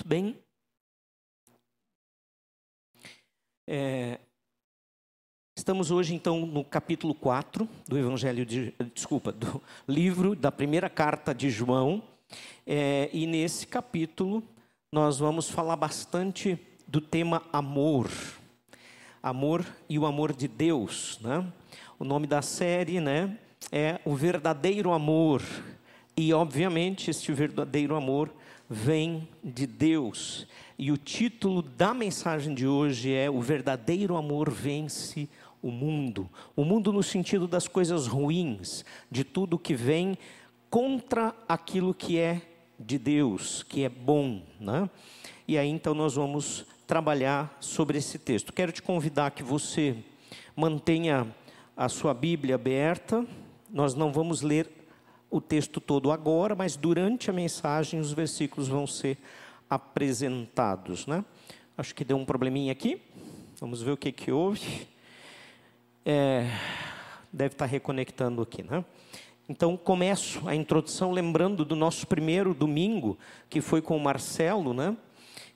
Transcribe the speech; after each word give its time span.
Muito 0.00 0.08
bem. 0.08 0.38
É, 3.68 4.18
estamos 5.54 5.90
hoje, 5.90 6.14
então, 6.14 6.46
no 6.46 6.64
capítulo 6.64 7.14
4 7.14 7.68
do 7.86 7.98
Evangelho 7.98 8.46
de. 8.46 8.72
Desculpa, 8.94 9.30
do 9.30 9.62
livro 9.86 10.34
da 10.34 10.50
primeira 10.50 10.88
carta 10.88 11.34
de 11.34 11.50
João. 11.50 12.02
É, 12.66 13.10
e 13.12 13.26
nesse 13.26 13.66
capítulo, 13.66 14.42
nós 14.90 15.18
vamos 15.18 15.50
falar 15.50 15.76
bastante 15.76 16.58
do 16.88 17.02
tema 17.02 17.42
amor. 17.52 18.10
Amor 19.22 19.66
e 19.86 19.98
o 19.98 20.06
amor 20.06 20.32
de 20.32 20.48
Deus. 20.48 21.20
Né? 21.20 21.46
O 21.98 22.04
nome 22.04 22.26
da 22.26 22.40
série 22.40 23.00
né, 23.00 23.38
é 23.70 24.00
O 24.06 24.14
Verdadeiro 24.14 24.92
Amor. 24.92 25.42
E, 26.16 26.32
obviamente, 26.32 27.10
este 27.10 27.34
verdadeiro 27.34 27.94
amor 27.94 28.32
vem 28.72 29.28
de 29.42 29.66
Deus. 29.66 30.46
E 30.78 30.92
o 30.92 30.96
título 30.96 31.60
da 31.60 31.92
mensagem 31.92 32.54
de 32.54 32.68
hoje 32.68 33.12
é 33.12 33.28
O 33.28 33.40
verdadeiro 33.40 34.16
amor 34.16 34.48
vence 34.48 35.28
o 35.60 35.72
mundo. 35.72 36.30
O 36.54 36.64
mundo 36.64 36.92
no 36.92 37.02
sentido 37.02 37.48
das 37.48 37.66
coisas 37.66 38.06
ruins, 38.06 38.84
de 39.10 39.24
tudo 39.24 39.58
que 39.58 39.74
vem 39.74 40.16
contra 40.70 41.34
aquilo 41.48 41.92
que 41.92 42.16
é 42.16 42.40
de 42.78 42.96
Deus, 42.96 43.64
que 43.64 43.82
é 43.82 43.88
bom, 43.88 44.40
né? 44.60 44.88
E 45.48 45.58
aí 45.58 45.68
então 45.68 45.92
nós 45.92 46.14
vamos 46.14 46.64
trabalhar 46.86 47.56
sobre 47.60 47.98
esse 47.98 48.18
texto. 48.20 48.52
Quero 48.52 48.70
te 48.70 48.80
convidar 48.80 49.32
que 49.32 49.42
você 49.42 49.96
mantenha 50.54 51.26
a 51.76 51.88
sua 51.88 52.14
Bíblia 52.14 52.54
aberta. 52.54 53.26
Nós 53.68 53.94
não 53.94 54.12
vamos 54.12 54.42
ler 54.42 54.79
o 55.30 55.40
texto 55.40 55.80
todo 55.80 56.10
agora, 56.10 56.54
mas 56.54 56.76
durante 56.76 57.30
a 57.30 57.32
mensagem 57.32 58.00
os 58.00 58.12
versículos 58.12 58.68
vão 58.68 58.86
ser 58.86 59.16
apresentados, 59.68 61.06
né? 61.06 61.24
Acho 61.78 61.94
que 61.94 62.04
deu 62.04 62.16
um 62.16 62.24
probleminha 62.24 62.72
aqui. 62.72 63.00
Vamos 63.60 63.80
ver 63.80 63.92
o 63.92 63.96
que 63.96 64.10
que 64.10 64.32
houve. 64.32 64.88
É, 66.04 66.50
deve 67.32 67.54
estar 67.54 67.66
reconectando 67.66 68.42
aqui, 68.42 68.62
né? 68.62 68.84
Então 69.48 69.76
começo 69.76 70.46
a 70.48 70.54
introdução 70.54 71.12
lembrando 71.12 71.64
do 71.64 71.76
nosso 71.76 72.06
primeiro 72.06 72.52
domingo, 72.52 73.18
que 73.48 73.60
foi 73.60 73.80
com 73.80 73.96
o 73.96 74.00
Marcelo, 74.00 74.74
né? 74.74 74.96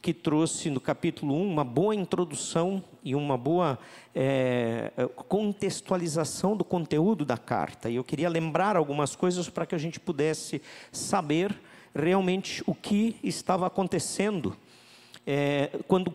que 0.04 0.12
trouxe 0.12 0.68
no 0.68 0.82
capítulo 0.82 1.34
1 1.34 1.50
uma 1.50 1.64
boa 1.64 1.94
introdução 1.94 2.84
e 3.04 3.14
uma 3.14 3.36
boa 3.36 3.78
é, 4.14 4.90
contextualização 5.28 6.56
do 6.56 6.64
conteúdo 6.64 7.24
da 7.24 7.36
carta. 7.36 7.90
E 7.90 7.96
eu 7.96 8.02
queria 8.02 8.28
lembrar 8.28 8.76
algumas 8.76 9.14
coisas 9.14 9.48
para 9.50 9.66
que 9.66 9.74
a 9.74 9.78
gente 9.78 10.00
pudesse 10.00 10.62
saber 10.90 11.54
realmente 11.94 12.62
o 12.66 12.74
que 12.74 13.16
estava 13.22 13.66
acontecendo 13.66 14.56
é, 15.26 15.70
quando 15.86 16.12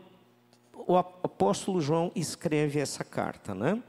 o 0.74 0.98
apóstolo 0.98 1.80
João 1.80 2.12
escreve 2.16 2.80
essa 2.80 3.04
carta, 3.04 3.54
né? 3.54 3.82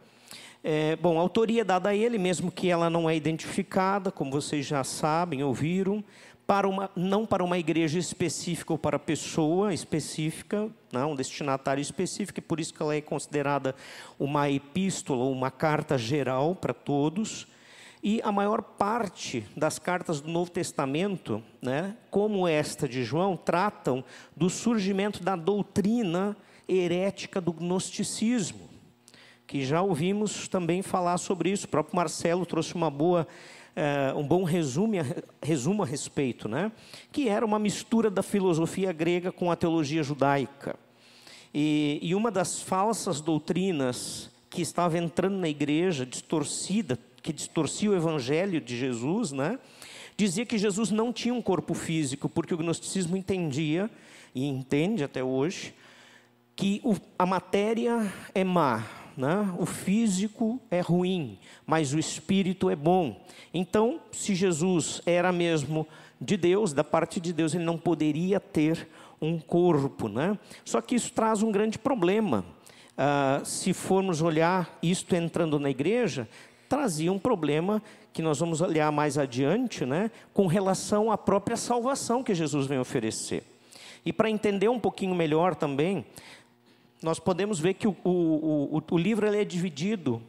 É, 0.63 0.95
bom, 0.97 1.17
a 1.17 1.23
autoria 1.23 1.65
dada 1.65 1.89
a 1.89 1.97
ele, 1.97 2.19
mesmo 2.19 2.53
que 2.53 2.69
ela 2.69 2.91
não 2.91 3.09
é 3.09 3.17
identificada, 3.17 4.13
como 4.13 4.31
vocês 4.31 4.67
já 4.67 4.85
sabem, 4.85 5.43
ouviram, 5.43 6.05
para 6.51 6.69
uma, 6.69 6.91
não 6.97 7.25
para 7.25 7.45
uma 7.45 7.59
igreja 7.59 7.97
específica 7.97 8.73
ou 8.73 8.79
para 8.79 8.99
pessoa 8.99 9.73
específica, 9.73 10.69
não, 10.91 11.13
um 11.13 11.15
destinatário 11.15 11.81
específico, 11.81 12.41
e 12.41 12.43
por 12.43 12.59
isso 12.59 12.75
que 12.75 12.83
ela 12.83 12.93
é 12.93 13.01
considerada 13.01 13.73
uma 14.19 14.51
epístola, 14.51 15.27
uma 15.27 15.53
carta 15.53 15.97
geral 15.97 16.57
para 16.57 16.75
todos. 16.75 17.47
E 18.03 18.21
a 18.25 18.33
maior 18.33 18.63
parte 18.63 19.47
das 19.57 19.79
cartas 19.79 20.21
do 20.21 20.29
Novo 20.29 20.51
Testamento, 20.51 21.41
né, 21.63 21.97
como 22.11 22.49
esta 22.49 22.89
de 22.89 23.05
João, 23.05 23.37
tratam 23.37 24.03
do 24.37 24.51
surgimento 24.51 25.23
da 25.23 25.37
doutrina 25.37 26.37
herética 26.69 27.41
do 27.41 27.53
gnosticismo, 27.53 28.69
que 29.47 29.65
já 29.65 29.83
ouvimos 29.83 30.49
também 30.49 30.83
falar 30.83 31.19
sobre 31.19 31.53
isso. 31.53 31.67
O 31.67 31.71
próprio 31.71 31.95
Marcelo 31.95 32.45
trouxe 32.45 32.75
uma 32.75 32.91
boa 32.91 33.29
é, 33.81 34.13
um 34.15 34.23
bom 34.23 34.45
resumo, 34.45 34.93
resumo 35.43 35.83
a 35.83 35.87
respeito, 35.87 36.47
né? 36.47 36.71
que 37.11 37.31
era 37.31 37.47
uma 37.47 37.59
mistura 37.59 38.11
da 38.11 38.23
filosofia 38.23 38.93
grega 38.93 39.33
com 39.33 39.51
a 39.51 39.57
teologia 39.57 40.03
judaica. 40.03 40.77
E, 41.55 41.99
e 42.03 42.15
uma 42.15 42.31
das 42.31 42.61
falsas 42.61 43.23
doutrinas 43.23 44.31
que 44.51 44.61
estava 44.61 44.99
entrando 44.99 45.39
na 45.39 45.49
igreja, 45.49 46.05
distorcida, 46.05 46.99
que 47.23 47.33
distorcia 47.33 47.91
o 47.91 47.97
evangelho 47.97 48.61
de 48.61 48.77
Jesus, 48.77 49.33
né? 49.33 49.59
dizia 50.15 50.45
que 50.45 50.59
Jesus 50.59 50.91
não 50.91 51.11
tinha 51.11 51.33
um 51.33 51.41
corpo 51.41 51.73
físico, 51.73 52.29
porque 52.29 52.53
o 52.53 52.59
gnosticismo 52.59 53.17
entendia, 53.17 53.91
e 54.35 54.45
entende 54.45 55.03
até 55.03 55.25
hoje, 55.25 55.75
que 56.55 56.83
o, 56.85 56.95
a 57.19 57.25
matéria 57.25 58.13
é 58.35 58.45
má, 58.45 58.85
né? 59.21 59.55
o 59.59 59.67
físico 59.67 60.61
é 60.71 60.81
ruim, 60.81 61.39
mas 61.67 61.93
o 61.93 61.99
espírito 61.99 62.71
é 62.71 62.77
bom. 62.77 63.21
Então, 63.53 64.01
se 64.11 64.35
Jesus 64.35 65.03
era 65.07 65.31
mesmo 65.31 65.87
de 66.21 66.37
Deus, 66.37 66.73
da 66.73 66.83
parte 66.83 67.21
de 67.21 67.33
Deus, 67.33 67.55
ele 67.55 67.65
não 67.65 67.79
poderia 67.79 68.41
ter 68.41 68.89
um 69.21 69.39
corpo. 69.39 70.09
Né? 70.09 70.39
Só 70.65 70.81
que 70.81 70.95
isso 70.95 71.13
traz 71.13 71.43
um 71.43 71.53
grande 71.53 71.79
problema. 71.79 72.45
Ah, 73.03 73.41
se 73.45 73.73
formos 73.73 74.21
olhar 74.21 74.79
isto 74.83 75.15
entrando 75.17 75.59
na 75.59 75.71
igreja, 75.71 76.29
trazia 76.69 77.11
um 77.13 77.19
problema 77.19 77.83
que 78.13 78.21
nós 78.21 78.39
vamos 78.41 78.61
olhar 78.61 78.93
mais 78.93 79.17
adiante, 79.17 79.87
né, 79.87 80.11
com 80.35 80.47
relação 80.47 81.11
à 81.11 81.17
própria 81.17 81.57
salvação 81.57 82.23
que 82.23 82.35
Jesus 82.35 82.67
vem 82.67 82.79
oferecer. 82.79 83.43
E 84.05 84.13
para 84.13 84.31
entender 84.31 84.69
um 84.69 84.79
pouquinho 84.79 85.15
melhor 85.15 85.55
também, 85.55 86.05
nós 87.03 87.19
podemos 87.19 87.59
ver 87.59 87.75
que 87.75 87.89
o, 87.89 87.97
o, 88.05 88.77
o, 88.77 88.83
o 88.91 88.99
livro 88.99 89.27
ele 89.27 89.41
é 89.41 89.45
dividido. 89.45 90.23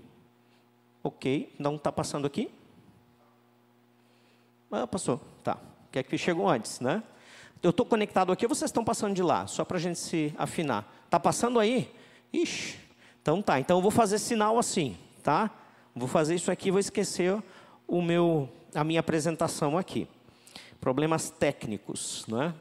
Ok, 1.03 1.53
não 1.57 1.75
está 1.75 1.91
passando 1.91 2.27
aqui? 2.27 2.49
Ah, 4.71 4.87
passou, 4.87 5.19
tá. 5.43 5.57
Que 5.91 5.99
é 5.99 6.03
que 6.03 6.17
chegou 6.17 6.47
antes, 6.47 6.79
né? 6.79 7.03
Eu 7.61 7.71
estou 7.71 7.85
conectado 7.85 8.31
aqui, 8.31 8.47
vocês 8.47 8.69
estão 8.69 8.83
passando 8.83 9.13
de 9.13 9.21
lá, 9.21 9.45
só 9.45 9.65
para 9.65 9.77
a 9.77 9.79
gente 9.79 9.99
se 9.99 10.33
afinar. 10.37 10.91
Está 11.05 11.19
passando 11.19 11.59
aí? 11.59 11.93
Ixi, 12.31 12.79
então 13.21 13.41
tá. 13.41 13.59
Então 13.59 13.77
eu 13.77 13.81
vou 13.81 13.91
fazer 13.91 14.17
sinal 14.17 14.57
assim, 14.57 14.97
tá? 15.21 15.51
Vou 15.93 16.07
fazer 16.07 16.35
isso 16.35 16.49
aqui, 16.49 16.71
vou 16.71 16.79
esquecer 16.79 17.41
o 17.87 18.01
meu, 18.01 18.49
a 18.73 18.83
minha 18.83 19.01
apresentação 19.01 19.77
aqui. 19.77 20.07
Problemas 20.79 21.29
técnicos, 21.29 22.25
né? 22.27 22.55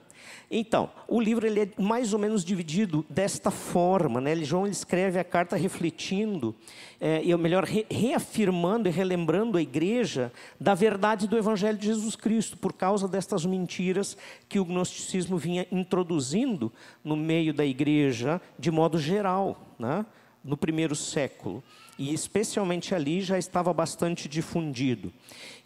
Então, 0.53 0.91
o 1.07 1.21
livro 1.21 1.47
ele 1.47 1.61
é 1.61 1.69
mais 1.81 2.13
ou 2.13 2.19
menos 2.19 2.45
dividido 2.45 3.07
desta 3.09 3.53
forma. 3.53 4.21
Né? 4.21 4.35
João 4.37 4.67
escreve 4.67 5.17
a 5.17 5.23
carta 5.23 5.55
refletindo, 5.55 6.57
é, 7.01 7.23
ou 7.33 7.39
melhor, 7.39 7.63
re, 7.63 7.87
reafirmando 7.89 8.89
e 8.89 8.91
relembrando 8.91 9.57
a 9.57 9.63
igreja 9.63 10.33
da 10.59 10.75
verdade 10.75 11.29
do 11.29 11.39
Evangelho 11.39 11.79
de 11.79 11.87
Jesus 11.87 12.17
Cristo, 12.17 12.59
por 12.59 12.73
causa 12.73 13.07
destas 13.07 13.47
mentiras 13.47 14.17
que 14.49 14.59
o 14.59 14.65
gnosticismo 14.65 15.39
vinha 15.39 15.69
introduzindo 15.71 16.73
no 17.05 17.15
meio 17.15 17.55
da 17.55 17.65
igreja 17.65 18.41
de 18.59 18.73
modo 18.73 18.99
geral, 18.99 19.77
né? 19.79 20.05
no 20.43 20.57
primeiro 20.57 20.97
século 20.97 21.63
e 21.97 22.15
especialmente 22.15 22.95
ali 22.95 23.21
já 23.21 23.39
estava 23.39 23.75
bastante 23.75 24.27
difundido. 24.27 25.13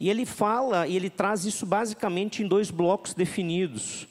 E 0.01 0.11
ele 0.11 0.27
fala, 0.27 0.85
e 0.85 0.97
ele 0.97 1.09
traz 1.09 1.45
isso 1.45 1.65
basicamente 1.65 2.43
em 2.43 2.49
dois 2.49 2.73
blocos 2.73 3.15
definidos. 3.15 4.09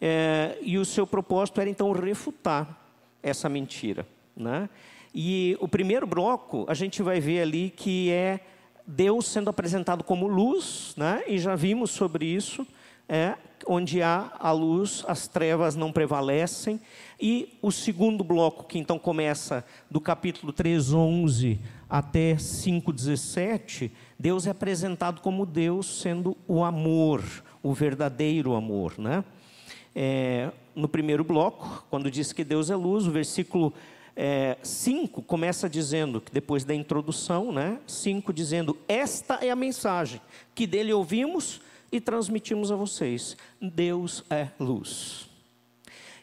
É, 0.00 0.58
e 0.60 0.78
o 0.78 0.84
seu 0.84 1.06
propósito 1.06 1.60
era 1.60 1.70
então 1.70 1.90
refutar 1.92 2.78
essa 3.22 3.48
mentira. 3.48 4.06
Né? 4.36 4.68
E 5.14 5.56
o 5.60 5.66
primeiro 5.66 6.06
bloco, 6.06 6.66
a 6.68 6.74
gente 6.74 7.02
vai 7.02 7.20
ver 7.20 7.40
ali 7.40 7.70
que 7.70 8.10
é 8.10 8.40
Deus 8.86 9.26
sendo 9.26 9.50
apresentado 9.50 10.04
como 10.04 10.26
luz, 10.26 10.94
né? 10.96 11.22
e 11.26 11.38
já 11.38 11.56
vimos 11.56 11.90
sobre 11.90 12.26
isso, 12.26 12.66
é, 13.08 13.34
onde 13.66 14.02
há 14.02 14.32
a 14.38 14.52
luz, 14.52 15.04
as 15.08 15.26
trevas 15.26 15.74
não 15.74 15.90
prevalecem. 15.90 16.80
E 17.20 17.56
o 17.62 17.72
segundo 17.72 18.22
bloco, 18.22 18.64
que 18.64 18.78
então 18.78 18.98
começa 18.98 19.64
do 19.90 20.00
capítulo 20.00 20.52
3, 20.52 20.92
11 20.92 21.60
até 21.88 22.34
5,17, 22.34 23.90
Deus 24.18 24.46
é 24.46 24.50
apresentado 24.50 25.20
como 25.20 25.46
Deus 25.46 26.00
sendo 26.00 26.36
o 26.46 26.64
amor, 26.64 27.22
o 27.62 27.72
verdadeiro 27.72 28.54
amor. 28.54 28.94
Né? 28.98 29.24
É, 29.98 30.52
no 30.74 30.86
primeiro 30.86 31.24
bloco, 31.24 31.86
quando 31.88 32.10
diz 32.10 32.30
que 32.30 32.44
Deus 32.44 32.68
é 32.68 32.76
luz, 32.76 33.06
o 33.06 33.10
versículo 33.10 33.72
5 34.62 35.20
é, 35.20 35.22
começa 35.26 35.70
dizendo, 35.70 36.20
que 36.20 36.30
depois 36.30 36.64
da 36.64 36.74
introdução, 36.74 37.50
né, 37.50 37.78
5 37.86 38.30
dizendo: 38.30 38.76
Esta 38.86 39.36
é 39.36 39.50
a 39.50 39.56
mensagem 39.56 40.20
que 40.54 40.66
dele 40.66 40.92
ouvimos 40.92 41.62
e 41.90 41.98
transmitimos 41.98 42.70
a 42.70 42.76
vocês: 42.76 43.38
Deus 43.60 44.22
é 44.28 44.48
luz. 44.60 45.30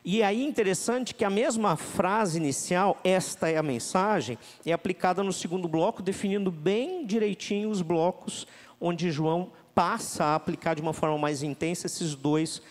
E 0.05 0.21
aí 0.21 0.45
interessante 0.45 1.15
que 1.15 1.23
a 1.23 1.29
mesma 1.29 1.75
frase 1.75 2.37
inicial, 2.37 2.99
esta 3.03 3.49
é 3.49 3.57
a 3.57 3.63
mensagem, 3.63 4.37
é 4.65 4.73
aplicada 4.73 5.23
no 5.23 5.31
segundo 5.31 5.67
bloco, 5.67 6.03
definindo 6.03 6.51
bem 6.51 7.05
direitinho 7.05 7.69
os 7.69 7.81
blocos 7.81 8.45
onde 8.81 9.09
João 9.09 9.49
passa 9.73 10.25
a 10.25 10.35
aplicar 10.35 10.75
de 10.75 10.81
uma 10.81 10.93
forma 10.93 11.17
mais 11.17 11.41
intensa 11.41 11.87
esses 11.87 12.15
dois 12.15 12.61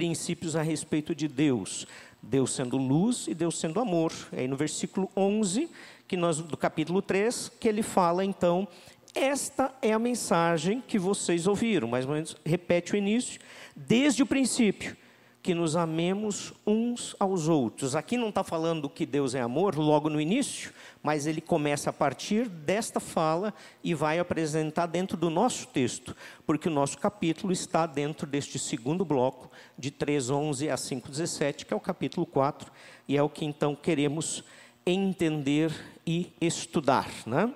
princípios 0.00 0.56
a 0.56 0.62
respeito 0.62 1.14
de 1.14 1.28
Deus. 1.28 1.86
Deus 2.22 2.54
sendo 2.54 2.78
luz 2.78 3.26
e 3.28 3.34
Deus 3.34 3.60
sendo 3.60 3.78
amor. 3.78 4.10
É 4.32 4.40
aí 4.40 4.48
no 4.48 4.56
versículo 4.56 5.10
11, 5.14 5.68
que 6.08 6.16
nós, 6.16 6.38
do 6.38 6.56
capítulo 6.56 7.02
3, 7.02 7.52
que 7.60 7.68
ele 7.68 7.82
fala 7.82 8.24
então, 8.24 8.66
esta 9.14 9.70
é 9.82 9.92
a 9.92 9.98
mensagem 9.98 10.82
que 10.88 10.98
vocês 10.98 11.46
ouviram, 11.46 11.86
mais 11.86 12.06
ou 12.06 12.14
menos 12.14 12.34
repete 12.46 12.94
o 12.94 12.96
início, 12.96 13.38
desde 13.76 14.22
o 14.22 14.26
princípio 14.26 14.96
que 15.42 15.54
nos 15.54 15.74
amemos 15.74 16.52
uns 16.66 17.16
aos 17.18 17.48
outros. 17.48 17.96
Aqui 17.96 18.16
não 18.16 18.28
está 18.28 18.44
falando 18.44 18.90
que 18.90 19.06
Deus 19.06 19.34
é 19.34 19.40
amor 19.40 19.74
logo 19.76 20.10
no 20.10 20.20
início, 20.20 20.72
mas 21.02 21.26
ele 21.26 21.40
começa 21.40 21.88
a 21.88 21.92
partir 21.92 22.46
desta 22.46 23.00
fala 23.00 23.54
e 23.82 23.94
vai 23.94 24.18
apresentar 24.18 24.86
dentro 24.86 25.16
do 25.16 25.30
nosso 25.30 25.66
texto, 25.68 26.14
porque 26.46 26.68
o 26.68 26.72
nosso 26.72 26.98
capítulo 26.98 27.52
está 27.52 27.86
dentro 27.86 28.26
deste 28.26 28.58
segundo 28.58 29.04
bloco, 29.04 29.50
de 29.78 29.90
3:11 29.90 30.68
a 30.68 30.76
5:17, 30.76 31.64
que 31.64 31.72
é 31.72 31.76
o 31.76 31.80
capítulo 31.80 32.26
4, 32.26 32.70
e 33.08 33.16
é 33.16 33.22
o 33.22 33.28
que 33.28 33.44
então 33.44 33.74
queremos 33.74 34.44
entender 34.84 35.72
e 36.06 36.32
estudar, 36.40 37.08
né? 37.26 37.52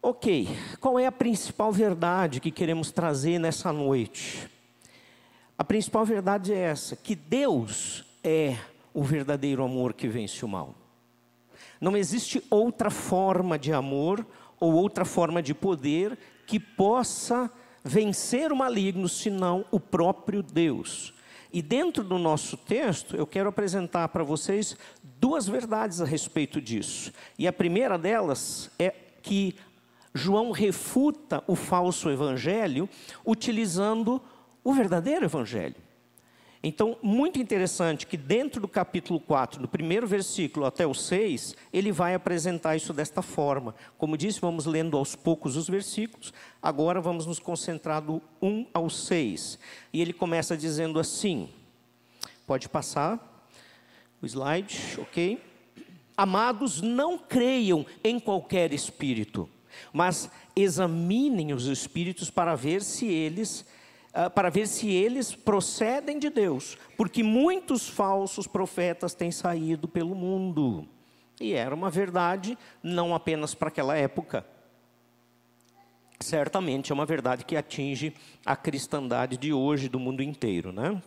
Ok, 0.00 0.48
qual 0.80 0.98
é 0.98 1.06
a 1.06 1.12
principal 1.12 1.72
verdade 1.72 2.40
que 2.40 2.50
queremos 2.50 2.90
trazer 2.90 3.38
nessa 3.38 3.72
noite? 3.72 4.53
A 5.56 5.64
principal 5.64 6.04
verdade 6.04 6.52
é 6.52 6.58
essa: 6.58 6.96
que 6.96 7.14
Deus 7.14 8.04
é 8.22 8.56
o 8.92 9.02
verdadeiro 9.02 9.62
amor 9.62 9.92
que 9.92 10.08
vence 10.08 10.44
o 10.44 10.48
mal. 10.48 10.74
Não 11.80 11.96
existe 11.96 12.42
outra 12.50 12.90
forma 12.90 13.58
de 13.58 13.72
amor 13.72 14.26
ou 14.58 14.72
outra 14.72 15.04
forma 15.04 15.42
de 15.42 15.52
poder 15.52 16.18
que 16.46 16.58
possa 16.58 17.50
vencer 17.82 18.52
o 18.52 18.56
maligno 18.56 19.08
senão 19.08 19.64
o 19.70 19.78
próprio 19.78 20.42
Deus. 20.42 21.12
E 21.52 21.62
dentro 21.62 22.02
do 22.02 22.18
nosso 22.18 22.56
texto, 22.56 23.14
eu 23.14 23.26
quero 23.26 23.48
apresentar 23.48 24.08
para 24.08 24.24
vocês 24.24 24.76
duas 25.20 25.46
verdades 25.46 26.00
a 26.00 26.04
respeito 26.04 26.60
disso. 26.60 27.12
E 27.38 27.46
a 27.46 27.52
primeira 27.52 27.96
delas 27.96 28.70
é 28.78 28.92
que 29.22 29.54
João 30.12 30.50
refuta 30.50 31.44
o 31.46 31.54
falso 31.54 32.10
evangelho 32.10 32.88
utilizando 33.24 34.20
o 34.64 34.72
verdadeiro 34.72 35.26
evangelho. 35.26 35.76
Então, 36.66 36.96
muito 37.02 37.38
interessante 37.38 38.06
que 38.06 38.16
dentro 38.16 38.58
do 38.58 38.66
capítulo 38.66 39.20
4, 39.20 39.60
do 39.60 39.68
primeiro 39.68 40.06
versículo 40.06 40.64
até 40.64 40.86
o 40.86 40.94
6, 40.94 41.54
ele 41.70 41.92
vai 41.92 42.14
apresentar 42.14 42.74
isso 42.74 42.90
desta 42.94 43.20
forma. 43.20 43.74
Como 43.98 44.16
disse, 44.16 44.40
vamos 44.40 44.64
lendo 44.64 44.96
aos 44.96 45.14
poucos 45.14 45.58
os 45.58 45.68
versículos, 45.68 46.32
agora 46.62 47.02
vamos 47.02 47.26
nos 47.26 47.38
concentrar 47.38 48.00
do 48.00 48.22
1 48.40 48.68
ao 48.72 48.88
6. 48.88 49.58
E 49.92 50.00
ele 50.00 50.14
começa 50.14 50.56
dizendo 50.56 50.98
assim: 50.98 51.50
pode 52.46 52.66
passar 52.66 53.46
o 54.22 54.26
slide, 54.26 54.98
ok? 54.98 55.38
Amados, 56.16 56.80
não 56.80 57.18
creiam 57.18 57.84
em 58.02 58.18
qualquer 58.18 58.72
espírito, 58.72 59.46
mas 59.92 60.30
examinem 60.56 61.52
os 61.52 61.66
espíritos 61.66 62.30
para 62.30 62.54
ver 62.54 62.82
se 62.82 63.04
eles 63.06 63.66
ah, 64.14 64.30
para 64.30 64.48
ver 64.48 64.68
se 64.68 64.88
eles 64.88 65.34
procedem 65.34 66.20
de 66.20 66.30
Deus, 66.30 66.78
porque 66.96 67.20
muitos 67.20 67.88
falsos 67.88 68.46
profetas 68.46 69.12
têm 69.12 69.32
saído 69.32 69.88
pelo 69.88 70.14
mundo. 70.14 70.86
E 71.40 71.52
era 71.52 71.74
uma 71.74 71.90
verdade 71.90 72.56
não 72.80 73.12
apenas 73.12 73.56
para 73.56 73.66
aquela 73.66 73.96
época. 73.96 74.46
Certamente 76.20 76.92
é 76.92 76.94
uma 76.94 77.04
verdade 77.04 77.44
que 77.44 77.56
atinge 77.56 78.14
a 78.46 78.54
cristandade 78.54 79.36
de 79.36 79.52
hoje, 79.52 79.88
do 79.88 79.98
mundo 79.98 80.22
inteiro, 80.22 80.70
né? 80.70 81.02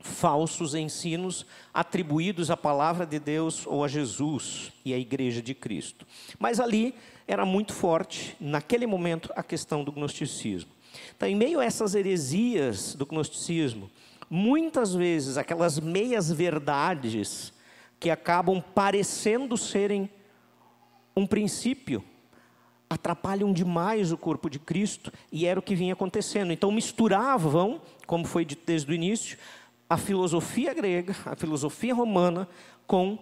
Falsos 0.00 0.76
ensinos 0.76 1.44
atribuídos 1.72 2.48
à 2.48 2.56
palavra 2.56 3.04
de 3.04 3.18
Deus 3.18 3.66
ou 3.66 3.82
a 3.82 3.88
Jesus 3.88 4.72
e 4.84 4.94
à 4.94 4.98
igreja 4.98 5.42
de 5.42 5.52
Cristo. 5.52 6.06
Mas 6.38 6.60
ali 6.60 6.94
era 7.26 7.44
muito 7.44 7.72
forte, 7.72 8.36
naquele 8.38 8.86
momento, 8.86 9.32
a 9.34 9.42
questão 9.42 9.82
do 9.82 9.90
gnosticismo. 9.90 10.73
Então, 11.16 11.28
em 11.28 11.34
meio 11.34 11.60
a 11.60 11.64
essas 11.64 11.94
heresias 11.94 12.94
do 12.94 13.06
gnosticismo, 13.06 13.90
muitas 14.28 14.94
vezes 14.94 15.36
aquelas 15.36 15.78
meias 15.78 16.30
verdades 16.30 17.52
que 18.00 18.10
acabam 18.10 18.62
parecendo 18.74 19.56
serem 19.56 20.10
um 21.16 21.26
princípio, 21.26 22.04
atrapalham 22.88 23.52
demais 23.52 24.12
o 24.12 24.16
corpo 24.16 24.50
de 24.50 24.58
Cristo, 24.58 25.12
e 25.30 25.46
era 25.46 25.58
o 25.58 25.62
que 25.62 25.74
vinha 25.74 25.92
acontecendo. 25.92 26.52
Então, 26.52 26.70
misturavam, 26.70 27.80
como 28.06 28.24
foi 28.24 28.44
dito 28.44 28.62
desde 28.66 28.90
o 28.90 28.94
início, 28.94 29.38
a 29.88 29.96
filosofia 29.96 30.74
grega, 30.74 31.14
a 31.24 31.36
filosofia 31.36 31.94
romana, 31.94 32.48
com 32.86 33.18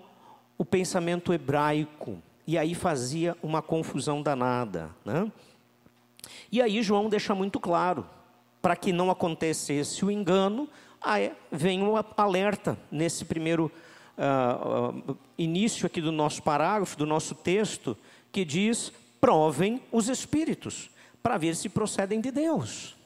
o 0.56 0.64
pensamento 0.64 1.32
hebraico. 1.32 2.18
E 2.46 2.58
aí 2.58 2.74
fazia 2.74 3.36
uma 3.42 3.62
confusão 3.62 4.22
danada. 4.22 4.90
Né? 5.04 5.30
E 6.50 6.60
aí 6.60 6.82
João 6.82 7.08
deixa 7.08 7.34
muito 7.34 7.58
claro, 7.58 8.06
para 8.60 8.76
que 8.76 8.92
não 8.92 9.10
acontecesse 9.10 10.04
o 10.04 10.10
engano, 10.10 10.68
vem 11.50 11.82
um 11.82 11.94
alerta 12.16 12.78
nesse 12.90 13.24
primeiro 13.24 13.70
uh, 14.16 15.10
uh, 15.10 15.18
início 15.36 15.86
aqui 15.86 16.00
do 16.00 16.12
nosso 16.12 16.42
parágrafo, 16.42 16.96
do 16.96 17.06
nosso 17.06 17.34
texto, 17.34 17.96
que 18.30 18.44
diz: 18.44 18.92
provem 19.20 19.80
os 19.90 20.08
espíritos, 20.08 20.90
para 21.22 21.38
ver 21.38 21.56
se 21.56 21.68
procedem 21.68 22.20
de 22.20 22.30
Deus. 22.30 22.96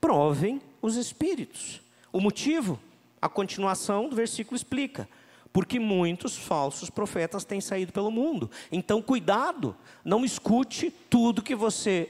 Provem 0.00 0.60
os 0.80 0.96
espíritos. 0.96 1.80
O 2.12 2.20
motivo, 2.20 2.78
a 3.20 3.28
continuação 3.28 4.08
do 4.08 4.16
versículo 4.16 4.56
explica 4.56 5.08
porque 5.52 5.78
muitos 5.78 6.36
falsos 6.36 6.88
profetas 6.88 7.44
têm 7.44 7.60
saído 7.60 7.92
pelo 7.92 8.10
mundo. 8.10 8.50
Então, 8.70 9.02
cuidado, 9.02 9.76
não 10.02 10.24
escute 10.24 10.90
tudo 11.10 11.42
que 11.42 11.54
você 11.54 12.08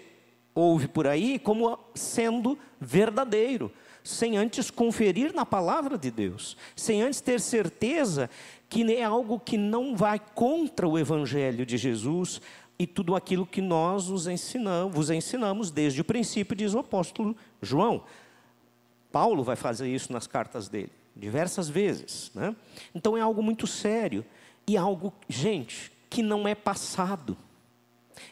ouve 0.55 0.89
por 0.89 1.07
aí 1.07 1.39
como 1.39 1.79
sendo 1.95 2.59
verdadeiro, 2.81 3.73
sem 4.05 4.37
antes 4.37 4.71
conferir 4.71 5.35
na 5.35 5.47
palavra 5.47 5.97
de 5.97 6.11
Deus, 6.11 6.57
sem 6.75 7.03
antes 7.03 7.21
ter 7.21 7.41
certeza 7.41 8.29
que 8.69 8.83
é 8.95 9.05
algo 9.05 9.39
que 9.39 9.57
não 9.57 9.95
vai 9.95 10.19
contra 10.19 10.89
o 10.89 10.99
evangelho 10.99 11.65
de 11.65 11.77
Jesus 11.77 12.41
e 12.79 12.87
tudo 12.87 13.15
aquilo 13.15 13.47
que 13.47 13.61
nós 13.61 14.09
os 14.09 14.27
ensinamos, 14.27 14.95
vos 14.95 15.11
ensinamos 15.11 15.71
desde 15.71 16.01
o 16.01 16.05
princípio, 16.05 16.57
diz 16.57 16.75
o 16.75 16.79
apóstolo 16.79 17.37
João. 17.61 18.03
Paulo 19.13 19.45
vai 19.45 19.57
fazer 19.57 19.89
isso 19.89 20.13
nas 20.13 20.27
cartas 20.27 20.69
dele, 20.69 20.91
diversas 21.15 21.69
vezes. 21.69 22.33
Né? 22.35 22.57
Então 22.95 23.17
é 23.17 23.21
algo 23.21 23.43
muito 23.43 23.67
sério 23.67 24.25
e 24.67 24.77
algo, 24.77 25.13
gente, 25.29 25.93
que 26.09 26.23
não 26.23 26.49
é 26.49 26.55
passado, 26.55 27.37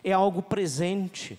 é 0.03 0.13
algo 0.13 0.43
presente 0.43 1.39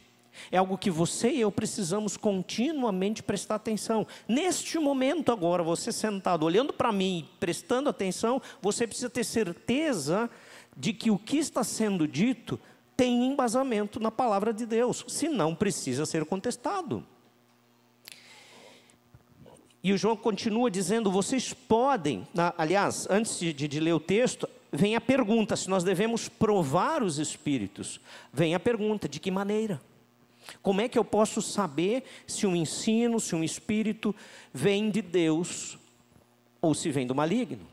é 0.51 0.57
algo 0.57 0.77
que 0.77 0.89
você 0.89 1.29
e 1.31 1.41
eu 1.41 1.51
precisamos 1.51 2.15
continuamente 2.15 3.21
prestar 3.21 3.55
atenção. 3.55 4.07
Neste 4.27 4.79
momento, 4.79 5.31
agora, 5.31 5.61
você 5.61 5.91
sentado, 5.91 6.45
olhando 6.45 6.71
para 6.71 6.91
mim, 6.91 7.27
prestando 7.39 7.89
atenção, 7.89 8.41
você 8.61 8.87
precisa 8.87 9.09
ter 9.09 9.23
certeza 9.23 10.29
de 10.75 10.93
que 10.93 11.11
o 11.11 11.17
que 11.17 11.37
está 11.37 11.63
sendo 11.63 12.07
dito 12.07 12.59
tem 12.95 13.25
embasamento 13.25 13.99
na 13.99 14.11
palavra 14.11 14.53
de 14.53 14.65
Deus, 14.65 15.03
senão 15.07 15.55
precisa 15.55 16.05
ser 16.05 16.25
contestado. 16.25 17.03
E 19.83 19.91
o 19.91 19.97
João 19.97 20.15
continua 20.15 20.69
dizendo: 20.69 21.11
vocês 21.11 21.53
podem, 21.53 22.27
aliás, 22.57 23.07
antes 23.09 23.39
de, 23.39 23.53
de, 23.53 23.79
ler 23.79 23.93
o 23.93 23.99
texto, 23.99 24.47
vem 24.71 24.95
a 24.95 25.01
pergunta: 25.01 25.55
se 25.55 25.69
nós 25.69 25.83
devemos 25.83 26.29
provar 26.29 27.01
os 27.01 27.17
espíritos. 27.17 27.99
Vem 28.31 28.53
a 28.53 28.59
pergunta: 28.59 29.09
de 29.09 29.19
que 29.19 29.31
maneira? 29.31 29.81
Como 30.61 30.81
é 30.81 30.87
que 30.87 30.97
eu 30.97 31.05
posso 31.05 31.41
saber 31.41 32.03
se 32.27 32.45
um 32.45 32.55
ensino, 32.55 33.19
se 33.19 33.35
um 33.35 33.43
espírito 33.43 34.15
vem 34.53 34.89
de 34.89 35.01
Deus 35.01 35.77
ou 36.61 36.73
se 36.73 36.89
vem 36.89 37.07
do 37.07 37.15
maligno? 37.15 37.65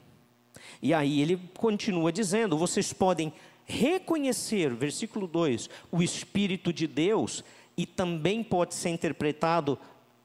E 0.80 0.94
aí 0.94 1.20
ele 1.20 1.40
continua 1.56 2.12
dizendo: 2.12 2.56
vocês 2.56 2.92
podem 2.92 3.32
reconhecer, 3.64 4.72
versículo 4.74 5.26
2, 5.26 5.68
o 5.90 6.02
espírito 6.02 6.72
de 6.72 6.86
Deus 6.86 7.44
e 7.76 7.84
também 7.86 8.42
pode 8.42 8.74
ser 8.74 8.90
interpretado, 8.90 9.78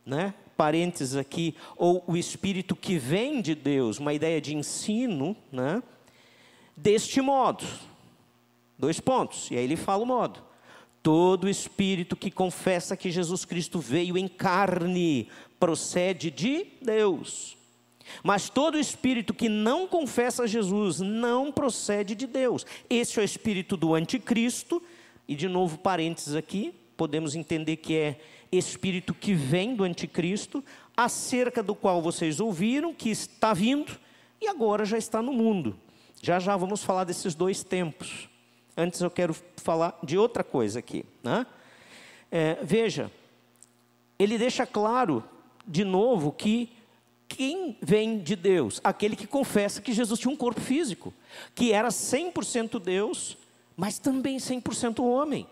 né? 0.05 0.33
Parênteses 0.55 1.15
aqui, 1.15 1.55
ou 1.75 2.03
o 2.07 2.15
espírito 2.15 2.75
que 2.75 2.97
vem 2.97 3.41
de 3.41 3.55
Deus, 3.55 3.97
uma 3.97 4.13
ideia 4.13 4.39
de 4.39 4.55
ensino, 4.55 5.35
né? 5.51 5.81
Deste 6.75 7.21
modo. 7.21 7.65
Dois 8.77 8.99
pontos, 8.99 9.49
e 9.51 9.57
aí 9.57 9.63
ele 9.63 9.75
fala 9.75 10.03
o 10.03 10.05
modo 10.05 10.52
Todo 11.03 11.49
espírito 11.49 12.15
que 12.15 12.31
confessa 12.31 12.97
que 12.97 13.11
Jesus 13.11 13.45
Cristo 13.45 13.79
veio 13.79 14.17
em 14.17 14.27
carne 14.27 15.27
procede 15.59 16.31
de 16.31 16.65
Deus. 16.81 17.57
Mas 18.23 18.49
todo 18.49 18.79
espírito 18.79 19.33
que 19.33 19.49
não 19.49 19.87
confessa 19.87 20.47
Jesus 20.47 20.99
não 20.99 21.51
procede 21.51 22.15
de 22.15 22.25
Deus. 22.25 22.65
Esse 22.89 23.19
é 23.19 23.21
o 23.21 23.25
espírito 23.25 23.75
do 23.75 23.93
anticristo, 23.93 24.81
e 25.27 25.35
de 25.35 25.47
novo 25.47 25.77
parênteses 25.77 26.35
aqui, 26.35 26.73
podemos 26.95 27.35
entender 27.35 27.77
que 27.77 27.95
é 27.95 28.19
espírito 28.51 29.13
que 29.13 29.33
vem 29.33 29.75
do 29.75 29.83
anticristo, 29.83 30.63
acerca 30.95 31.63
do 31.63 31.75
qual 31.75 32.01
vocês 32.01 32.39
ouviram 32.39 32.93
que 32.93 33.09
está 33.09 33.53
vindo 33.53 33.91
e 34.39 34.47
agora 34.47 34.85
já 34.85 34.97
está 34.97 35.21
no 35.21 35.33
mundo. 35.33 35.75
Já 36.21 36.39
já 36.39 36.55
vamos 36.55 36.83
falar 36.83 37.03
desses 37.03 37.35
dois 37.35 37.63
tempos. 37.63 38.29
Antes 38.75 39.01
eu 39.01 39.11
quero 39.11 39.35
falar 39.57 39.97
de 40.03 40.17
outra 40.17 40.43
coisa 40.43 40.79
aqui. 40.79 41.05
Né? 41.23 41.45
É, 42.31 42.57
veja, 42.63 43.11
ele 44.17 44.37
deixa 44.37 44.65
claro 44.65 45.23
de 45.67 45.83
novo 45.83 46.31
que 46.31 46.71
quem 47.27 47.77
vem 47.81 48.19
de 48.19 48.35
Deus? 48.35 48.79
Aquele 48.83 49.15
que 49.15 49.25
confessa 49.25 49.81
que 49.81 49.93
Jesus 49.93 50.19
tinha 50.19 50.31
um 50.31 50.37
corpo 50.37 50.61
físico, 50.61 51.13
que 51.55 51.71
era 51.71 51.89
100% 51.89 52.79
Deus, 52.79 53.37
mas 53.75 53.97
também 53.97 54.37
100% 54.37 55.03
homem. 55.03 55.47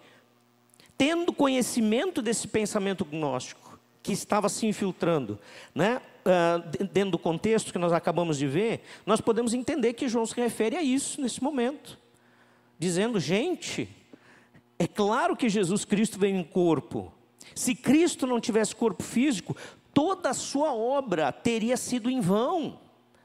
Tendo 0.97 1.33
conhecimento 1.33 2.21
desse 2.21 2.47
pensamento 2.47 3.03
gnóstico, 3.03 3.79
que 4.03 4.11
estava 4.11 4.49
se 4.49 4.65
infiltrando, 4.65 5.39
né? 5.73 6.01
Uh, 6.23 6.85
dentro 6.85 7.11
do 7.11 7.17
contexto 7.17 7.71
que 7.71 7.79
nós 7.79 7.91
acabamos 7.91 8.37
de 8.37 8.45
ver, 8.45 8.83
nós 9.07 9.19
podemos 9.19 9.53
entender 9.55 9.93
que 9.93 10.07
João 10.07 10.25
se 10.25 10.35
refere 10.35 10.77
a 10.77 10.83
isso 10.83 11.19
nesse 11.19 11.41
momento, 11.41 11.97
dizendo: 12.81 13.19
gente, 13.19 13.87
é 14.79 14.87
claro 14.87 15.37
que 15.37 15.47
Jesus 15.47 15.85
Cristo 15.85 16.17
veio 16.17 16.35
em 16.35 16.43
corpo. 16.43 17.13
Se 17.53 17.75
Cristo 17.75 18.25
não 18.25 18.39
tivesse 18.39 18.75
corpo 18.75 19.03
físico, 19.03 19.55
toda 19.93 20.31
a 20.31 20.33
sua 20.33 20.73
obra 20.73 21.31
teria 21.31 21.77
sido 21.77 22.09
em 22.09 22.19
vão. 22.19 22.79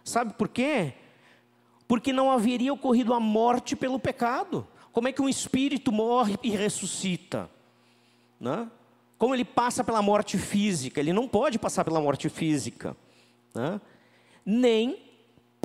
Sabe 0.05 0.35
por 0.35 0.49
quê? 0.49 0.93
Porque 1.89 2.13
não 2.13 2.31
haveria 2.31 2.73
ocorrido 2.73 3.15
a 3.15 3.21
morte 3.21 3.75
pelo 3.75 3.99
pecado. 3.99 4.67
Como 4.93 5.09
é 5.09 5.13
que 5.13 5.23
um 5.23 5.29
espírito 5.29 5.91
morre 5.91 6.37
e 6.43 6.51
ressuscita? 6.51 7.49
Né? 8.39 8.71
Como 9.17 9.35
ele 9.35 9.45
passa 9.45 9.83
pela 9.83 10.03
morte 10.03 10.37
física? 10.37 11.01
Ele 11.01 11.15
não 11.15 11.27
pode 11.27 11.59
passar 11.59 11.83
pela 11.83 12.01
morte 12.01 12.29
física. 12.29 12.95
Né? 13.55 13.81
Nem 14.45 15.06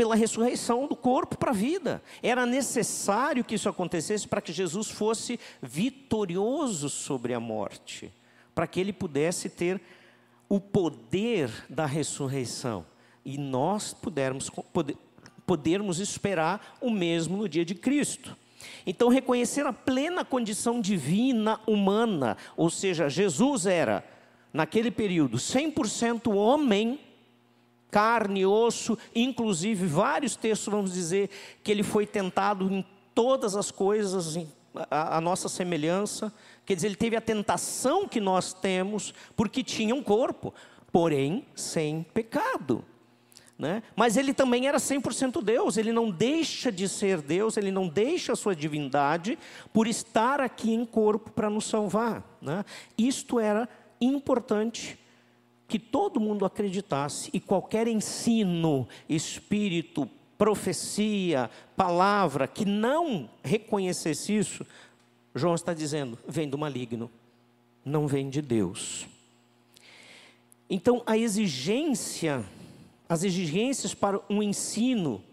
pela 0.01 0.15
ressurreição 0.15 0.87
do 0.87 0.95
corpo 0.95 1.37
para 1.37 1.51
a 1.51 1.53
vida. 1.53 2.01
Era 2.23 2.43
necessário 2.43 3.43
que 3.43 3.53
isso 3.53 3.69
acontecesse 3.69 4.27
para 4.27 4.41
que 4.41 4.51
Jesus 4.51 4.89
fosse 4.89 5.39
vitorioso 5.61 6.89
sobre 6.89 7.35
a 7.35 7.39
morte, 7.39 8.11
para 8.55 8.65
que 8.65 8.79
ele 8.79 8.91
pudesse 8.91 9.47
ter 9.47 9.79
o 10.49 10.59
poder 10.59 11.51
da 11.69 11.85
ressurreição 11.85 12.83
e 13.23 13.37
nós 13.37 13.93
pudermos, 13.93 14.49
poder, 14.73 14.97
podermos 15.45 15.99
esperar 15.99 16.79
o 16.81 16.89
mesmo 16.89 17.37
no 17.37 17.47
dia 17.47 17.63
de 17.63 17.75
Cristo. 17.75 18.35
Então, 18.87 19.07
reconhecer 19.07 19.67
a 19.67 19.71
plena 19.71 20.25
condição 20.25 20.81
divina 20.81 21.59
humana, 21.67 22.37
ou 22.57 22.71
seja, 22.71 23.07
Jesus 23.07 23.67
era, 23.67 24.03
naquele 24.51 24.89
período, 24.89 25.37
100% 25.37 26.35
homem, 26.35 26.99
carne, 27.91 28.45
osso, 28.45 28.97
inclusive 29.13 29.85
vários 29.85 30.35
textos 30.35 30.71
vamos 30.71 30.93
dizer 30.93 31.29
que 31.61 31.71
ele 31.71 31.83
foi 31.83 32.07
tentado 32.07 32.71
em 32.71 32.85
todas 33.13 33.55
as 33.55 33.69
coisas, 33.69 34.37
a, 34.89 35.17
a 35.17 35.21
nossa 35.21 35.49
semelhança, 35.49 36.33
Quer 36.65 36.75
dizer, 36.75 36.87
ele 36.87 36.95
teve 36.95 37.15
a 37.15 37.21
tentação 37.21 38.07
que 38.07 38.19
nós 38.19 38.53
temos, 38.53 39.13
porque 39.35 39.63
tinha 39.63 39.93
um 39.93 40.01
corpo, 40.01 40.53
porém 40.91 41.45
sem 41.55 42.03
pecado. 42.03 42.85
Né? 43.57 43.83
Mas 43.95 44.17
ele 44.17 44.33
também 44.33 44.67
era 44.67 44.77
100% 44.77 45.43
Deus, 45.43 45.77
ele 45.77 45.91
não 45.91 46.09
deixa 46.09 46.71
de 46.71 46.87
ser 46.87 47.21
Deus, 47.21 47.57
ele 47.57 47.71
não 47.71 47.87
deixa 47.87 48.33
a 48.33 48.35
sua 48.35 48.55
divindade 48.55 49.37
por 49.73 49.85
estar 49.85 50.39
aqui 50.39 50.73
em 50.73 50.85
corpo 50.85 51.31
para 51.31 51.49
nos 51.49 51.65
salvar. 51.65 52.23
Né? 52.41 52.63
Isto 52.97 53.39
era 53.39 53.67
importante 53.99 54.97
que 55.71 55.79
todo 55.79 56.19
mundo 56.19 56.43
acreditasse 56.43 57.29
e 57.31 57.39
qualquer 57.39 57.87
ensino, 57.87 58.85
espírito, 59.07 60.05
profecia, 60.37 61.49
palavra 61.77 62.45
que 62.45 62.65
não 62.65 63.29
reconhecesse 63.41 64.35
isso, 64.35 64.67
João 65.33 65.55
está 65.55 65.73
dizendo, 65.73 66.19
vem 66.27 66.49
do 66.49 66.57
maligno, 66.57 67.09
não 67.85 68.05
vem 68.05 68.29
de 68.29 68.41
Deus. 68.41 69.07
Então, 70.69 71.01
a 71.05 71.17
exigência, 71.17 72.43
as 73.07 73.23
exigências 73.23 73.93
para 73.93 74.19
um 74.29 74.43
ensino 74.43 75.23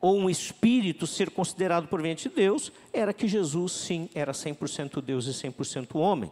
ou 0.00 0.16
um 0.16 0.30
espírito 0.30 1.04
ser 1.04 1.30
considerado 1.30 1.88
proveniente 1.88 2.28
de 2.28 2.36
Deus, 2.36 2.70
era 2.92 3.12
que 3.12 3.26
Jesus, 3.26 3.72
sim, 3.72 4.08
era 4.14 4.30
100% 4.30 5.00
Deus 5.00 5.26
e 5.26 5.30
100% 5.30 5.96
homem. 5.96 6.30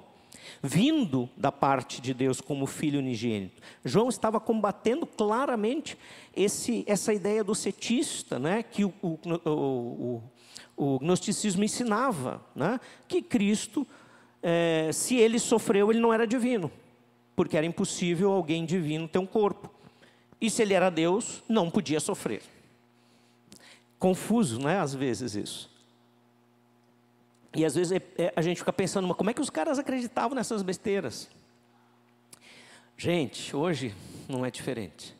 Vindo 0.61 1.28
da 1.37 1.52
parte 1.52 2.00
de 2.00 2.12
Deus 2.12 2.40
como 2.40 2.66
filho 2.66 2.99
unigênito. 2.99 3.62
João 3.85 4.09
estava 4.09 4.40
combatendo 4.40 5.06
claramente 5.06 5.97
esse, 6.35 6.85
essa 6.87 7.14
ideia 7.14 7.44
do 7.44 7.54
cetista, 7.54 8.38
né, 8.38 8.62
que 8.62 8.85
o, 8.85 8.92
o, 9.00 9.18
o, 9.44 10.23
o 10.76 10.99
gnosticismo 10.99 11.62
ensinava 11.62 12.44
né, 12.54 12.80
que 13.06 13.23
Cristo, 13.23 13.87
é, 14.42 14.90
se 14.92 15.16
ele 15.16 15.38
sofreu, 15.38 15.90
ele 15.90 16.00
não 16.00 16.12
era 16.12 16.26
divino, 16.26 16.71
porque 17.37 17.56
era 17.56 17.66
impossível 17.66 18.32
alguém 18.32 18.64
divino 18.64 19.09
ter 19.09 19.18
um 19.18 19.26
corpo. 19.26 19.71
E 20.40 20.50
se 20.50 20.61
ele 20.62 20.75
era 20.75 20.90
Deus, 20.90 21.42
não 21.49 21.71
podia 21.71 22.00
sofrer. 22.00 22.42
Confuso, 23.99 24.61
né, 24.61 24.80
às 24.80 24.92
vezes 24.92 25.37
isso. 25.37 25.71
E 27.54 27.64
às 27.64 27.75
vezes 27.75 27.92
é, 27.92 28.02
é, 28.16 28.32
a 28.35 28.42
gente 28.42 28.59
fica 28.59 28.73
pensando, 28.73 29.06
mas 29.06 29.16
como 29.16 29.30
é 29.30 29.35
que 29.35 29.40
os 29.40 29.50
caras 29.50 29.78
acreditavam 29.78 30.35
nessas 30.35 30.62
besteiras? 30.62 31.28
Gente, 32.97 33.54
hoje 33.54 33.94
não 34.28 34.44
é 34.44 34.50
diferente 34.50 35.14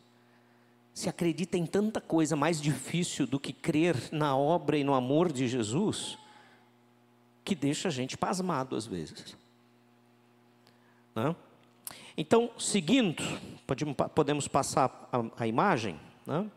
se 0.95 1.09
acredita 1.09 1.57
em 1.57 1.67
tanta 1.67 2.01
coisa 2.01 2.37
mais 2.37 2.61
difícil 2.61 3.27
do 3.27 3.41
que 3.41 3.53
crer 3.53 3.97
na 4.12 4.37
obra 4.37 4.77
e 4.77 4.85
no 4.85 4.95
amor 4.95 5.33
de 5.33 5.49
Jesus, 5.49 6.19
que 7.45 7.55
deixa 7.55 7.89
a 7.89 7.91
gente 7.91 8.17
pasmado 8.17 8.77
às 8.77 8.87
vezes. 8.87 9.37
Não? 11.15 11.35
Então, 12.17 12.51
seguindo, 12.59 13.23
podemos 14.15 14.47
passar 14.47 15.09
a, 15.11 15.45
a 15.45 15.47
imagem. 15.47 15.99
Não? 16.27 16.51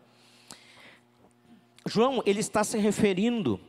João, 1.88 2.22
ele 2.25 2.41
está 2.41 2.63
se 2.63 2.77
referindo, 2.77 3.60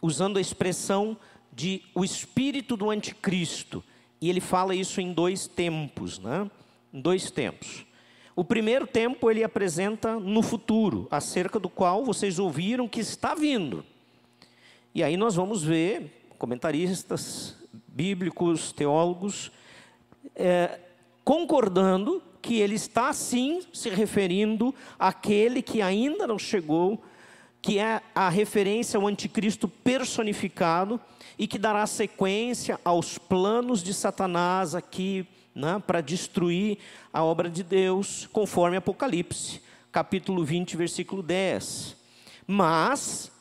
usando 0.00 0.38
a 0.38 0.40
expressão 0.40 1.16
de 1.56 1.82
o 1.94 2.04
espírito 2.04 2.76
do 2.76 2.90
anticristo, 2.90 3.82
e 4.20 4.28
ele 4.28 4.42
fala 4.42 4.74
isso 4.74 5.00
em 5.00 5.10
dois 5.10 5.46
tempos, 5.48 6.18
né? 6.18 6.50
em 6.92 7.00
dois 7.00 7.30
tempos. 7.30 7.86
O 8.36 8.44
primeiro 8.44 8.86
tempo 8.86 9.30
ele 9.30 9.42
apresenta 9.42 10.20
no 10.20 10.42
futuro, 10.42 11.08
acerca 11.10 11.58
do 11.58 11.70
qual 11.70 12.04
vocês 12.04 12.38
ouviram 12.38 12.86
que 12.86 13.00
está 13.00 13.34
vindo. 13.34 13.82
E 14.94 15.02
aí 15.02 15.16
nós 15.16 15.34
vamos 15.34 15.64
ver 15.64 16.30
comentaristas 16.38 17.56
bíblicos, 17.88 18.70
teólogos, 18.72 19.50
é, 20.34 20.78
concordando 21.24 22.22
que 22.42 22.60
ele 22.60 22.74
está 22.74 23.14
sim 23.14 23.62
se 23.72 23.88
referindo 23.88 24.74
àquele 24.98 25.62
que 25.62 25.80
ainda 25.80 26.26
não 26.26 26.38
chegou, 26.38 27.02
que 27.66 27.80
é 27.80 28.00
a 28.14 28.28
referência 28.28 28.96
ao 28.96 29.08
anticristo 29.08 29.66
personificado 29.66 31.00
e 31.36 31.48
que 31.48 31.58
dará 31.58 31.84
sequência 31.84 32.78
aos 32.84 33.18
planos 33.18 33.82
de 33.82 33.92
Satanás 33.92 34.72
aqui 34.72 35.26
né, 35.52 35.82
para 35.84 36.00
destruir 36.00 36.78
a 37.12 37.24
obra 37.24 37.50
de 37.50 37.64
Deus, 37.64 38.28
conforme 38.32 38.76
Apocalipse, 38.76 39.60
capítulo 39.90 40.44
20, 40.44 40.76
versículo 40.76 41.24
10. 41.24 41.96
Mas, 42.46 43.32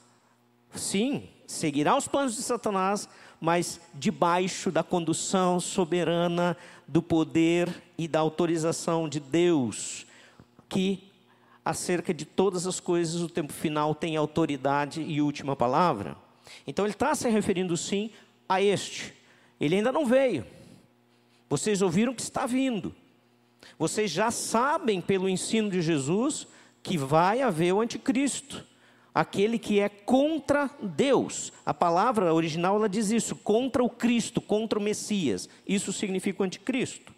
sim, 0.74 1.30
seguirá 1.46 1.96
os 1.96 2.08
planos 2.08 2.36
de 2.36 2.42
Satanás, 2.42 3.08
mas 3.40 3.80
debaixo 3.94 4.72
da 4.72 4.82
condução 4.82 5.60
soberana 5.60 6.58
do 6.88 7.00
poder 7.00 7.70
e 7.96 8.08
da 8.08 8.22
autorização 8.22 9.08
de 9.08 9.20
Deus, 9.20 10.08
que 10.68 11.12
acerca 11.66 12.14
de 12.14 12.24
todas 12.24 12.68
as 12.68 12.80
coisas 12.80 13.22
o 13.22 13.28
tempo 13.28 13.52
final 13.52 13.96
tem 13.96 14.16
autoridade 14.16 15.02
e 15.02 15.20
última 15.20 15.56
palavra. 15.56 16.16
Então 16.68 16.86
ele 16.86 16.94
está 16.94 17.16
se 17.16 17.28
referindo 17.28 17.76
sim 17.76 18.12
a 18.48 18.62
este. 18.62 19.12
Ele 19.60 19.78
ainda 19.78 19.92
não 19.92 20.06
veio, 20.06 20.46
vocês 21.50 21.82
ouviram 21.82 22.14
que 22.14 22.22
está 22.22 22.46
vindo. 22.46 22.94
Vocês 23.80 24.12
já 24.12 24.30
sabem 24.30 25.02
pelo 25.02 25.28
ensino 25.28 25.70
de 25.70 25.82
Jesus 25.82 26.48
que 26.84 26.98
vai 26.98 27.42
haver 27.42 27.74
o 27.74 27.82
anticristo, 27.82 28.64
aquele 29.14 29.58
que 29.58 29.80
é 29.80 29.90
contra 29.90 30.70
Deus. 30.82 31.52
A 31.66 31.74
palavra 31.74 32.32
original 32.32 32.76
ela 32.76 32.88
diz 32.88 33.10
isso, 33.10 33.36
contra 33.36 33.84
o 33.84 33.90
Cristo, 33.90 34.40
contra 34.40 34.78
o 34.78 34.82
Messias. 34.82 35.50
Isso 35.68 35.92
significa 35.92 36.44
o 36.44 36.46
anticristo. 36.46 37.15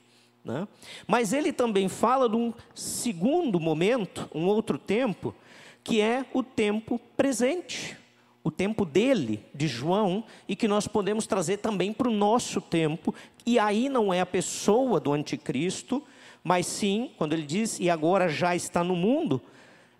Né? 0.47 0.65
Mas 1.05 1.33
ele 1.33 1.51
também 1.51 1.89
fala 1.89 2.29
de 2.29 2.37
um 2.37 2.53
segundo 2.73 3.59
momento, 3.59 4.29
um 4.33 4.45
outro 4.45 4.77
tempo, 4.77 5.35
que 5.83 5.99
é 5.99 6.25
o 6.33 6.41
tempo 6.41 6.97
presente, 7.17 7.97
o 8.41 8.49
tempo 8.49 8.85
dele, 8.85 9.43
de 9.53 9.67
João, 9.67 10.23
e 10.47 10.55
que 10.55 10.65
nós 10.65 10.87
podemos 10.87 11.27
trazer 11.27 11.57
também 11.57 11.91
para 11.91 12.07
o 12.07 12.13
nosso 12.13 12.61
tempo. 12.61 13.13
E 13.45 13.59
aí 13.59 13.89
não 13.89 14.13
é 14.13 14.21
a 14.21 14.25
pessoa 14.25 15.01
do 15.01 15.11
anticristo, 15.11 16.01
mas 16.41 16.65
sim, 16.65 17.11
quando 17.17 17.33
ele 17.33 17.45
diz, 17.45 17.77
e 17.77 17.89
agora 17.89 18.29
já 18.29 18.55
está 18.55 18.85
no 18.85 18.95
mundo, 18.95 19.41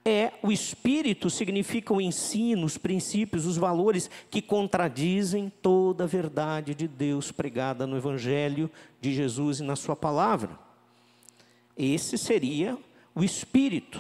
é 0.10 0.32
o 0.42 0.54
espírito, 0.54 1.30
significa 1.30 1.94
o 1.94 2.00
ensino, 2.00 2.66
os 2.66 2.78
princípios, 2.78 3.46
os 3.46 3.58
valores 3.58 4.10
que 4.32 4.42
contradizem 4.42 5.52
toda 5.62 6.06
a 6.06 6.08
verdade 6.08 6.74
de 6.74 6.88
Deus 6.88 7.30
pregada 7.30 7.86
no 7.86 7.98
Evangelho 7.98 8.72
de 9.02 9.14
Jesus 9.14 9.60
e 9.60 9.64
na 9.64 9.76
Sua 9.76 9.98
palavra. 9.98 10.58
Esse 11.76 12.18
seria 12.18 12.78
o 13.14 13.22
espírito, 13.22 14.00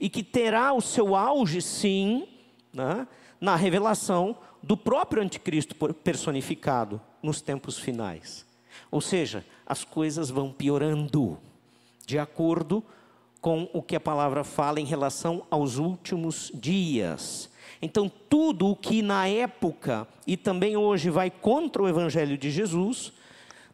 e 0.00 0.08
que 0.08 0.22
terá 0.22 0.72
o 0.72 0.80
seu 0.80 1.14
auge, 1.14 1.60
sim, 1.60 2.26
né, 2.72 3.06
na 3.38 3.54
revelação 3.54 4.34
do 4.62 4.78
próprio 4.78 5.22
anticristo 5.22 5.74
personificado 5.92 6.98
nos 7.22 7.42
tempos 7.42 7.76
finais. 7.76 8.46
Ou 8.90 9.02
seja, 9.02 9.44
as 9.66 9.84
coisas 9.84 10.30
vão 10.30 10.50
piorando 10.50 11.38
de 12.06 12.18
acordo 12.18 12.80
com 12.80 12.92
o 13.72 13.82
que 13.82 13.96
a 13.96 14.00
palavra 14.00 14.44
fala 14.44 14.80
em 14.80 14.84
relação 14.84 15.44
aos 15.50 15.76
últimos 15.78 16.50
dias. 16.54 17.50
Então, 17.80 18.10
tudo 18.28 18.68
o 18.68 18.76
que 18.76 19.02
na 19.02 19.26
época 19.26 20.06
e 20.24 20.36
também 20.36 20.76
hoje 20.76 21.10
vai 21.10 21.30
contra 21.30 21.82
o 21.82 21.88
evangelho 21.88 22.38
de 22.38 22.50
Jesus, 22.50 23.12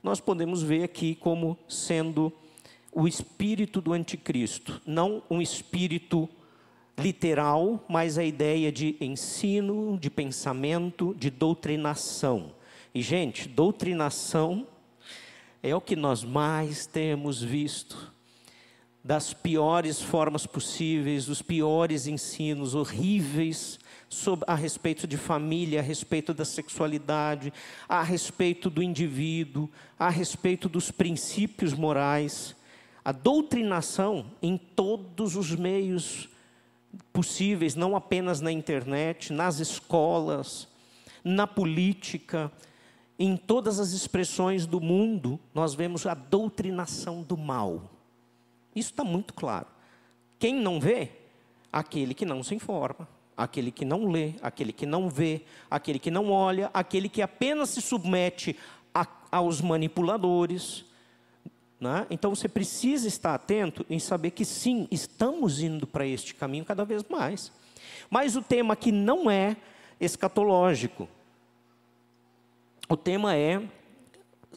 nós 0.02 0.20
podemos 0.20 0.62
ver 0.62 0.82
aqui 0.84 1.14
como 1.14 1.58
sendo 1.68 2.32
o 2.90 3.06
espírito 3.06 3.82
do 3.82 3.92
anticristo, 3.92 4.80
não 4.86 5.22
um 5.28 5.42
espírito 5.42 6.28
literal, 6.98 7.84
mas 7.88 8.18
a 8.18 8.24
ideia 8.24 8.72
de 8.72 8.96
ensino, 9.00 9.98
de 10.00 10.10
pensamento, 10.10 11.14
de 11.16 11.30
doutrinação. 11.30 12.52
E, 12.94 13.02
gente, 13.02 13.46
doutrinação 13.46 14.66
é 15.62 15.74
o 15.74 15.80
que 15.80 15.94
nós 15.94 16.24
mais 16.24 16.86
temos 16.86 17.42
visto. 17.42 18.12
Das 19.02 19.32
piores 19.32 20.02
formas 20.02 20.46
possíveis, 20.46 21.28
os 21.28 21.40
piores 21.40 22.06
ensinos 22.06 22.74
horríveis 22.74 23.78
sobre, 24.08 24.44
a 24.48 24.54
respeito 24.54 25.06
de 25.06 25.16
família, 25.16 25.80
a 25.80 25.82
respeito 25.82 26.34
da 26.34 26.44
sexualidade, 26.44 27.52
a 27.88 28.02
respeito 28.02 28.68
do 28.68 28.82
indivíduo, 28.82 29.70
a 29.98 30.08
respeito 30.08 30.68
dos 30.68 30.90
princípios 30.90 31.72
morais. 31.72 32.56
A 33.04 33.12
doutrinação 33.12 34.26
em 34.42 34.56
todos 34.56 35.36
os 35.36 35.54
meios 35.54 36.28
possíveis, 37.12 37.74
não 37.74 37.94
apenas 37.94 38.40
na 38.40 38.50
internet, 38.50 39.32
nas 39.32 39.60
escolas, 39.60 40.68
na 41.22 41.46
política, 41.46 42.50
em 43.18 43.36
todas 43.36 43.80
as 43.80 43.92
expressões 43.92 44.66
do 44.66 44.80
mundo, 44.80 45.38
nós 45.54 45.74
vemos 45.74 46.06
a 46.06 46.14
doutrinação 46.14 47.22
do 47.22 47.36
mal. 47.36 47.97
Isso 48.78 48.90
está 48.90 49.04
muito 49.04 49.34
claro. 49.34 49.66
Quem 50.38 50.54
não 50.54 50.78
vê? 50.78 51.10
Aquele 51.72 52.14
que 52.14 52.24
não 52.24 52.42
se 52.42 52.54
informa, 52.54 53.08
aquele 53.36 53.70
que 53.70 53.84
não 53.84 54.06
lê, 54.06 54.34
aquele 54.40 54.72
que 54.72 54.86
não 54.86 55.08
vê, 55.08 55.42
aquele 55.70 55.98
que 55.98 56.10
não 56.10 56.30
olha, 56.30 56.70
aquele 56.72 57.08
que 57.08 57.20
apenas 57.20 57.70
se 57.70 57.82
submete 57.82 58.56
a, 58.94 59.06
aos 59.30 59.60
manipuladores, 59.60 60.84
né? 61.80 62.06
Então 62.10 62.34
você 62.34 62.48
precisa 62.48 63.06
estar 63.06 63.34
atento 63.34 63.84
em 63.88 63.98
saber 63.98 64.30
que 64.30 64.44
sim, 64.44 64.88
estamos 64.90 65.60
indo 65.60 65.86
para 65.86 66.06
este 66.06 66.34
caminho 66.34 66.64
cada 66.64 66.84
vez 66.84 67.04
mais. 67.08 67.52
Mas 68.10 68.34
o 68.34 68.42
tema 68.42 68.74
aqui 68.74 68.90
não 68.90 69.30
é 69.30 69.56
escatológico. 70.00 71.08
O 72.88 72.96
tema 72.96 73.36
é, 73.36 73.62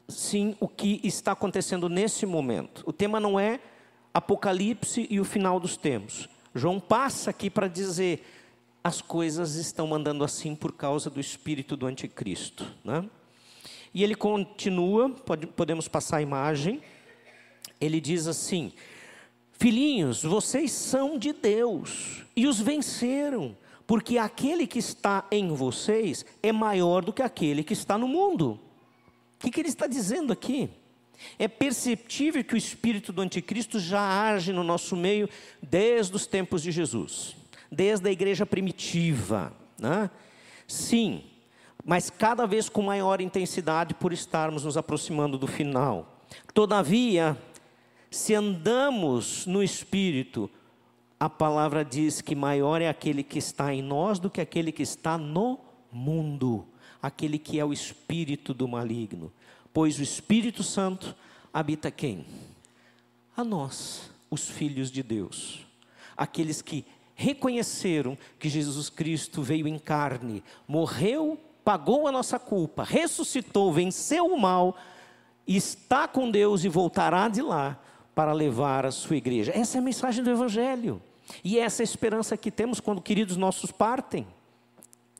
sim, 0.08 0.56
o 0.60 0.68
que 0.68 1.02
está 1.04 1.34
acontecendo 1.34 1.90
nesse 1.90 2.26
momento. 2.26 2.84
O 2.86 2.94
tema 2.94 3.20
não 3.20 3.40
é 3.40 3.60
Apocalipse 4.14 5.08
e 5.10 5.20
o 5.20 5.26
final 5.26 5.60
dos 5.60 5.78
tempos. 5.78 6.28
João 6.54 6.80
passa 6.80 7.30
aqui 7.30 7.50
para 7.50 7.68
dizer 7.68 8.26
as 8.84 9.02
coisas 9.02 9.56
estão 9.56 9.94
andando 9.94 10.24
assim 10.24 10.56
por 10.56 10.74
causa 10.74 11.10
do 11.10 11.20
espírito 11.20 11.78
do 11.78 11.86
anticristo. 11.86 12.66
Né? 12.84 13.06
E 13.94 14.04
ele 14.04 14.16
continua, 14.16 15.10
pode, 15.10 15.48
podemos 15.48 15.88
passar 15.88 16.18
a 16.18 16.22
imagem 16.22 16.82
ele 17.82 18.00
diz 18.00 18.28
assim: 18.28 18.72
Filhinhos, 19.54 20.24
vocês 20.24 20.72
são 20.72 21.18
de 21.18 21.34
Deus 21.34 22.24
e 22.36 22.46
os 22.46 22.62
venceram, 22.62 23.58
porque 23.88 24.20
aquele 24.20 24.68
que 24.68 24.78
está 24.78 25.26
em 25.32 25.50
vocês 25.50 26.24
é 26.44 26.52
maior 26.52 27.04
do 27.04 27.12
que 27.12 27.24
aquele 27.24 27.64
que 27.64 27.74
está 27.74 27.98
no 27.98 28.08
mundo. 28.08 28.60
O 29.36 29.40
que, 29.40 29.50
que 29.50 29.60
ele 29.60 29.70
está 29.70 29.88
dizendo 29.88 30.32
aqui? 30.32 30.70
É 31.38 31.48
perceptível 31.48 32.44
que 32.44 32.54
o 32.54 32.58
espírito 32.58 33.12
do 33.12 33.22
anticristo 33.22 33.80
já 33.80 34.32
age 34.32 34.52
no 34.52 34.64
nosso 34.64 34.96
meio 34.96 35.30
desde 35.62 36.16
os 36.16 36.26
tempos 36.28 36.62
de 36.64 36.72
Jesus, 36.72 37.36
desde 37.72 38.08
a 38.08 38.12
igreja 38.12 38.46
primitiva. 38.46 39.54
Né? 39.80 40.10
Sim, 40.68 41.24
mas 41.84 42.10
cada 42.10 42.46
vez 42.46 42.70
com 42.70 42.82
maior 42.82 43.22
intensidade 43.22 43.94
por 43.94 44.14
estarmos 44.14 44.64
nos 44.64 44.78
aproximando 44.78 45.38
do 45.38 45.48
final. 45.48 46.22
Todavia, 46.54 47.38
se 48.10 48.34
andamos 48.34 49.46
no 49.46 49.64
Espírito, 49.64 50.50
a 51.22 51.30
palavra 51.30 51.86
diz 51.86 52.20
que 52.20 52.36
maior 52.36 52.82
é 52.82 52.90
aquele 52.90 53.22
que 53.22 53.38
está 53.38 53.72
em 53.72 53.82
nós 53.82 54.18
do 54.18 54.28
que 54.28 54.42
aquele 54.42 54.72
que 54.72 54.82
está 54.82 55.20
no 55.20 55.60
mundo, 55.92 56.66
aquele 57.00 57.38
que 57.38 57.60
é 57.60 57.64
o 57.64 57.72
espírito 57.72 58.56
do 58.56 58.68
maligno. 58.68 59.32
Pois 59.74 60.00
o 60.00 60.04
Espírito 60.04 60.64
Santo 60.64 61.16
habita 61.54 61.90
quem? 61.90 62.26
A 63.36 63.44
nós, 63.44 64.10
os 64.30 64.50
filhos 64.50 64.92
de 64.92 65.02
Deus, 65.02 65.66
aqueles 66.16 66.62
que 66.62 66.86
reconheceram 67.16 68.18
que 68.40 68.50
Jesus 68.50 68.90
Cristo 68.90 69.42
veio 69.42 69.68
em 69.68 69.78
carne, 69.78 70.44
morreu, 70.68 71.40
pagou 71.64 72.08
a 72.08 72.12
nossa 72.12 72.40
culpa, 72.40 72.84
ressuscitou, 72.84 73.72
venceu 73.72 74.26
o 74.26 74.40
mal, 74.40 74.76
está 75.48 76.08
com 76.08 76.30
Deus 76.30 76.64
e 76.64 76.70
voltará 76.70 77.28
de 77.30 77.42
lá 77.42 77.80
para 78.14 78.34
levar 78.34 78.86
a 78.86 78.92
sua 78.92 79.16
igreja. 79.16 79.52
Essa 79.56 79.78
é 79.78 79.80
a 79.80 79.84
mensagem 79.84 80.24
do 80.24 80.30
Evangelho. 80.30 81.02
E 81.44 81.58
essa 81.58 81.82
é 81.82 81.84
a 81.84 81.86
esperança 81.86 82.36
que 82.36 82.52
temos 82.52 82.80
quando 82.80 83.02
queridos 83.02 83.38
nossos 83.38 83.72
partem. 83.72 84.28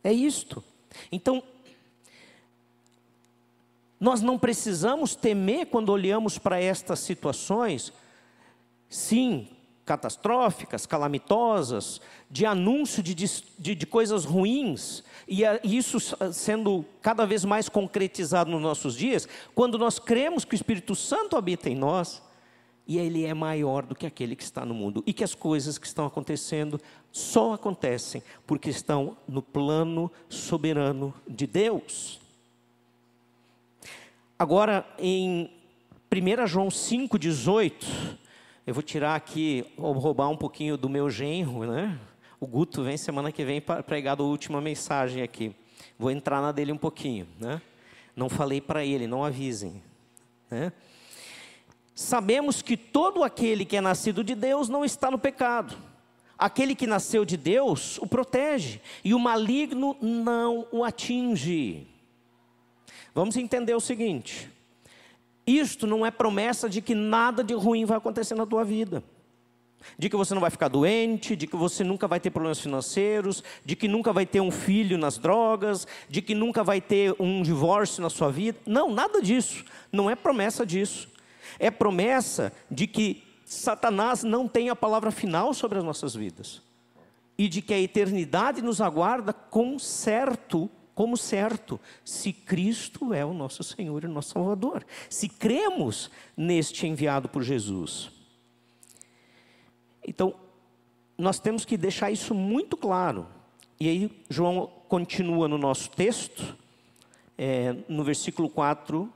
É 0.04 0.12
isto. 0.12 0.64
Então, 1.12 1.42
nós 4.02 4.20
não 4.20 4.40
precisamos 4.40 5.14
temer 5.14 5.68
quando 5.68 5.90
olhamos 5.90 6.40
para 6.40 6.60
estas 6.60 7.00
situações, 7.02 7.94
sim, 8.90 9.48
catastróficas, 9.86 10.88
calamitosas, 10.88 12.02
de 12.28 12.44
anúncio 12.44 13.04
de, 13.04 13.14
de, 13.14 13.76
de 13.76 13.86
coisas 13.86 14.26
ruins, 14.26 15.04
e 15.28 15.44
isso 15.64 16.00
sendo 16.34 16.84
cada 17.00 17.28
vez 17.28 17.46
mais 17.46 17.70
concretizado 17.70 18.50
nos 18.50 18.62
nossos 18.62 18.96
dias, 18.96 19.28
quando 19.54 19.78
nós 19.78 20.00
cremos 20.00 20.44
que 20.44 20.56
o 20.56 20.58
Espírito 20.58 20.96
Santo 20.96 21.38
habita 21.38 21.70
em 21.70 21.76
nós 21.76 22.24
e 22.88 22.98
ele 22.98 23.26
é 23.26 23.34
maior 23.34 23.86
do 23.86 23.94
que 23.94 24.08
aquele 24.08 24.36
que 24.36 24.44
está 24.44 24.66
no 24.66 24.74
mundo. 24.74 25.04
E 25.06 25.14
que 25.14 25.24
as 25.24 25.36
coisas 25.36 25.78
que 25.78 25.86
estão 25.86 26.06
acontecendo 26.06 26.82
só 27.12 27.54
acontecem 27.54 28.24
porque 28.48 28.70
estão 28.70 29.16
no 29.28 29.42
plano 29.42 30.12
soberano 30.28 31.14
de 31.28 31.46
Deus. 31.46 32.21
Agora, 34.42 34.84
em 34.98 35.52
1 36.12 36.48
João 36.48 36.70
5,18, 36.70 37.74
eu 38.66 38.74
vou 38.74 38.82
tirar 38.82 39.14
aqui, 39.14 39.64
vou 39.78 39.94
roubar 39.94 40.30
um 40.30 40.36
pouquinho 40.36 40.76
do 40.78 40.90
meu 40.90 41.12
genro, 41.12 41.72
né? 41.72 41.96
O 42.40 42.48
Guto 42.48 42.82
vem 42.82 42.98
semana 42.98 43.32
que 43.32 43.46
vem 43.46 43.62
para 43.62 43.84
pregar 43.84 44.20
a 44.20 44.24
última 44.24 44.60
mensagem 44.60 45.22
aqui. 45.22 45.56
Vou 45.96 46.10
entrar 46.10 46.42
na 46.42 46.52
dele 46.52 46.72
um 46.72 46.78
pouquinho, 46.78 47.28
né? 47.40 47.62
Não 48.16 48.30
falei 48.30 48.60
para 48.60 48.84
ele, 48.84 49.06
não 49.06 49.24
avisem, 49.24 49.80
né? 50.50 50.74
Sabemos 51.94 52.64
que 52.64 52.76
todo 52.76 53.24
aquele 53.24 53.64
que 53.64 53.78
é 53.78 53.82
nascido 53.82 54.24
de 54.24 54.34
Deus 54.34 54.68
não 54.68 54.84
está 54.84 55.12
no 55.12 55.20
pecado. 55.20 55.78
Aquele 56.36 56.74
que 56.74 56.88
nasceu 56.88 57.26
de 57.26 57.38
Deus 57.38 58.00
o 58.00 58.08
protege, 58.08 58.82
e 59.06 59.14
o 59.14 59.20
maligno 59.20 59.96
não 60.02 60.66
o 60.72 60.84
atinge. 60.84 61.91
Vamos 63.14 63.36
entender 63.38 63.76
o 63.76 63.80
seguinte: 63.80 64.50
isto 65.46 65.86
não 65.86 66.06
é 66.06 66.12
promessa 66.12 66.70
de 66.70 66.82
que 66.82 66.96
nada 66.96 67.44
de 67.44 67.54
ruim 67.54 67.86
vai 67.86 67.98
acontecer 67.98 68.36
na 68.36 68.46
tua 68.46 68.64
vida. 68.64 69.04
De 69.98 70.10
que 70.10 70.16
você 70.16 70.36
não 70.36 70.42
vai 70.42 70.52
ficar 70.52 70.68
doente, 70.68 71.36
de 71.36 71.48
que 71.48 71.56
você 71.56 71.84
nunca 71.84 72.08
vai 72.08 72.20
ter 72.20 72.30
problemas 72.30 72.60
financeiros, 72.60 73.44
de 73.66 73.76
que 73.76 73.88
nunca 73.88 74.14
vai 74.14 74.28
ter 74.28 74.40
um 74.40 74.52
filho 74.52 74.96
nas 74.96 75.18
drogas, 75.18 75.88
de 76.08 76.22
que 76.22 76.36
nunca 76.36 76.64
vai 76.64 76.80
ter 76.80 77.16
um 77.20 77.42
divórcio 77.42 78.04
na 78.04 78.10
sua 78.10 78.32
vida. 78.32 78.60
Não, 78.64 78.94
nada 78.94 79.20
disso. 79.24 79.66
Não 79.92 80.08
é 80.08 80.16
promessa 80.16 80.64
disso 80.64 81.12
é 81.60 81.70
promessa 81.70 82.52
de 82.70 82.88
que 82.88 83.24
Satanás 83.46 84.24
não 84.24 84.48
tem 84.48 84.70
a 84.70 84.76
palavra 84.76 85.12
final 85.12 85.54
sobre 85.54 85.78
as 85.78 85.84
nossas 85.84 86.16
vidas. 86.16 86.62
e 87.38 87.48
de 87.48 87.60
que 87.60 87.74
a 87.74 87.80
eternidade 87.80 88.62
nos 88.62 88.82
aguarda 88.82 89.34
com 89.34 89.80
certo, 89.80 90.70
como 91.02 91.18
certo, 91.18 91.80
se 92.06 92.32
Cristo 92.32 93.12
é 93.12 93.26
o 93.26 93.34
nosso 93.34 93.64
Senhor 93.64 94.04
e 94.04 94.08
nosso 94.08 94.34
Salvador, 94.34 94.86
se 95.10 95.28
cremos 95.28 96.12
neste 96.38 96.86
enviado 96.86 97.28
por 97.28 97.42
Jesus. 97.42 98.12
Então, 100.08 100.36
nós 101.18 101.40
temos 101.40 101.66
que 101.66 101.76
deixar 101.76 102.12
isso 102.12 102.36
muito 102.36 102.78
claro. 102.78 103.26
E 103.80 103.90
aí, 103.90 104.24
João 104.30 104.72
continua 104.88 105.48
no 105.48 105.58
nosso 105.58 105.90
texto, 105.90 106.56
é, 107.36 107.76
no 107.90 108.04
versículo 108.04 108.48
4, 108.48 109.12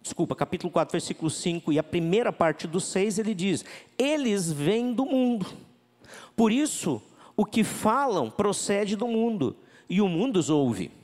desculpa, 0.00 0.34
capítulo 0.34 0.72
4, 0.72 0.90
versículo 0.90 1.28
5, 1.28 1.70
e 1.70 1.78
a 1.78 1.82
primeira 1.82 2.32
parte 2.32 2.66
do 2.66 2.80
6, 2.80 3.18
ele 3.18 3.34
diz: 3.34 3.62
Eles 3.98 4.50
vêm 4.50 4.94
do 4.94 5.04
mundo. 5.04 5.44
Por 6.34 6.50
isso, 6.50 7.02
o 7.36 7.44
que 7.44 7.62
falam 7.62 8.30
procede 8.30 8.96
do 8.96 9.06
mundo, 9.06 9.54
e 9.86 10.00
o 10.00 10.08
mundo 10.08 10.38
os 10.38 10.48
ouve, 10.48 10.98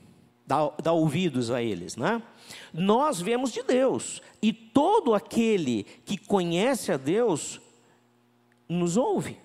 dá, 0.47 0.71
dá 0.81 0.93
ouvidos 0.93 1.51
a 1.51 1.61
eles, 1.61 1.97
né? 1.97 2.23
Nós 2.73 3.19
vemos 3.19 3.51
de 3.51 3.61
Deus, 3.61 4.21
e 4.41 4.53
todo 4.53 5.13
aquele 5.13 5.83
que 6.05 6.17
conhece 6.17 6.91
a 6.91 6.97
Deus 6.97 7.59
nos 8.69 8.95
ouve, 8.95 9.37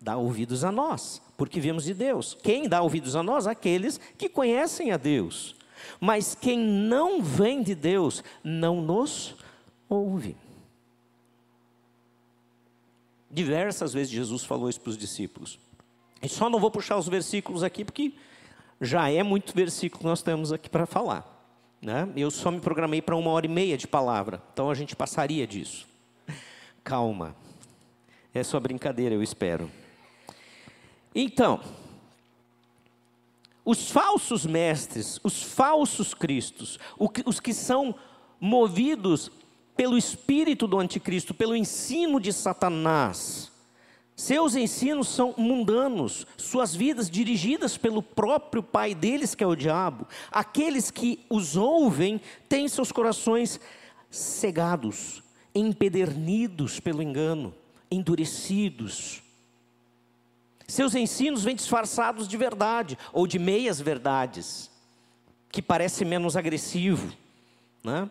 dá 0.00 0.18
ouvidos 0.18 0.62
a 0.62 0.70
nós, 0.70 1.22
porque 1.36 1.58
vemos 1.58 1.84
de 1.84 1.94
Deus. 1.94 2.36
Quem 2.42 2.68
dá 2.68 2.82
ouvidos 2.82 3.16
a 3.16 3.22
nós? 3.22 3.46
Aqueles 3.46 3.98
que 4.18 4.28
conhecem 4.28 4.92
a 4.92 4.98
Deus. 4.98 5.56
Mas 5.98 6.34
quem 6.34 6.58
não 6.58 7.22
vem 7.22 7.62
de 7.62 7.74
Deus 7.74 8.22
não 8.44 8.82
nos 8.82 9.34
ouve. 9.88 10.36
Diversas 13.30 13.92
vezes 13.92 14.10
Jesus 14.12 14.44
falou 14.44 14.68
isso 14.68 14.80
para 14.80 14.90
os 14.90 14.98
discípulos. 14.98 15.58
E 16.20 16.28
só 16.28 16.50
não 16.50 16.58
vou 16.58 16.70
puxar 16.70 16.98
os 16.98 17.08
versículos 17.08 17.62
aqui, 17.62 17.84
porque 17.84 18.12
já 18.80 19.10
é 19.10 19.22
muito 19.22 19.54
versículo 19.54 20.00
que 20.00 20.06
nós 20.06 20.22
temos 20.22 20.52
aqui 20.52 20.68
para 20.68 20.86
falar. 20.86 21.36
Né? 21.80 22.08
Eu 22.16 22.30
só 22.30 22.50
me 22.50 22.60
programei 22.60 23.00
para 23.00 23.16
uma 23.16 23.30
hora 23.30 23.46
e 23.46 23.48
meia 23.48 23.76
de 23.76 23.86
palavra, 23.86 24.42
então 24.52 24.70
a 24.70 24.74
gente 24.74 24.96
passaria 24.96 25.46
disso. 25.46 25.86
Calma. 26.82 27.34
É 28.34 28.42
só 28.42 28.58
brincadeira, 28.60 29.14
eu 29.14 29.22
espero. 29.22 29.70
Então, 31.14 31.60
os 33.64 33.90
falsos 33.90 34.46
mestres, 34.46 35.20
os 35.22 35.42
falsos 35.42 36.14
cristos, 36.14 36.78
os 36.98 37.40
que 37.40 37.52
são 37.52 37.94
movidos 38.40 39.30
pelo 39.76 39.96
espírito 39.96 40.66
do 40.66 40.78
anticristo, 40.78 41.34
pelo 41.34 41.54
ensino 41.54 42.20
de 42.20 42.32
Satanás. 42.32 43.52
Seus 44.18 44.56
ensinos 44.56 45.06
são 45.06 45.32
mundanos, 45.38 46.26
suas 46.36 46.74
vidas 46.74 47.08
dirigidas 47.08 47.78
pelo 47.78 48.02
próprio 48.02 48.64
pai 48.64 48.92
deles, 48.92 49.32
que 49.32 49.44
é 49.44 49.46
o 49.46 49.54
diabo. 49.54 50.08
Aqueles 50.32 50.90
que 50.90 51.24
os 51.30 51.56
ouvem 51.56 52.20
têm 52.48 52.66
seus 52.66 52.90
corações 52.90 53.60
cegados, 54.10 55.22
empedernidos 55.54 56.80
pelo 56.80 57.00
engano, 57.00 57.54
endurecidos. 57.88 59.22
Seus 60.66 60.96
ensinos 60.96 61.44
vêm 61.44 61.54
disfarçados 61.54 62.26
de 62.26 62.36
verdade 62.36 62.98
ou 63.12 63.24
de 63.24 63.38
meias 63.38 63.80
verdades, 63.80 64.68
que 65.48 65.62
parece 65.62 66.04
menos 66.04 66.36
agressivo, 66.36 67.16
né? 67.84 68.10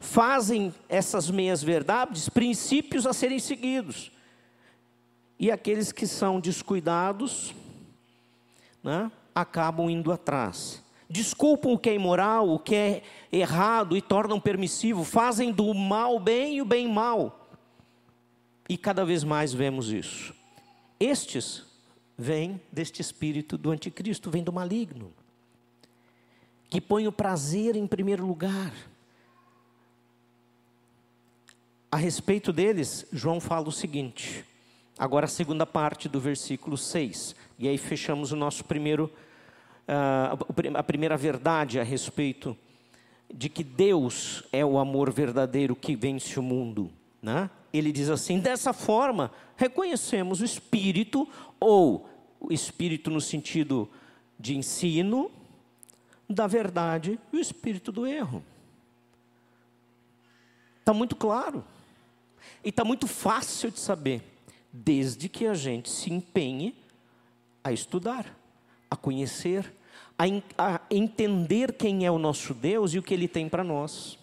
Fazem 0.00 0.74
essas 0.88 1.30
meias 1.30 1.62
verdades 1.62 2.26
princípios 2.26 3.06
a 3.06 3.12
serem 3.12 3.38
seguidos. 3.38 4.15
E 5.38 5.50
aqueles 5.50 5.92
que 5.92 6.06
são 6.06 6.40
descuidados, 6.40 7.54
né, 8.82 9.10
acabam 9.34 9.90
indo 9.90 10.10
atrás. 10.10 10.82
Desculpam 11.08 11.72
o 11.72 11.78
que 11.78 11.90
é 11.90 11.94
imoral, 11.94 12.48
o 12.48 12.58
que 12.58 12.74
é 12.74 13.02
errado 13.30 13.96
e 13.96 14.02
tornam 14.02 14.40
permissivo, 14.40 15.04
fazem 15.04 15.52
do 15.52 15.72
mal 15.74 16.18
bem 16.18 16.56
e 16.56 16.62
o 16.62 16.64
bem 16.64 16.88
mal. 16.88 17.48
E 18.68 18.76
cada 18.76 19.04
vez 19.04 19.22
mais 19.22 19.52
vemos 19.52 19.92
isso. 19.92 20.34
Estes 20.98 21.64
vêm 22.16 22.60
deste 22.72 23.00
espírito 23.00 23.58
do 23.58 23.70
anticristo, 23.70 24.30
vêm 24.30 24.42
do 24.42 24.52
maligno, 24.52 25.12
que 26.70 26.80
põe 26.80 27.06
o 27.06 27.12
prazer 27.12 27.76
em 27.76 27.86
primeiro 27.86 28.26
lugar. 28.26 28.72
A 31.90 31.96
respeito 31.96 32.52
deles, 32.52 33.06
João 33.12 33.40
fala 33.40 33.68
o 33.68 33.72
seguinte, 33.72 34.44
agora 34.98 35.26
a 35.26 35.28
segunda 35.28 35.66
parte 35.66 36.08
do 36.08 36.20
versículo 36.20 36.76
6, 36.76 37.34
e 37.58 37.68
aí 37.68 37.78
fechamos 37.78 38.32
o 38.32 38.36
nosso 38.36 38.64
primeiro, 38.64 39.10
uh, 39.88 40.76
a 40.76 40.82
primeira 40.82 41.16
verdade 41.16 41.78
a 41.78 41.82
respeito 41.82 42.56
de 43.32 43.48
que 43.48 43.64
Deus 43.64 44.44
é 44.52 44.64
o 44.64 44.78
amor 44.78 45.10
verdadeiro 45.10 45.74
que 45.74 45.96
vence 45.96 46.38
o 46.38 46.42
mundo. 46.42 46.90
Né? 47.20 47.50
Ele 47.72 47.92
diz 47.92 48.08
assim: 48.08 48.38
dessa 48.38 48.72
forma, 48.72 49.30
reconhecemos 49.56 50.40
o 50.40 50.44
Espírito, 50.44 51.28
ou 51.58 52.08
o 52.38 52.52
Espírito 52.52 53.10
no 53.10 53.20
sentido 53.20 53.88
de 54.38 54.56
ensino, 54.56 55.30
da 56.28 56.46
verdade 56.46 57.18
e 57.32 57.36
o 57.36 57.40
Espírito 57.40 57.92
do 57.92 58.06
erro. 58.06 58.42
Está 60.80 60.92
muito 60.92 61.16
claro. 61.16 61.64
E 62.64 62.68
está 62.68 62.84
muito 62.84 63.06
fácil 63.06 63.70
de 63.70 63.78
saber, 63.78 64.22
desde 64.84 65.28
que 65.28 65.46
a 65.46 65.54
gente 65.54 65.88
se 65.88 66.12
empenhe 66.12 66.76
a 67.64 67.72
estudar, 67.72 68.38
a 68.90 68.96
conhecer, 68.96 69.72
a, 70.18 70.24
a 70.58 70.80
entender 70.90 71.72
quem 71.72 72.04
é 72.04 72.10
o 72.10 72.18
nosso 72.18 72.52
Deus 72.52 72.92
e 72.92 72.98
o 72.98 73.02
que 73.02 73.14
Ele 73.14 73.26
tem 73.26 73.48
para 73.48 73.64
nós. 73.64 74.18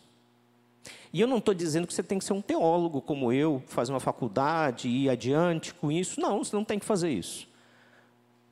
E 1.11 1.21
eu 1.21 1.27
não 1.27 1.37
estou 1.37 1.53
dizendo 1.53 1.87
que 1.87 1.93
você 1.93 2.03
tem 2.03 2.19
que 2.19 2.25
ser 2.25 2.33
um 2.33 2.41
teólogo 2.41 3.01
como 3.01 3.31
eu, 3.31 3.63
fazer 3.67 3.91
uma 3.91 3.99
faculdade 3.99 4.87
e 4.87 5.03
ir 5.03 5.09
adiante 5.09 5.73
com 5.73 5.91
isso. 5.91 6.19
Não, 6.19 6.43
você 6.43 6.55
não 6.55 6.65
tem 6.65 6.79
que 6.79 6.85
fazer 6.85 7.09
isso. 7.09 7.47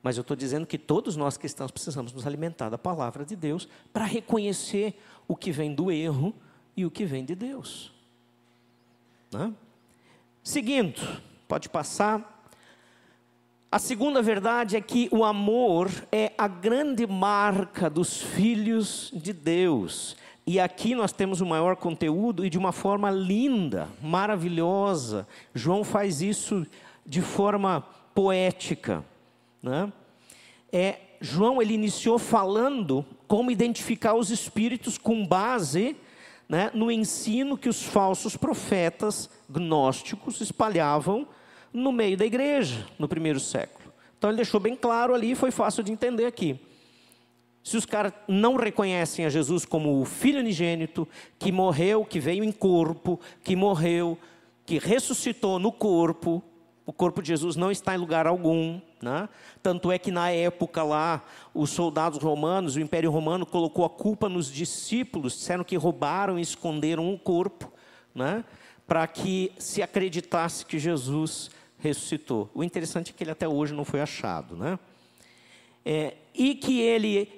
Mas 0.02 0.16
eu 0.16 0.22
estou 0.22 0.36
dizendo 0.36 0.66
que 0.66 0.78
todos 0.78 1.16
nós 1.16 1.36
cristãos 1.36 1.70
precisamos 1.70 2.12
nos 2.12 2.26
alimentar 2.26 2.68
da 2.68 2.78
palavra 2.78 3.24
de 3.24 3.36
Deus 3.36 3.68
para 3.92 4.04
reconhecer 4.04 5.00
o 5.28 5.36
que 5.36 5.52
vem 5.52 5.74
do 5.74 5.90
erro 5.90 6.34
e 6.76 6.84
o 6.84 6.90
que 6.90 7.04
vem 7.04 7.24
de 7.24 7.34
Deus. 7.34 7.92
Né? 9.32 9.52
Seguindo, 10.42 11.00
pode 11.52 11.68
passar. 11.68 12.48
A 13.70 13.78
segunda 13.78 14.22
verdade 14.22 14.74
é 14.74 14.80
que 14.80 15.06
o 15.12 15.22
amor 15.22 15.90
é 16.10 16.32
a 16.38 16.48
grande 16.48 17.06
marca 17.06 17.90
dos 17.90 18.22
filhos 18.22 19.10
de 19.12 19.34
Deus. 19.34 20.16
E 20.46 20.58
aqui 20.58 20.94
nós 20.94 21.12
temos 21.12 21.42
o 21.42 21.46
maior 21.46 21.76
conteúdo 21.76 22.42
e 22.42 22.48
de 22.48 22.56
uma 22.56 22.72
forma 22.72 23.10
linda, 23.10 23.86
maravilhosa. 24.00 25.28
João 25.54 25.84
faz 25.84 26.22
isso 26.22 26.66
de 27.04 27.20
forma 27.20 27.84
poética. 28.14 29.04
Né? 29.62 29.92
É, 30.72 31.00
João 31.20 31.60
ele 31.60 31.74
iniciou 31.74 32.18
falando 32.18 33.04
como 33.28 33.50
identificar 33.50 34.14
os 34.14 34.30
espíritos 34.30 34.96
com 34.96 35.26
base 35.26 35.98
né, 36.48 36.70
no 36.72 36.90
ensino 36.90 37.58
que 37.58 37.68
os 37.68 37.82
falsos 37.82 38.38
profetas 38.38 39.28
gnósticos 39.50 40.40
espalhavam 40.40 41.28
no 41.72 41.92
meio 41.92 42.16
da 42.16 42.26
igreja 42.26 42.86
no 42.98 43.08
primeiro 43.08 43.40
século. 43.40 43.92
Então 44.18 44.30
ele 44.30 44.36
deixou 44.36 44.60
bem 44.60 44.76
claro 44.76 45.14
ali, 45.14 45.34
foi 45.34 45.50
fácil 45.50 45.82
de 45.82 45.90
entender 45.90 46.26
aqui. 46.26 46.60
Se 47.62 47.76
os 47.76 47.86
caras 47.86 48.12
não 48.26 48.56
reconhecem 48.56 49.24
a 49.24 49.30
Jesus 49.30 49.64
como 49.64 50.00
o 50.00 50.04
Filho 50.04 50.40
unigênito, 50.40 51.06
que 51.38 51.52
morreu, 51.52 52.04
que 52.04 52.18
veio 52.18 52.42
em 52.42 52.50
corpo, 52.50 53.20
que 53.44 53.54
morreu, 53.54 54.18
que 54.66 54.78
ressuscitou 54.78 55.58
no 55.58 55.70
corpo, 55.70 56.42
o 56.84 56.92
corpo 56.92 57.22
de 57.22 57.28
Jesus 57.28 57.54
não 57.54 57.70
está 57.70 57.94
em 57.94 57.98
lugar 57.98 58.26
algum. 58.26 58.80
Né? 59.00 59.28
Tanto 59.62 59.90
é 59.90 59.98
que 59.98 60.10
na 60.10 60.30
época 60.30 60.82
lá, 60.82 61.24
os 61.54 61.70
soldados 61.70 62.18
romanos, 62.18 62.76
o 62.76 62.80
Império 62.80 63.10
Romano 63.10 63.46
colocou 63.46 63.84
a 63.84 63.90
culpa 63.90 64.28
nos 64.28 64.50
discípulos, 64.50 65.34
disseram 65.34 65.64
que 65.64 65.76
roubaram 65.76 66.38
e 66.38 66.42
esconderam 66.42 67.12
o 67.12 67.18
corpo, 67.18 67.72
né? 68.14 68.44
para 68.86 69.06
que 69.06 69.52
se 69.58 69.82
acreditasse 69.82 70.66
que 70.66 70.78
Jesus 70.78 71.50
ressuscitou. 71.82 72.48
O 72.54 72.62
interessante 72.62 73.10
é 73.10 73.14
que 73.14 73.24
ele 73.24 73.32
até 73.32 73.48
hoje 73.48 73.74
não 73.74 73.84
foi 73.84 74.00
achado. 74.00 74.56
Né? 74.56 74.78
É, 75.84 76.14
e 76.34 76.54
que 76.54 76.80
ele 76.80 77.28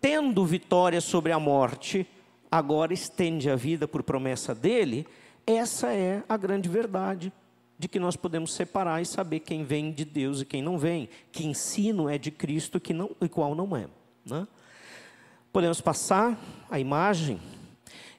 tendo 0.00 0.44
vitória 0.46 1.00
sobre 1.00 1.30
a 1.30 1.38
morte, 1.38 2.06
agora 2.50 2.94
estende 2.94 3.50
a 3.50 3.56
vida 3.56 3.86
por 3.86 4.02
promessa 4.02 4.54
dele, 4.54 5.06
essa 5.46 5.92
é 5.92 6.22
a 6.26 6.36
grande 6.36 6.68
verdade 6.68 7.30
de 7.78 7.86
que 7.86 7.98
nós 7.98 8.16
podemos 8.16 8.52
separar 8.52 9.02
e 9.02 9.06
saber 9.06 9.40
quem 9.40 9.64
vem 9.64 9.92
de 9.92 10.04
Deus 10.04 10.40
e 10.40 10.44
quem 10.44 10.62
não 10.62 10.78
vem, 10.78 11.08
que 11.30 11.46
ensino 11.46 12.08
é 12.08 12.16
de 12.16 12.30
Cristo 12.30 12.80
que 12.80 12.94
não, 12.94 13.10
e 13.20 13.28
qual 13.28 13.54
não 13.54 13.76
é. 13.76 13.86
Né? 14.24 14.46
Podemos 15.52 15.80
passar 15.80 16.38
a 16.70 16.78
imagem, 16.78 17.40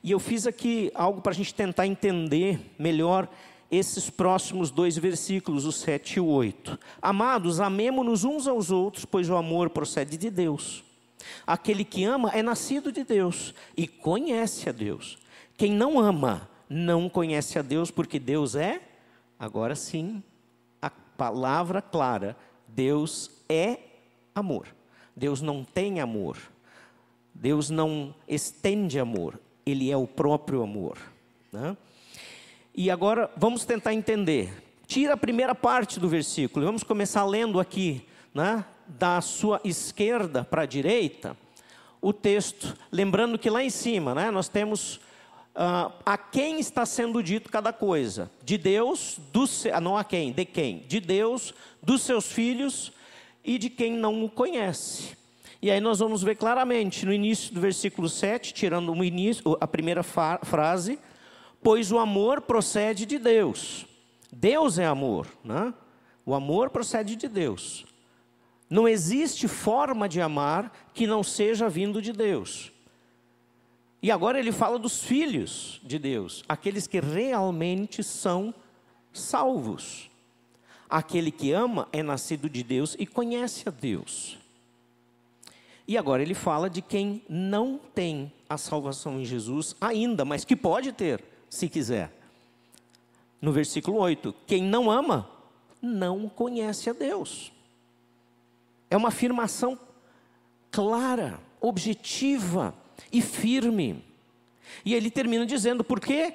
e 0.04 0.12
eu 0.12 0.20
fiz 0.20 0.48
aqui 0.48 0.92
algo 0.96 1.22
para 1.22 1.32
a 1.32 1.36
gente 1.36 1.54
tentar 1.54 1.86
entender 1.86 2.60
melhor 2.78 3.30
esses 3.72 4.10
próximos 4.10 4.70
dois 4.70 4.98
versículos, 4.98 5.66
o 5.66 5.72
7 5.72 6.16
e 6.16 6.20
o 6.20 6.26
8. 6.26 6.78
Amados, 7.02 7.62
amemo-nos 7.62 8.26
uns 8.26 8.46
aos 8.46 8.70
outros, 8.70 9.06
pois 9.06 9.30
o 9.30 9.36
amor 9.38 9.70
procede 9.70 10.18
de 10.18 10.30
Deus. 10.30 10.84
Aquele 11.48 11.86
que 11.86 12.04
ama 12.04 12.30
é 12.32 12.44
nascido 12.44 12.92
de 12.92 13.04
Deus 13.04 13.56
e 13.78 13.88
conhece 13.88 14.68
a 14.68 14.74
Deus. 14.74 15.18
Quem 15.58 15.72
não 15.72 16.00
ama 16.00 16.50
não 16.70 17.08
conhece 17.08 17.58
a 17.58 17.62
Deus, 17.62 17.90
porque 17.90 18.20
Deus 18.20 18.56
é, 18.56 18.82
agora 19.40 19.76
sim, 19.76 20.22
a 20.82 20.90
palavra 20.90 21.82
clara: 21.82 22.36
Deus 22.68 23.32
é 23.48 23.78
amor. 24.36 24.68
Deus 25.16 25.42
não 25.42 25.64
tem 25.64 26.02
amor. 26.02 26.38
Deus 27.34 27.70
não 27.70 28.14
estende 28.28 29.00
amor. 29.00 29.40
Ele 29.66 29.92
é 29.92 29.96
o 29.96 30.08
próprio 30.08 30.62
amor. 30.62 30.98
Né? 31.52 31.78
E 32.74 32.90
agora 32.90 33.30
vamos 33.36 33.66
tentar 33.66 33.94
entender. 33.94 34.64
Tira 34.88 35.14
a 35.14 35.18
primeira 35.18 35.54
parte 35.54 36.00
do 36.00 36.08
versículo. 36.08 36.66
Vamos 36.66 36.84
começar 36.84 37.26
lendo 37.26 37.60
aqui, 37.60 38.06
né, 38.34 38.64
da 38.88 39.20
sua 39.20 39.60
esquerda 39.64 40.44
para 40.44 40.62
a 40.62 40.66
direita, 40.66 41.36
o 42.02 42.14
texto. 42.14 42.76
Lembrando 42.92 43.38
que 43.38 43.50
lá 43.50 43.64
em 43.64 43.70
cima, 43.70 44.16
né, 44.16 44.32
nós 44.32 44.48
temos 44.48 44.96
uh, 45.56 45.92
a 46.06 46.18
quem 46.18 46.60
está 46.60 46.86
sendo 46.86 47.22
dito 47.22 47.50
cada 47.50 47.74
coisa. 47.74 48.32
De 48.44 48.58
Deus, 48.58 49.20
do, 49.34 49.44
ah, 49.74 49.82
não 49.82 49.98
a 49.98 50.04
quem, 50.04 50.32
de 50.32 50.46
quem? 50.46 50.80
De 50.88 51.02
Deus, 51.02 51.54
dos 51.84 52.02
seus 52.02 52.32
filhos 52.32 52.94
e 53.44 53.58
de 53.58 53.70
quem 53.70 53.94
não 53.94 54.24
o 54.24 54.30
conhece. 54.30 55.18
E 55.62 55.70
aí 55.70 55.80
nós 55.80 56.00
vamos 56.00 56.24
ver 56.24 56.36
claramente 56.36 57.06
no 57.06 57.14
início 57.14 57.54
do 57.54 57.60
versículo 57.60 58.10
7, 58.10 58.54
tirando 58.54 58.96
início, 59.04 59.58
a 59.60 59.68
primeira 59.68 60.02
frase, 60.04 60.98
pois 61.64 61.92
o 61.92 62.00
amor 62.00 62.42
procede 62.42 63.06
de 63.06 63.18
Deus. 63.18 63.86
Deus 64.32 64.80
é 64.80 64.86
amor, 64.86 65.28
né? 65.44 65.74
O 66.26 66.34
amor 66.34 66.70
procede 66.70 67.16
de 67.16 67.28
Deus. 67.28 67.86
Não 68.70 68.88
existe 68.88 69.48
forma 69.48 70.08
de 70.08 70.22
amar 70.22 70.72
que 70.94 71.06
não 71.06 71.24
seja 71.24 71.68
vindo 71.68 72.02
de 72.02 72.14
Deus. 72.14 72.72
E 74.02 74.10
agora 74.10 74.40
ele 74.40 74.52
fala 74.52 74.80
dos 74.80 75.04
filhos 75.04 75.80
de 75.84 76.00
Deus, 76.00 76.44
aqueles 76.48 76.88
que 76.88 77.00
realmente 77.00 78.04
são 78.04 78.54
salvos. 79.14 80.10
Aquele 80.90 81.32
que 81.32 81.52
ama 81.52 81.88
é 81.92 82.02
nascido 82.02 82.50
de 82.50 82.64
Deus 82.64 82.96
e 82.98 83.06
conhece 83.06 83.68
a 83.68 83.72
Deus. 83.72 84.38
E 85.88 85.98
agora 85.98 86.22
ele 86.22 86.34
fala 86.34 86.70
de 86.70 86.82
quem 86.82 87.22
não 87.30 87.80
tem 87.94 88.32
a 88.50 88.58
salvação 88.58 89.20
em 89.20 89.26
Jesus 89.26 89.76
ainda, 89.80 90.24
mas 90.24 90.46
que 90.46 90.56
pode 90.56 90.92
ter 90.92 91.31
se 91.52 91.68
quiser. 91.68 92.12
No 93.40 93.52
versículo 93.52 94.00
8: 94.00 94.34
Quem 94.48 94.64
não 94.64 94.90
ama, 94.90 95.30
não 95.82 96.28
conhece 96.30 96.90
a 96.90 96.94
Deus. 96.94 97.52
É 98.90 98.98
uma 98.98 99.10
afirmação 99.10 99.78
clara, 100.72 101.40
objetiva 101.60 102.74
e 103.12 103.22
firme. 103.22 104.04
E 104.86 104.96
ele 104.96 105.12
termina 105.12 105.46
dizendo: 105.46 105.84
por 105.84 106.00
quê? 106.00 106.34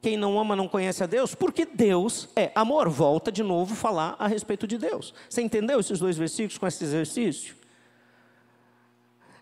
Quem 0.00 0.16
não 0.16 0.38
ama 0.38 0.56
não 0.56 0.68
conhece 0.68 1.02
a 1.02 1.06
Deus? 1.06 1.34
Porque 1.34 1.66
Deus 1.66 2.28
é 2.34 2.50
amor. 2.54 2.88
Volta 2.88 3.30
de 3.30 3.42
novo 3.42 3.74
falar 3.74 4.14
a 4.18 4.26
respeito 4.26 4.66
de 4.66 4.78
Deus. 4.78 5.12
Você 5.28 5.42
entendeu 5.42 5.80
esses 5.80 5.98
dois 5.98 6.16
versículos 6.16 6.58
com 6.58 6.66
esse 6.66 6.82
exercício? 6.84 7.56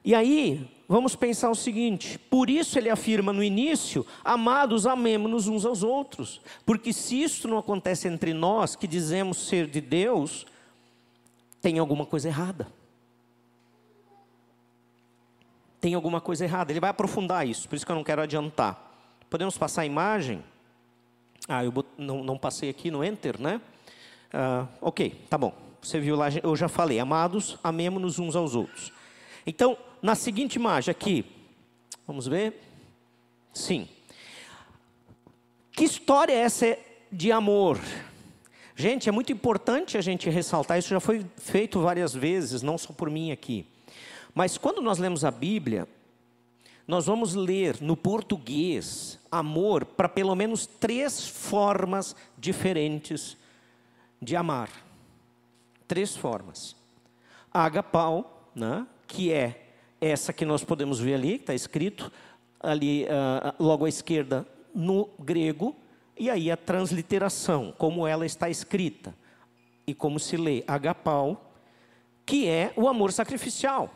E 0.05 0.15
aí, 0.15 0.69
vamos 0.87 1.17
pensar 1.17 1.51
o 1.51 1.55
seguinte: 1.55 2.19
por 2.19 2.51
isso 2.51 2.79
ele 2.79 2.91
afirma 2.91 3.33
no 3.33 3.43
início, 3.43 4.07
amados, 4.23 4.87
amemos-nos 4.87 5.49
uns 5.49 5.65
aos 5.65 5.83
outros. 5.83 6.43
Porque 6.67 6.93
se 6.93 7.23
isso 7.23 7.49
não 7.49 7.57
acontece 7.57 8.07
entre 8.07 8.35
nós, 8.35 8.77
que 8.77 8.87
dizemos 8.87 9.47
ser 9.49 9.67
de 9.67 9.81
Deus, 9.81 10.47
tem 11.63 11.79
alguma 11.79 12.05
coisa 12.05 12.29
errada. 12.29 12.69
Tem 15.81 15.95
alguma 15.95 16.21
coisa 16.21 16.45
errada. 16.45 16.71
Ele 16.73 16.81
vai 16.81 16.91
aprofundar 16.91 17.47
isso, 17.49 17.69
por 17.69 17.75
isso 17.75 17.87
que 17.87 17.93
eu 17.93 17.97
não 17.97 18.05
quero 18.05 18.21
adiantar. 18.21 18.93
Podemos 19.31 19.57
passar 19.57 19.83
a 19.83 19.87
imagem? 19.87 20.45
Ah, 21.49 21.65
eu 21.65 21.73
não, 21.97 22.23
não 22.23 22.39
passei 22.39 22.69
aqui 22.69 22.91
no 22.91 23.03
Enter, 23.03 23.41
né? 23.41 23.61
Ah, 24.33 24.67
ok, 24.81 25.27
tá 25.29 25.39
bom. 25.39 25.55
Você 25.81 25.99
viu 26.01 26.17
lá, 26.17 26.27
eu 26.43 26.57
já 26.57 26.69
falei, 26.69 26.99
amados, 26.99 27.59
amemos-nos 27.63 28.19
uns 28.19 28.37
aos 28.37 28.55
outros. 28.55 28.93
Então, 29.47 29.77
na 30.05 30.15
seguinte 30.15 30.57
imagem 30.57 30.93
aqui, 30.93 31.25
vamos 32.07 32.27
ver? 32.27 32.61
Sim. 33.55 33.89
Que 35.73 35.85
história 35.85 36.35
é 36.35 36.41
essa 36.41 36.79
de 37.11 37.33
amor? 37.33 37.81
Gente, 38.77 39.09
é 39.09 39.13
muito 39.13 39.33
importante 39.33 39.97
a 39.97 40.03
gente 40.03 40.29
ressaltar, 40.29 40.79
isso 40.79 40.91
já 40.91 41.01
foi 41.01 41.25
feito 41.39 41.81
várias 41.81 42.13
vezes, 42.13 42.61
não 42.61 42.77
só 42.77 42.93
por 42.93 43.09
mim 43.09 43.33
aqui. 43.33 43.67
Mas 44.35 44.59
quando 44.59 44.83
nós 44.83 44.99
lemos 44.99 45.25
a 45.25 45.31
Bíblia, 45.31 45.89
nós 46.87 47.07
vamos 47.07 47.35
ler 47.35 47.81
no 47.81 47.97
português 47.97 49.19
amor 49.33 49.87
para 49.87 50.07
pelo 50.07 50.35
menos 50.35 50.67
três 50.67 51.27
formas 51.27 52.15
diferentes 52.37 53.39
de 54.21 54.37
amar. 54.37 54.69
Três 55.89 56.15
formas. 56.15 56.77
Agapau, 57.51 58.51
né? 58.55 58.87
que 59.07 59.33
é 59.33 59.64
essa 60.05 60.33
que 60.33 60.45
nós 60.45 60.63
podemos 60.63 61.01
ver 61.01 61.15
ali, 61.15 61.39
que 61.39 61.45
está 61.45 61.55
escrito 61.55 62.13
ali 62.61 63.05
uh, 63.05 63.55
logo 63.59 63.87
à 63.87 63.89
esquerda 63.89 64.47
no 64.75 65.09
grego, 65.19 65.75
e 66.19 66.29
aí 66.29 66.51
a 66.51 66.57
transliteração, 66.57 67.75
como 67.79 68.07
ela 68.07 68.27
está 68.27 68.51
escrita 68.51 69.15
e 69.87 69.95
como 69.95 70.21
se 70.21 70.37
lê 70.37 70.63
agapau, 70.67 71.55
que 72.27 72.47
é 72.49 72.73
o 72.77 72.89
amor 72.89 73.13
sacrificial. 73.13 73.93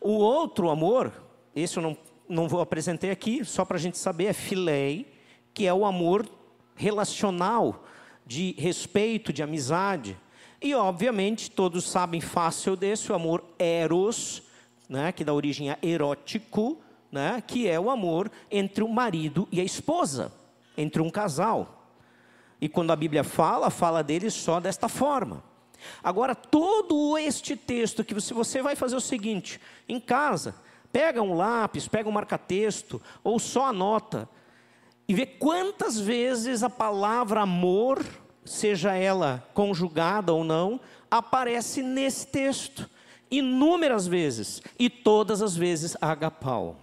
O 0.00 0.12
outro 0.12 0.70
amor, 0.70 1.12
esse 1.54 1.76
eu 1.76 1.82
não, 1.82 1.96
não 2.28 2.48
vou 2.48 2.60
apresentar 2.60 3.10
aqui, 3.10 3.44
só 3.44 3.64
para 3.64 3.76
a 3.76 3.80
gente 3.80 3.98
saber, 3.98 4.26
é 4.26 4.32
filei, 4.32 5.12
que 5.52 5.66
é 5.66 5.74
o 5.74 5.84
amor 5.84 6.28
relacional, 6.74 7.84
de 8.24 8.54
respeito, 8.56 9.32
de 9.32 9.42
amizade. 9.42 10.16
E, 10.62 10.72
obviamente, 10.74 11.50
todos 11.50 11.84
sabem 11.84 12.20
fácil 12.20 12.76
desse, 12.76 13.10
o 13.10 13.14
amor 13.14 13.44
eros, 13.58 14.42
né, 14.90 15.12
que 15.12 15.22
dá 15.22 15.32
origem 15.32 15.70
a 15.70 15.78
erótico, 15.80 16.76
né, 17.12 17.40
que 17.46 17.68
é 17.68 17.78
o 17.78 17.88
amor 17.88 18.28
entre 18.50 18.82
o 18.82 18.88
marido 18.88 19.46
e 19.52 19.60
a 19.60 19.64
esposa, 19.64 20.32
entre 20.76 21.00
um 21.00 21.08
casal. 21.08 21.86
E 22.60 22.68
quando 22.68 22.90
a 22.90 22.96
Bíblia 22.96 23.22
fala, 23.22 23.70
fala 23.70 24.02
dele 24.02 24.28
só 24.30 24.58
desta 24.58 24.88
forma. 24.88 25.44
Agora, 26.02 26.34
todo 26.34 27.16
este 27.16 27.54
texto 27.56 28.04
que 28.04 28.12
você, 28.12 28.34
você 28.34 28.60
vai 28.60 28.74
fazer 28.74 28.96
o 28.96 29.00
seguinte, 29.00 29.60
em 29.88 30.00
casa, 30.00 30.56
pega 30.92 31.22
um 31.22 31.34
lápis, 31.34 31.86
pega 31.86 32.08
um 32.08 32.12
marca-texto, 32.12 33.00
ou 33.22 33.38
só 33.38 33.66
anota, 33.66 34.28
e 35.06 35.14
vê 35.14 35.24
quantas 35.24 35.98
vezes 35.98 36.64
a 36.64 36.68
palavra 36.68 37.40
amor 37.42 38.04
seja 38.44 38.94
ela 38.94 39.48
conjugada 39.54 40.32
ou 40.32 40.42
não, 40.42 40.80
aparece 41.08 41.80
nesse 41.80 42.26
texto, 42.26 42.90
inúmeras 43.30 44.06
vezes, 44.06 44.62
e 44.78 44.90
todas 44.90 45.42
as 45.42 45.56
vezes 45.56 45.96
agapau 46.00 46.76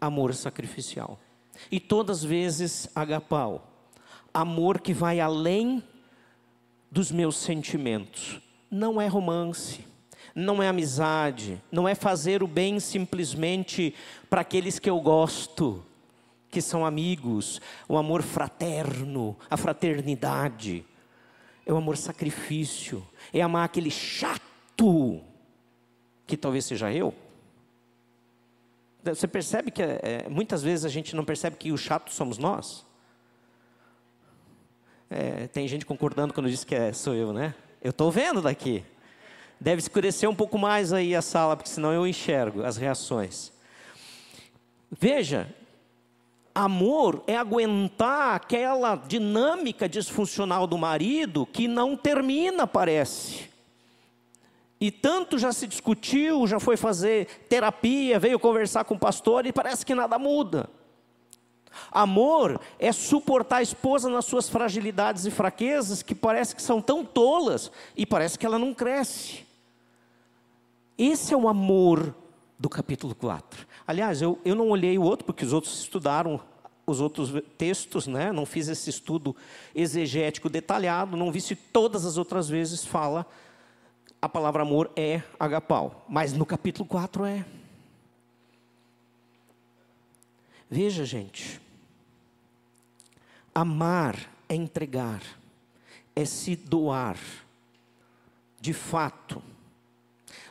amor 0.00 0.34
sacrificial. 0.34 1.18
E 1.70 1.80
todas 1.80 2.18
as 2.18 2.24
vezes 2.24 2.88
agapau, 2.94 3.66
amor 4.32 4.80
que 4.80 4.92
vai 4.92 5.20
além 5.20 5.82
dos 6.90 7.10
meus 7.10 7.36
sentimentos. 7.36 8.40
Não 8.70 9.00
é 9.00 9.06
romance, 9.06 9.84
não 10.34 10.62
é 10.62 10.68
amizade, 10.68 11.60
não 11.72 11.88
é 11.88 11.94
fazer 11.94 12.42
o 12.42 12.46
bem 12.46 12.78
simplesmente 12.78 13.94
para 14.28 14.42
aqueles 14.42 14.78
que 14.78 14.90
eu 14.90 15.00
gosto, 15.00 15.84
que 16.50 16.60
são 16.60 16.84
amigos, 16.84 17.60
o 17.88 17.96
amor 17.96 18.22
fraterno, 18.22 19.36
a 19.48 19.56
fraternidade, 19.56 20.84
é 21.66 21.72
o 21.72 21.76
amor 21.76 21.96
sacrifício, 21.96 23.06
é 23.32 23.42
amar 23.42 23.64
aquele 23.64 23.90
chato, 23.90 25.20
que 26.26 26.36
talvez 26.36 26.64
seja 26.64 26.92
eu. 26.92 27.12
Você 29.02 29.26
percebe 29.26 29.70
que 29.70 29.82
é, 29.82 30.28
muitas 30.28 30.62
vezes 30.62 30.84
a 30.84 30.88
gente 30.88 31.14
não 31.14 31.24
percebe 31.24 31.56
que 31.56 31.72
o 31.72 31.76
chato 31.76 32.12
somos 32.12 32.38
nós? 32.38 32.86
É, 35.10 35.46
tem 35.48 35.66
gente 35.68 35.84
concordando 35.84 36.32
quando 36.32 36.50
diz 36.50 36.64
que 36.64 36.74
é, 36.74 36.92
sou 36.92 37.14
eu, 37.14 37.32
né? 37.32 37.54
Eu 37.82 37.90
estou 37.90 38.10
vendo 38.10 38.40
daqui. 38.40 38.84
Deve 39.60 39.80
escurecer 39.80 40.28
um 40.28 40.34
pouco 40.34 40.58
mais 40.58 40.92
aí 40.92 41.14
a 41.14 41.22
sala, 41.22 41.56
porque 41.56 41.70
senão 41.70 41.92
eu 41.92 42.06
enxergo 42.06 42.64
as 42.64 42.76
reações. 42.76 43.52
Veja, 44.90 45.52
Amor 46.58 47.22
é 47.26 47.36
aguentar 47.36 48.34
aquela 48.34 48.96
dinâmica 48.96 49.86
disfuncional 49.86 50.66
do 50.66 50.78
marido 50.78 51.44
que 51.44 51.68
não 51.68 51.94
termina, 51.94 52.66
parece. 52.66 53.50
E 54.80 54.90
tanto 54.90 55.38
já 55.38 55.52
se 55.52 55.66
discutiu, 55.66 56.46
já 56.46 56.58
foi 56.58 56.78
fazer 56.78 57.26
terapia, 57.46 58.18
veio 58.18 58.40
conversar 58.40 58.84
com 58.84 58.94
o 58.94 58.98
pastor 58.98 59.44
e 59.44 59.52
parece 59.52 59.84
que 59.84 59.94
nada 59.94 60.18
muda. 60.18 60.66
Amor 61.92 62.58
é 62.78 62.90
suportar 62.90 63.56
a 63.56 63.62
esposa 63.62 64.08
nas 64.08 64.24
suas 64.24 64.48
fragilidades 64.48 65.26
e 65.26 65.30
fraquezas 65.30 66.02
que 66.02 66.14
parece 66.14 66.56
que 66.56 66.62
são 66.62 66.80
tão 66.80 67.04
tolas 67.04 67.70
e 67.94 68.06
parece 68.06 68.38
que 68.38 68.46
ela 68.46 68.58
não 68.58 68.72
cresce. 68.72 69.44
Esse 70.96 71.34
é 71.34 71.36
o 71.36 71.48
amor 71.50 72.14
do 72.58 72.70
capítulo 72.70 73.14
4. 73.14 73.66
Aliás, 73.86 74.20
eu, 74.20 74.38
eu 74.44 74.54
não 74.54 74.68
olhei 74.68 74.98
o 74.98 75.02
outro, 75.02 75.24
porque 75.24 75.44
os 75.44 75.52
outros 75.52 75.80
estudaram 75.80 76.40
os 76.86 77.00
outros 77.00 77.32
textos, 77.58 78.06
né? 78.06 78.30
não 78.30 78.46
fiz 78.46 78.68
esse 78.68 78.88
estudo 78.90 79.34
exegético 79.74 80.48
detalhado, 80.48 81.16
não 81.16 81.32
vi 81.32 81.40
se 81.40 81.56
todas 81.56 82.04
as 82.04 82.16
outras 82.16 82.48
vezes 82.48 82.84
fala 82.84 83.26
a 84.20 84.28
palavra 84.28 84.62
amor 84.62 84.90
é 84.96 85.22
agapau, 85.38 86.04
mas 86.08 86.32
no 86.32 86.46
capítulo 86.46 86.88
4 86.88 87.24
é. 87.24 87.44
Veja, 90.68 91.04
gente, 91.04 91.60
amar 93.54 94.16
é 94.48 94.54
entregar, 94.54 95.22
é 96.14 96.24
se 96.24 96.56
doar, 96.56 97.18
de 98.60 98.72
fato. 98.72 99.42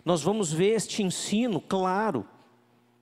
Nós 0.06 0.22
vamos 0.22 0.54
ver 0.54 0.76
este 0.76 1.04
ensino 1.04 1.60
claro 1.60 2.26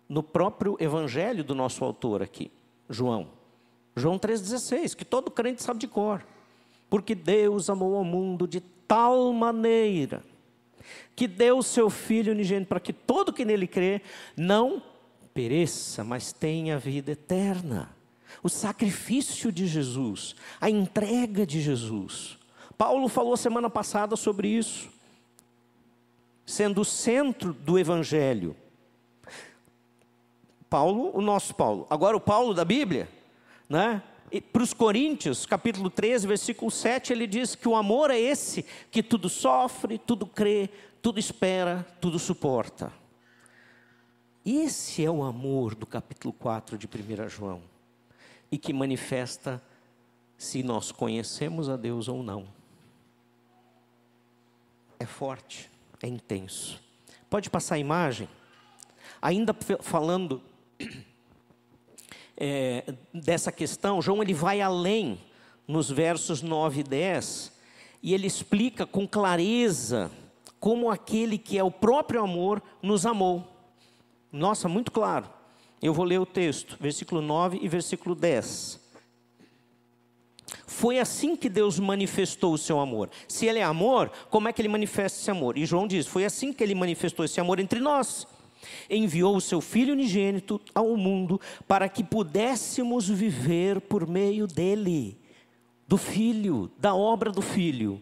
no 0.08 0.22
próprio 0.22 0.78
evangelho 0.80 1.44
do 1.44 1.56
nosso 1.56 1.84
autor 1.84 2.22
aqui, 2.22 2.52
João. 2.90 3.30
João 3.96 4.18
3,16, 4.18 4.96
que 4.96 5.06
todo 5.06 5.32
crente 5.32 5.62
sabe 5.62 5.80
de 5.80 5.88
cor. 5.88 6.26
Porque 6.90 7.16
Deus 7.16 7.70
amou 7.70 8.00
o 8.00 8.04
mundo 8.04 8.48
de 8.48 8.60
tal 8.60 9.32
maneira 9.34 10.24
que 11.16 11.28
deu 11.28 11.60
o 11.60 11.64
seu 11.64 11.90
Filho 11.90 12.34
unigênito 12.34 12.68
para 12.68 12.80
que 12.80 12.94
todo 12.94 13.34
que 13.34 13.46
nele 13.46 13.68
crê 13.68 14.02
não 14.36 14.82
pereça, 15.34 16.04
mas 16.04 16.32
tenha 16.32 16.78
vida 16.78 17.12
eterna. 17.12 17.96
O 18.42 18.50
sacrifício 18.50 19.52
de 19.52 19.68
Jesus, 19.68 20.36
a 20.60 20.70
entrega 20.70 21.46
de 21.46 21.62
Jesus. 21.62 22.38
Paulo 22.78 23.08
falou 23.08 23.38
semana 23.38 23.70
passada 23.70 24.16
sobre 24.16 24.48
isso, 24.48 24.90
sendo 26.46 26.82
o 26.82 26.86
centro 26.86 27.54
do 27.54 27.78
Evangelho. 27.78 28.56
Paulo, 30.74 31.12
o 31.14 31.22
nosso 31.22 31.54
Paulo. 31.54 31.86
Agora, 31.88 32.18
o 32.18 32.20
Paulo 32.20 32.52
da 32.52 32.66
Bíblia, 32.66 33.08
né? 33.70 34.02
para 34.52 34.64
os 34.64 34.74
Coríntios, 34.74 35.46
capítulo 35.46 35.88
13, 35.88 36.26
versículo 36.26 36.72
7, 36.72 37.14
ele 37.14 37.28
diz 37.28 37.54
que 37.54 37.68
o 37.68 37.76
amor 37.76 38.10
é 38.10 38.20
esse 38.20 38.66
que 38.90 39.04
tudo 39.04 39.30
sofre, 39.30 40.00
tudo 40.00 40.26
crê, 40.26 40.72
tudo 41.00 41.20
espera, 41.20 41.86
tudo 42.02 42.18
suporta. 42.18 42.92
Esse 44.44 45.06
é 45.06 45.12
o 45.12 45.22
amor 45.22 45.76
do 45.76 45.86
capítulo 45.86 46.34
4 46.34 46.76
de 46.76 46.88
1 46.88 47.30
João, 47.30 47.62
e 48.52 48.58
que 48.58 48.74
manifesta 48.74 49.62
se 50.40 50.64
nós 50.64 50.92
conhecemos 50.92 51.70
a 51.70 51.78
Deus 51.78 52.08
ou 52.08 52.24
não. 52.24 52.48
É 55.00 55.06
forte, 55.06 55.70
é 56.02 56.08
intenso. 56.08 56.82
Pode 57.30 57.52
passar 57.52 57.76
a 57.76 57.78
imagem? 57.78 58.28
Ainda 59.22 59.56
falando 59.80 60.42
é, 62.38 62.94
dessa 63.14 63.52
questão, 63.52 64.02
João 64.02 64.22
ele 64.22 64.34
vai 64.34 64.62
além 64.62 65.20
nos 65.68 65.90
versos 65.90 66.42
9 66.42 66.82
e 66.82 66.84
10, 66.84 67.52
e 68.02 68.14
ele 68.14 68.28
explica 68.28 68.86
com 68.86 69.08
clareza 69.08 70.12
como 70.60 70.90
aquele 70.90 71.38
que 71.38 71.58
é 71.58 71.64
o 71.64 71.72
próprio 71.72 72.22
amor 72.22 72.62
nos 72.82 73.06
amou. 73.06 73.48
Nossa, 74.32 74.68
muito 74.68 74.92
claro. 74.92 75.30
Eu 75.82 75.94
vou 75.94 76.06
ler 76.06 76.20
o 76.20 76.26
texto, 76.26 76.78
versículo 76.80 77.22
9 77.22 77.60
e 77.62 77.68
versículo 77.68 78.16
10. 78.16 78.82
Foi 80.66 81.00
assim 81.00 81.36
que 81.36 81.50
Deus 81.50 81.80
manifestou 81.80 82.54
o 82.54 82.58
seu 82.58 82.80
amor. 82.80 83.10
Se 83.28 83.46
ele 83.46 83.60
é 83.60 83.64
amor, 83.64 84.12
como 84.30 84.48
é 84.48 84.54
que 84.54 84.62
ele 84.62 84.70
manifesta 84.70 85.20
esse 85.20 85.32
amor? 85.32 85.58
E 85.58 85.66
João 85.66 85.88
diz: 85.88 86.08
foi 86.08 86.26
assim 86.26 86.52
que 86.52 86.64
ele 86.64 86.76
manifestou 86.76 87.24
esse 87.26 87.40
amor 87.40 87.60
entre 87.60 87.80
nós 87.80 88.28
enviou 88.90 89.36
o 89.36 89.42
seu 89.42 89.62
Filho 89.62 89.94
unigênito 89.94 90.60
ao 90.74 90.96
mundo 90.96 91.40
para 91.68 91.90
que 91.90 92.04
pudéssemos 92.04 93.08
viver 93.08 93.82
por 93.82 94.08
meio 94.08 94.48
dele, 94.48 95.18
do 95.88 95.98
Filho, 95.98 96.72
da 96.78 96.94
obra 96.96 97.32
do 97.32 97.42
Filho. 97.42 98.02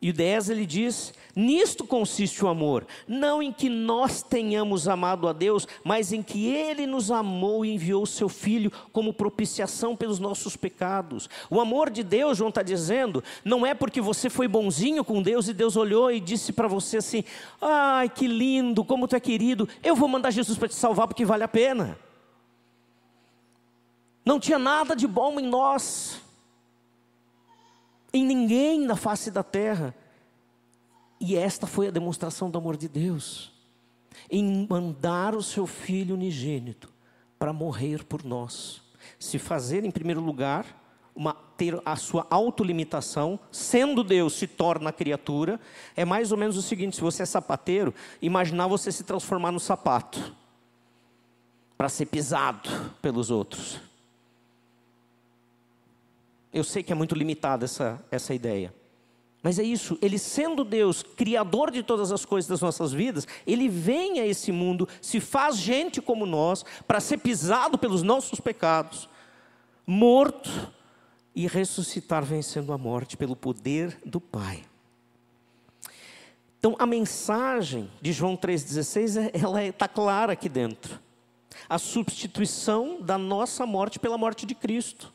E 0.00 0.10
o 0.10 0.12
10 0.12 0.50
ele 0.50 0.64
diz: 0.64 1.12
Nisto 1.34 1.84
consiste 1.84 2.44
o 2.44 2.48
amor, 2.48 2.86
não 3.06 3.42
em 3.42 3.52
que 3.52 3.68
nós 3.68 4.22
tenhamos 4.22 4.86
amado 4.86 5.26
a 5.26 5.32
Deus, 5.32 5.66
mas 5.82 6.12
em 6.12 6.22
que 6.22 6.46
Ele 6.46 6.86
nos 6.86 7.10
amou 7.10 7.64
e 7.64 7.74
enviou 7.74 8.04
o 8.04 8.06
Seu 8.06 8.28
Filho 8.28 8.70
como 8.92 9.12
propiciação 9.12 9.96
pelos 9.96 10.20
nossos 10.20 10.56
pecados. 10.56 11.28
O 11.50 11.60
amor 11.60 11.90
de 11.90 12.04
Deus, 12.04 12.38
João 12.38 12.48
está 12.48 12.62
dizendo, 12.62 13.22
não 13.44 13.66
é 13.66 13.74
porque 13.74 14.00
você 14.00 14.30
foi 14.30 14.46
bonzinho 14.46 15.04
com 15.04 15.20
Deus 15.20 15.48
e 15.48 15.54
Deus 15.54 15.76
olhou 15.76 16.12
e 16.12 16.20
disse 16.20 16.52
para 16.52 16.68
você 16.68 16.98
assim: 16.98 17.24
Ai, 17.60 18.08
que 18.08 18.28
lindo, 18.28 18.84
como 18.84 19.08
tu 19.08 19.16
é 19.16 19.20
querido, 19.20 19.68
eu 19.82 19.96
vou 19.96 20.08
mandar 20.08 20.30
Jesus 20.30 20.56
para 20.56 20.68
te 20.68 20.76
salvar 20.76 21.08
porque 21.08 21.24
vale 21.24 21.42
a 21.42 21.48
pena. 21.48 21.98
Não 24.24 24.38
tinha 24.38 24.58
nada 24.58 24.94
de 24.94 25.08
bom 25.08 25.40
em 25.40 25.46
nós 25.46 26.20
em 28.12 28.24
ninguém 28.24 28.80
na 28.80 28.96
face 28.96 29.30
da 29.30 29.42
terra. 29.42 29.94
E 31.20 31.36
esta 31.36 31.66
foi 31.66 31.88
a 31.88 31.90
demonstração 31.90 32.50
do 32.50 32.58
amor 32.58 32.76
de 32.76 32.88
Deus, 32.88 33.52
em 34.30 34.66
mandar 34.68 35.34
o 35.34 35.42
seu 35.42 35.66
filho 35.66 36.14
unigênito 36.14 36.92
para 37.38 37.52
morrer 37.52 38.04
por 38.04 38.24
nós, 38.24 38.82
se 39.18 39.38
fazer 39.38 39.84
em 39.84 39.90
primeiro 39.90 40.20
lugar 40.20 40.78
uma, 41.14 41.34
ter 41.56 41.80
a 41.84 41.96
sua 41.96 42.24
autolimitação, 42.30 43.40
sendo 43.50 44.04
Deus 44.04 44.34
se 44.34 44.46
torna 44.46 44.92
criatura, 44.92 45.60
é 45.96 46.04
mais 46.04 46.30
ou 46.30 46.38
menos 46.38 46.56
o 46.56 46.62
seguinte: 46.62 46.96
se 46.96 47.02
você 47.02 47.24
é 47.24 47.26
sapateiro, 47.26 47.92
imaginar 48.22 48.68
você 48.68 48.92
se 48.92 49.02
transformar 49.02 49.50
no 49.50 49.58
sapato 49.58 50.34
para 51.76 51.88
ser 51.88 52.06
pisado 52.06 52.70
pelos 53.02 53.30
outros. 53.30 53.87
Eu 56.58 56.64
sei 56.64 56.82
que 56.82 56.92
é 56.92 56.94
muito 56.94 57.14
limitada 57.14 57.64
essa, 57.64 58.04
essa 58.10 58.34
ideia. 58.34 58.74
Mas 59.42 59.58
é 59.58 59.62
isso, 59.62 59.96
ele 60.02 60.18
sendo 60.18 60.64
Deus, 60.64 61.02
criador 61.02 61.70
de 61.70 61.82
todas 61.82 62.10
as 62.10 62.24
coisas 62.24 62.48
das 62.48 62.60
nossas 62.60 62.92
vidas, 62.92 63.26
ele 63.46 63.68
vem 63.68 64.18
a 64.18 64.26
esse 64.26 64.50
mundo, 64.50 64.88
se 65.00 65.20
faz 65.20 65.56
gente 65.56 66.02
como 66.02 66.26
nós, 66.26 66.64
para 66.86 66.98
ser 66.98 67.18
pisado 67.18 67.78
pelos 67.78 68.02
nossos 68.02 68.40
pecados, 68.40 69.08
morto 69.86 70.50
e 71.34 71.46
ressuscitar 71.46 72.24
vencendo 72.24 72.72
a 72.72 72.78
morte 72.78 73.16
pelo 73.16 73.36
poder 73.36 73.96
do 74.04 74.20
Pai. 74.20 74.64
Então 76.58 76.74
a 76.76 76.84
mensagem 76.84 77.88
de 78.02 78.12
João 78.12 78.36
3,16, 78.36 79.16
é, 79.16 79.30
ela 79.38 79.64
está 79.64 79.86
clara 79.86 80.32
aqui 80.32 80.48
dentro. 80.48 80.98
A 81.68 81.78
substituição 81.78 83.00
da 83.00 83.16
nossa 83.16 83.64
morte 83.64 84.00
pela 84.00 84.18
morte 84.18 84.44
de 84.44 84.54
Cristo. 84.54 85.12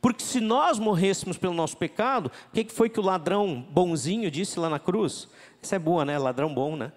Porque 0.00 0.22
se 0.22 0.40
nós 0.40 0.78
morrêssemos 0.78 1.38
pelo 1.38 1.54
nosso 1.54 1.76
pecado, 1.76 2.30
o 2.48 2.52
que 2.52 2.72
foi 2.72 2.88
que 2.88 3.00
o 3.00 3.02
ladrão 3.02 3.60
bonzinho 3.70 4.30
disse 4.30 4.58
lá 4.58 4.68
na 4.68 4.78
cruz? 4.78 5.28
Isso 5.60 5.74
é 5.74 5.78
boa, 5.78 6.04
né? 6.04 6.18
Ladrão 6.18 6.52
bom, 6.52 6.76
né? 6.76 6.92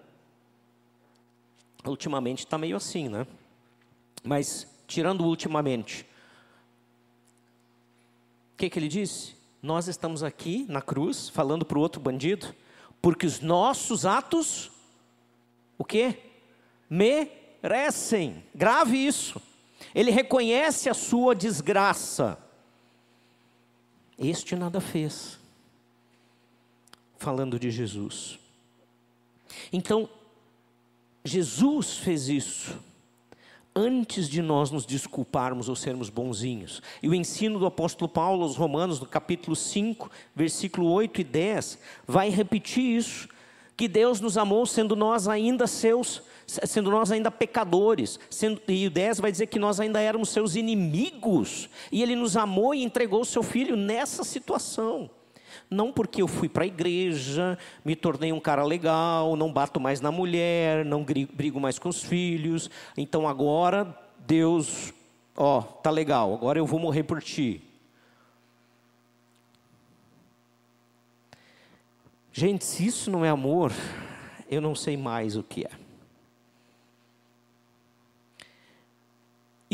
Ultimamente 1.85 2.39
está 2.39 2.57
meio 2.57 2.75
assim, 2.75 3.09
né? 3.09 3.27
Mas, 4.23 4.67
tirando 4.87 5.25
ultimamente, 5.25 6.05
o 8.53 8.57
que, 8.57 8.69
que 8.69 8.79
ele 8.79 8.87
disse? 8.87 9.35
Nós 9.61 9.87
estamos 9.87 10.23
aqui 10.23 10.65
na 10.69 10.81
cruz, 10.81 11.29
falando 11.29 11.65
para 11.65 11.77
o 11.77 11.81
outro 11.81 12.01
bandido, 12.01 12.53
porque 13.01 13.25
os 13.25 13.39
nossos 13.39 14.05
atos, 14.05 14.71
o 15.77 15.83
quê? 15.83 16.17
Merecem. 16.89 18.43
Grave 18.53 18.97
isso. 18.97 19.41
Ele 19.93 20.11
reconhece 20.11 20.89
a 20.89 20.93
sua 20.93 21.35
desgraça. 21.35 22.42
Este 24.23 24.55
nada 24.55 24.79
fez. 24.79 25.37
Falando 27.17 27.59
de 27.59 27.69
Jesus. 27.69 28.39
Então, 29.71 30.09
Jesus 31.23 31.97
fez 31.97 32.29
isso 32.29 32.77
antes 33.75 34.29
de 34.29 34.41
nós 34.41 34.71
nos 34.71 34.85
desculparmos 34.85 35.67
ou 35.67 35.75
sermos 35.75 36.09
bonzinhos. 36.09 36.81
E 37.01 37.09
o 37.09 37.15
ensino 37.15 37.59
do 37.59 37.65
apóstolo 37.65 38.07
Paulo 38.07 38.43
aos 38.43 38.55
Romanos, 38.55 38.99
no 38.99 39.05
capítulo 39.05 39.55
5, 39.55 40.09
versículo 40.35 40.89
8 40.91 41.21
e 41.21 41.23
10, 41.23 41.79
vai 42.07 42.29
repetir 42.29 42.83
isso: 42.83 43.27
que 43.75 43.87
Deus 43.87 44.19
nos 44.19 44.37
amou 44.37 44.65
sendo 44.65 44.95
nós 44.95 45.27
ainda 45.27 45.67
seus 45.67 46.21
sendo 46.45 46.89
nós 46.89 47.11
ainda 47.11 47.31
pecadores, 47.31 48.19
sendo, 48.29 48.61
e 48.67 48.87
o 48.87 48.91
10 48.91 49.19
vai 49.19 49.31
dizer 49.31 49.47
que 49.47 49.59
nós 49.59 49.79
ainda 49.79 49.99
éramos 49.99 50.29
seus 50.29 50.55
inimigos, 50.55 51.69
e 51.91 52.01
Ele 52.01 52.15
nos 52.15 52.35
amou 52.37 52.73
e 52.73 52.83
entregou 52.83 53.21
o 53.21 53.25
seu 53.25 53.43
filho 53.43 53.75
nessa 53.75 54.23
situação. 54.23 55.09
Não 55.69 55.91
porque 55.91 56.21
eu 56.21 56.27
fui 56.27 56.49
para 56.49 56.63
a 56.63 56.67
igreja, 56.67 57.57
me 57.85 57.95
tornei 57.95 58.31
um 58.31 58.39
cara 58.39 58.63
legal, 58.63 59.35
não 59.35 59.51
bato 59.51 59.79
mais 59.79 60.01
na 60.01 60.11
mulher, 60.11 60.83
não 60.83 61.03
brigo 61.03 61.59
mais 61.59 61.79
com 61.79 61.89
os 61.89 62.03
filhos, 62.03 62.69
então 62.97 63.27
agora 63.27 63.95
Deus 64.25 64.93
Ó, 65.35 65.61
tá 65.61 65.89
legal, 65.89 66.33
agora 66.33 66.59
eu 66.59 66.65
vou 66.65 66.79
morrer 66.79 67.03
por 67.03 67.21
ti. 67.21 67.61
Gente, 72.31 72.63
se 72.65 72.85
isso 72.85 73.11
não 73.11 73.25
é 73.25 73.29
amor, 73.29 73.71
eu 74.49 74.61
não 74.61 74.75
sei 74.75 74.95
mais 74.95 75.35
o 75.35 75.43
que 75.43 75.65
é. 75.65 75.82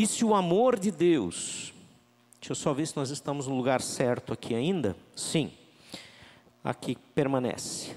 E 0.00 0.06
se 0.06 0.24
o 0.24 0.34
amor 0.34 0.78
de 0.78 0.90
Deus, 0.90 1.74
deixa 2.40 2.52
eu 2.52 2.54
só 2.54 2.72
ver 2.72 2.86
se 2.86 2.96
nós 2.96 3.10
estamos 3.10 3.46
no 3.46 3.54
lugar 3.54 3.82
certo 3.82 4.32
aqui 4.32 4.54
ainda. 4.54 4.96
Sim, 5.14 5.52
aqui 6.64 6.96
permanece. 7.14 7.94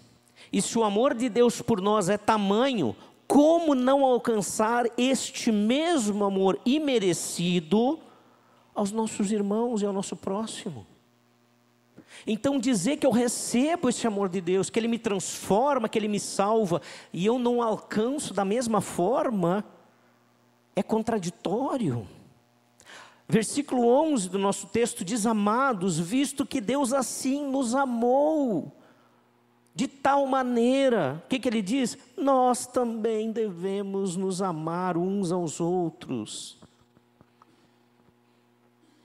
E 0.52 0.62
se 0.62 0.78
o 0.78 0.84
amor 0.84 1.14
de 1.14 1.30
Deus 1.30 1.62
por 1.62 1.80
nós 1.80 2.10
é 2.10 2.18
tamanho, 2.18 2.94
como 3.26 3.74
não 3.74 4.04
alcançar 4.04 4.86
este 4.98 5.50
mesmo 5.50 6.26
amor 6.26 6.60
imerecido 6.66 7.98
aos 8.76 8.92
nossos 8.92 9.32
irmãos 9.32 9.82
e 9.82 9.86
ao 9.86 9.94
nosso 9.94 10.18
próximo? 10.18 10.86
Então, 12.28 12.60
dizer 12.60 12.98
que 12.98 13.08
eu 13.08 13.12
recebo 13.12 13.88
esse 13.88 14.06
amor 14.06 14.28
de 14.28 14.42
Deus, 14.42 14.70
que 14.70 14.78
Ele 14.78 14.90
me 14.90 15.00
transforma, 15.00 15.88
que 15.88 15.98
Ele 15.98 16.10
me 16.10 16.20
salva, 16.20 16.82
e 17.14 17.26
eu 17.26 17.40
não 17.40 17.62
alcanço 17.62 18.34
da 18.34 18.44
mesma 18.44 18.82
forma, 18.82 19.64
é 20.76 20.84
contraditório. 20.84 22.08
Versículo 23.28 23.88
11 23.88 24.30
do 24.30 24.38
nosso 24.38 24.68
texto 24.68 25.06
diz: 25.06 25.26
Amados, 25.26 26.00
visto 26.00 26.46
que 26.46 26.60
Deus 26.60 26.92
assim 26.92 27.50
nos 27.50 27.74
amou, 27.74 28.72
de 29.74 29.88
tal 29.88 30.28
maneira, 30.28 31.22
o 31.26 31.28
que, 31.30 31.40
que 31.40 31.48
ele 31.48 31.62
diz? 31.62 31.98
Nós 32.18 32.68
também 32.68 33.32
devemos 33.32 34.16
nos 34.16 34.42
amar 34.42 34.98
uns 34.98 35.32
aos 35.32 35.60
outros. 35.60 36.60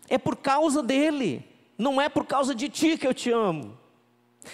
É 0.09 0.19
por 0.19 0.37
causa 0.37 0.83
dele, 0.83 1.45
não 1.77 2.01
é 2.01 2.09
por 2.09 2.27
causa 2.27 2.55
de 2.55 2.69
ti 2.69 2.99
que 2.99 3.07
eu 3.07 3.15
te 3.15 3.31
amo. 3.31 3.79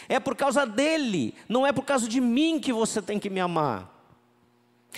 É 0.09 0.19
por 0.19 0.35
causa 0.35 0.67
dele, 0.67 1.35
não 1.49 1.67
é 1.67 1.73
por 1.73 1.85
causa 1.85 2.09
de 2.09 2.21
mim 2.21 2.59
que 2.59 2.73
você 2.73 3.01
tem 3.01 3.19
que 3.19 3.31
me 3.31 3.41
amar. 3.41 3.94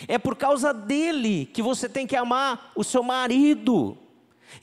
É 0.06 0.18
por 0.18 0.36
causa 0.36 0.72
dele 0.72 1.46
que 1.46 1.62
você 1.62 1.88
tem 1.88 2.06
que 2.06 2.16
amar 2.16 2.72
o 2.74 2.84
seu 2.84 3.02
marido. 3.02 3.96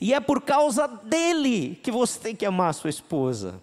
E 0.00 0.14
é 0.14 0.20
por 0.20 0.42
causa 0.42 0.86
dele 0.86 1.78
que 1.82 1.90
você 1.90 2.18
tem 2.18 2.36
que 2.36 2.46
amar 2.46 2.70
a 2.70 2.72
sua 2.72 2.90
esposa. 2.90 3.60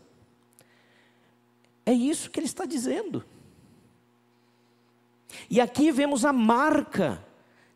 É 1.85 1.93
isso 1.93 2.29
que 2.29 2.39
ele 2.39 2.45
está 2.45 2.65
dizendo. 2.65 3.23
E 5.49 5.59
aqui 5.59 5.91
vemos 5.91 6.25
a 6.25 6.33
marca 6.33 7.23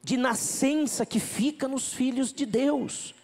de 0.03 0.17
nascença 0.17 1.05
que 1.05 1.19
fica 1.19 1.67
nos 1.67 1.93
filhos 1.93 2.31
de 2.31 2.45
Deus, 2.45 3.15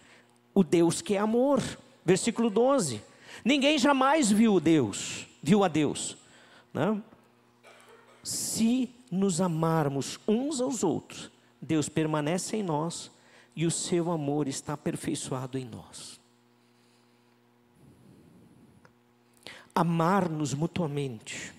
o 0.52 0.64
Deus 0.64 1.00
que 1.00 1.14
é 1.14 1.18
amor. 1.18 1.62
Versículo 2.04 2.50
12. 2.50 3.00
Ninguém 3.44 3.78
jamais 3.78 4.30
viu 4.30 4.58
Deus, 4.58 5.26
viu 5.42 5.62
a 5.62 5.68
Deus. 5.68 6.16
Não? 6.74 7.02
Se 8.62 8.94
nos 9.10 9.40
amarmos 9.40 10.20
uns 10.28 10.60
aos 10.60 10.84
outros, 10.84 11.32
Deus 11.60 11.88
permanece 11.88 12.58
em 12.58 12.62
nós 12.62 13.10
e 13.56 13.66
o 13.66 13.72
seu 13.72 14.08
amor 14.08 14.46
está 14.46 14.74
aperfeiçoado 14.74 15.58
em 15.58 15.64
nós. 15.64 16.20
Amar-nos 19.74 20.54
mutuamente 20.54 21.52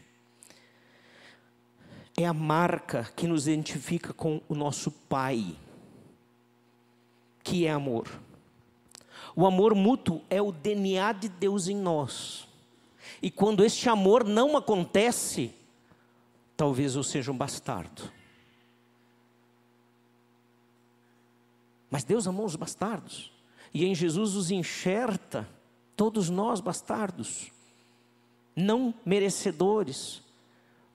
é 2.15 2.25
a 2.25 2.31
marca 2.31 3.11
que 3.17 3.27
nos 3.27 3.49
identifica 3.49 4.13
com 4.13 4.39
o 4.47 4.55
nosso 4.55 4.89
Pai, 4.89 5.57
que 7.43 7.65
é 7.65 7.71
amor. 7.71 8.07
O 9.35 9.45
amor 9.45 9.75
mútuo 9.75 10.21
é 10.29 10.41
o 10.41 10.53
DNA 10.53 11.11
de 11.11 11.27
Deus 11.27 11.67
em 11.67 11.75
nós. 11.75 12.47
E 13.21 13.29
quando 13.29 13.65
este 13.65 13.89
amor 13.89 14.23
não 14.23 14.55
acontece, 14.55 15.53
talvez 16.55 16.95
eu 16.95 17.03
seja 17.03 17.31
um 17.31 17.37
bastardo. 17.37 18.11
Mas 21.89 22.03
Deus 22.03 22.27
amou 22.27 22.45
os 22.45 22.55
bastardos. 22.55 23.31
E 23.73 23.85
em 23.85 23.93
Jesus 23.93 24.35
os 24.35 24.51
enxerta, 24.51 25.47
todos 25.95 26.29
nós 26.29 26.59
bastardos, 26.59 27.51
não 28.55 28.93
merecedores, 29.05 30.21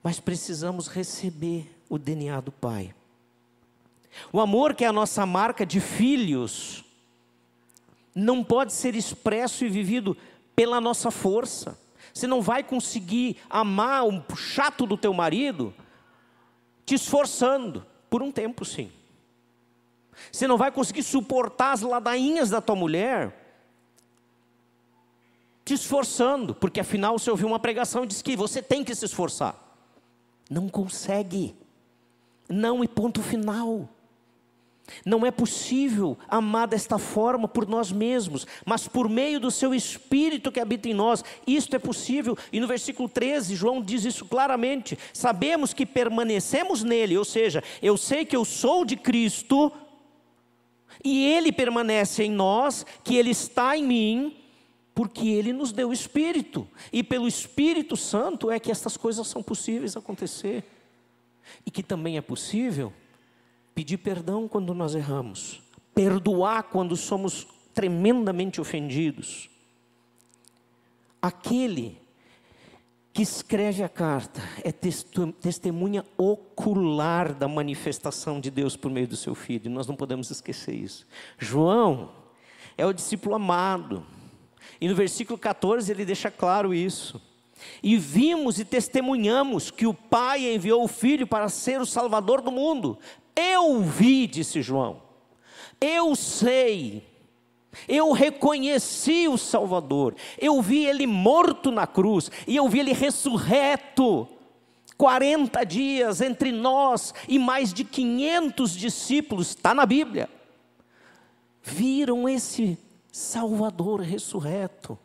mas 0.03 0.19
precisamos 0.19 0.87
receber 0.87 1.69
o 1.89 1.97
DNA 1.97 2.39
do 2.41 2.51
Pai. 2.51 2.93
O 4.31 4.39
amor 4.39 4.73
que 4.73 4.83
é 4.83 4.87
a 4.87 4.93
nossa 4.93 5.25
marca 5.25 5.65
de 5.65 5.79
filhos, 5.79 6.83
não 8.13 8.43
pode 8.43 8.73
ser 8.73 8.95
expresso 8.95 9.65
e 9.65 9.69
vivido 9.69 10.15
pela 10.55 10.81
nossa 10.81 11.11
força. 11.11 11.77
Você 12.19 12.27
não 12.27 12.41
vai 12.41 12.61
conseguir 12.61 13.37
amar 13.49 14.05
o 14.05 14.35
chato 14.35 14.85
do 14.85 14.97
teu 14.97 15.13
marido 15.13 15.73
te 16.85 16.95
esforçando, 16.95 17.85
por 18.09 18.21
um 18.21 18.29
tempo 18.29 18.65
sim. 18.65 18.91
Você 20.29 20.45
não 20.45 20.57
vai 20.57 20.69
conseguir 20.69 21.01
suportar 21.03 21.71
as 21.71 21.81
ladainhas 21.81 22.49
da 22.49 22.59
tua 22.59 22.75
mulher 22.75 23.33
te 25.63 25.73
esforçando, 25.75 26.53
porque 26.53 26.81
afinal 26.81 27.17
você 27.17 27.31
ouviu 27.31 27.47
uma 27.47 27.59
pregação 27.59 28.03
e 28.03 28.07
diz 28.07 28.21
que 28.21 28.35
você 28.35 28.61
tem 28.61 28.83
que 28.83 28.93
se 28.93 29.05
esforçar. 29.05 29.55
Não 30.49 30.67
consegue. 30.67 31.55
Não 32.49 32.83
e 32.83 32.87
ponto 32.87 33.21
final. 33.21 33.87
Não 35.05 35.25
é 35.25 35.31
possível 35.31 36.17
amar 36.27 36.67
desta 36.67 36.97
forma 36.97 37.47
por 37.47 37.67
nós 37.67 37.91
mesmos, 37.91 38.45
mas 38.65 38.87
por 38.87 39.09
meio 39.09 39.39
do 39.39 39.51
seu 39.51 39.73
Espírito 39.73 40.51
que 40.51 40.59
habita 40.59 40.89
em 40.89 40.93
nós, 40.93 41.23
isto 41.45 41.75
é 41.75 41.79
possível. 41.79 42.37
E 42.51 42.59
no 42.59 42.67
versículo 42.67 43.07
13, 43.07 43.55
João 43.55 43.81
diz 43.81 44.05
isso 44.05 44.25
claramente: 44.25 44.97
sabemos 45.13 45.73
que 45.73 45.85
permanecemos 45.85 46.83
nele, 46.83 47.17
ou 47.17 47.25
seja, 47.25 47.63
eu 47.81 47.97
sei 47.97 48.25
que 48.25 48.35
eu 48.35 48.45
sou 48.45 48.85
de 48.85 48.95
Cristo, 48.95 49.71
e 51.03 51.25
ele 51.25 51.51
permanece 51.51 52.23
em 52.23 52.31
nós, 52.31 52.85
que 53.03 53.15
ele 53.15 53.29
está 53.29 53.77
em 53.77 53.83
mim, 53.83 54.35
porque 54.93 55.27
ele 55.27 55.53
nos 55.53 55.71
deu 55.71 55.89
o 55.89 55.93
Espírito, 55.93 56.67
e 56.91 57.01
pelo 57.03 57.27
Espírito 57.27 57.95
Santo 57.95 58.51
é 58.51 58.59
que 58.59 58.71
estas 58.71 58.97
coisas 58.97 59.27
são 59.27 59.41
possíveis 59.41 59.95
acontecer, 59.95 60.63
e 61.65 61.71
que 61.71 61.81
também 61.81 62.17
é 62.17 62.21
possível 62.21 62.91
pedir 63.79 63.97
perdão 63.97 64.45
quando 64.45 64.73
nós 64.73 64.93
erramos, 64.93 65.61
perdoar 65.95 66.63
quando 66.63 66.97
somos 66.97 67.47
tremendamente 67.73 68.59
ofendidos. 68.59 69.49
Aquele 71.21 71.97
que 73.13 73.21
escreve 73.21 73.81
a 73.81 73.87
carta 73.87 74.41
é 74.65 74.71
testemunha 74.73 76.05
ocular 76.17 77.33
da 77.33 77.47
manifestação 77.47 78.41
de 78.41 78.51
Deus 78.51 78.75
por 78.75 78.91
meio 78.91 79.07
do 79.07 79.15
seu 79.15 79.33
filho, 79.33 79.71
nós 79.71 79.87
não 79.87 79.95
podemos 79.95 80.29
esquecer 80.29 80.75
isso. 80.75 81.07
João 81.37 82.11
é 82.77 82.85
o 82.85 82.91
discípulo 82.91 83.35
amado, 83.35 84.05
e 84.81 84.89
no 84.89 84.95
versículo 84.95 85.39
14 85.39 85.89
ele 85.89 86.03
deixa 86.03 86.29
claro 86.29 86.73
isso. 86.73 87.29
E 87.83 87.97
vimos 87.97 88.59
e 88.59 88.65
testemunhamos 88.65 89.69
que 89.69 89.85
o 89.85 89.93
Pai 89.93 90.53
enviou 90.53 90.83
o 90.83 90.87
Filho 90.87 91.27
para 91.27 91.49
ser 91.49 91.81
o 91.81 91.85
Salvador 91.85 92.41
do 92.41 92.51
mundo. 92.51 92.97
Eu 93.39 93.81
vi, 93.81 94.27
disse 94.27 94.61
João, 94.61 95.01
eu 95.79 96.13
sei, 96.13 97.07
eu 97.87 98.11
reconheci 98.11 99.29
o 99.29 99.37
Salvador, 99.37 100.13
eu 100.37 100.61
vi 100.61 100.85
ele 100.85 101.07
morto 101.07 101.71
na 101.71 101.87
cruz, 101.87 102.29
e 102.45 102.57
eu 102.57 102.67
vi 102.67 102.79
ele 102.79 102.91
ressurreto. 102.91 104.27
40 104.97 105.63
dias 105.63 106.19
entre 106.19 106.51
nós 106.51 107.13
e 107.25 107.39
mais 107.39 107.73
de 107.73 107.85
500 107.85 108.75
discípulos, 108.75 109.51
está 109.51 109.73
na 109.73 109.85
Bíblia, 109.85 110.29
viram 111.63 112.27
esse 112.27 112.77
Salvador 113.09 114.01
ressurreto. 114.01 114.99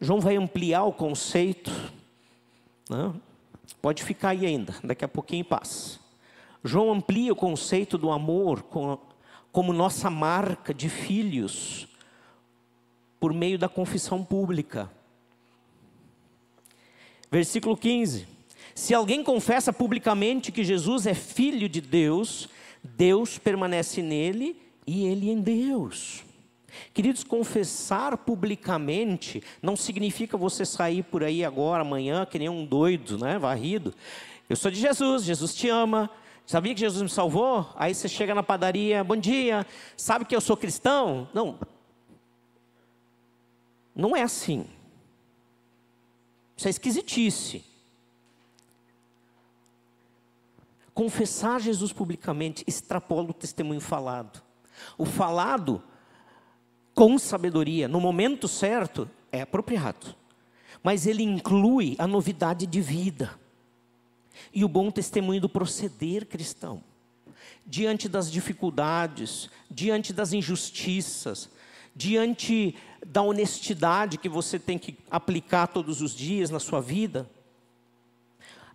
João 0.00 0.18
vai 0.18 0.36
ampliar 0.36 0.86
o 0.86 0.92
conceito, 0.92 1.70
não? 2.90 3.27
Pode 3.88 4.04
ficar 4.04 4.28
aí 4.28 4.44
ainda, 4.44 4.74
daqui 4.84 5.02
a 5.02 5.08
pouquinho 5.08 5.46
passa. 5.46 5.98
João 6.62 6.92
amplia 6.92 7.32
o 7.32 7.34
conceito 7.34 7.96
do 7.96 8.10
amor 8.10 8.62
como 9.50 9.72
nossa 9.72 10.10
marca 10.10 10.74
de 10.74 10.90
filhos 10.90 11.88
por 13.18 13.32
meio 13.32 13.58
da 13.58 13.66
confissão 13.66 14.22
pública. 14.22 14.90
Versículo 17.30 17.78
15: 17.78 18.28
Se 18.74 18.92
alguém 18.92 19.24
confessa 19.24 19.72
publicamente 19.72 20.52
que 20.52 20.62
Jesus 20.62 21.06
é 21.06 21.14
filho 21.14 21.66
de 21.66 21.80
Deus, 21.80 22.46
Deus 22.84 23.38
permanece 23.38 24.02
nele 24.02 24.60
e 24.86 25.06
ele 25.06 25.30
em 25.30 25.40
Deus. 25.40 26.24
Queridos, 26.92 27.24
confessar 27.24 28.16
publicamente 28.16 29.42
não 29.62 29.76
significa 29.76 30.36
você 30.36 30.64
sair 30.64 31.02
por 31.02 31.22
aí 31.22 31.44
agora, 31.44 31.82
amanhã, 31.82 32.26
que 32.26 32.38
nem 32.38 32.48
um 32.48 32.64
doido, 32.64 33.18
né, 33.18 33.38
varrido. 33.38 33.94
Eu 34.48 34.56
sou 34.56 34.70
de 34.70 34.80
Jesus, 34.80 35.24
Jesus 35.24 35.54
te 35.54 35.68
ama, 35.68 36.10
Sabia 36.48 36.72
que 36.72 36.80
Jesus 36.80 37.02
me 37.02 37.10
salvou? 37.10 37.70
Aí 37.76 37.94
você 37.94 38.08
chega 38.08 38.34
na 38.34 38.42
padaria, 38.42 39.04
bom 39.04 39.18
dia, 39.18 39.66
sabe 39.94 40.24
que 40.24 40.34
eu 40.34 40.40
sou 40.40 40.56
cristão? 40.56 41.28
Não. 41.34 41.58
Não 43.94 44.16
é 44.16 44.22
assim. 44.22 44.64
Isso 46.56 46.66
é 46.66 46.70
esquisitice. 46.70 47.62
Confessar 50.94 51.60
Jesus 51.60 51.92
publicamente 51.92 52.64
extrapola 52.66 53.28
o 53.28 53.34
testemunho 53.34 53.82
falado. 53.82 54.42
O 54.96 55.04
falado, 55.04 55.82
com 56.98 57.16
sabedoria, 57.16 57.86
no 57.86 58.00
momento 58.00 58.48
certo, 58.48 59.08
é 59.30 59.42
apropriado. 59.42 60.16
Mas 60.82 61.06
ele 61.06 61.22
inclui 61.22 61.94
a 61.96 62.08
novidade 62.08 62.66
de 62.66 62.80
vida 62.80 63.38
e 64.52 64.64
o 64.64 64.68
bom 64.68 64.90
testemunho 64.90 65.40
do 65.40 65.48
proceder 65.48 66.26
cristão. 66.26 66.82
Diante 67.64 68.08
das 68.08 68.28
dificuldades, 68.28 69.48
diante 69.70 70.12
das 70.12 70.32
injustiças, 70.32 71.48
diante 71.94 72.74
da 73.06 73.22
honestidade 73.22 74.18
que 74.18 74.28
você 74.28 74.58
tem 74.58 74.76
que 74.76 74.98
aplicar 75.08 75.68
todos 75.68 76.02
os 76.02 76.12
dias 76.12 76.50
na 76.50 76.58
sua 76.58 76.80
vida, 76.80 77.30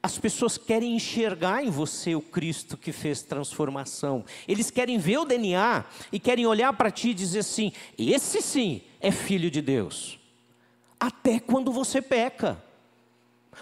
as 0.04 0.18
pessoas 0.20 0.58
querem 0.58 0.98
enxergar 0.98 1.64
em 1.64 1.70
você 1.70 2.14
o 2.14 2.20
Cristo 2.20 2.76
que 2.76 2.92
fez 2.92 3.22
transformação. 3.22 4.26
Eles 4.46 4.70
querem 4.70 4.98
ver 4.98 5.20
o 5.20 5.26
DNA 5.26 5.86
e 6.12 6.20
querem 6.20 6.46
olhar 6.46 6.74
para 6.74 6.92
ti 6.92 7.12
e 7.12 7.14
dizer 7.14 7.40
assim: 7.40 7.72
esse 7.98 8.42
sim 8.42 8.82
é 9.00 9.12
filho 9.12 9.50
de 9.50 9.62
Deus. 9.62 10.20
Até 11.00 11.40
quando 11.40 11.72
você 11.72 12.02
peca. 12.02 12.62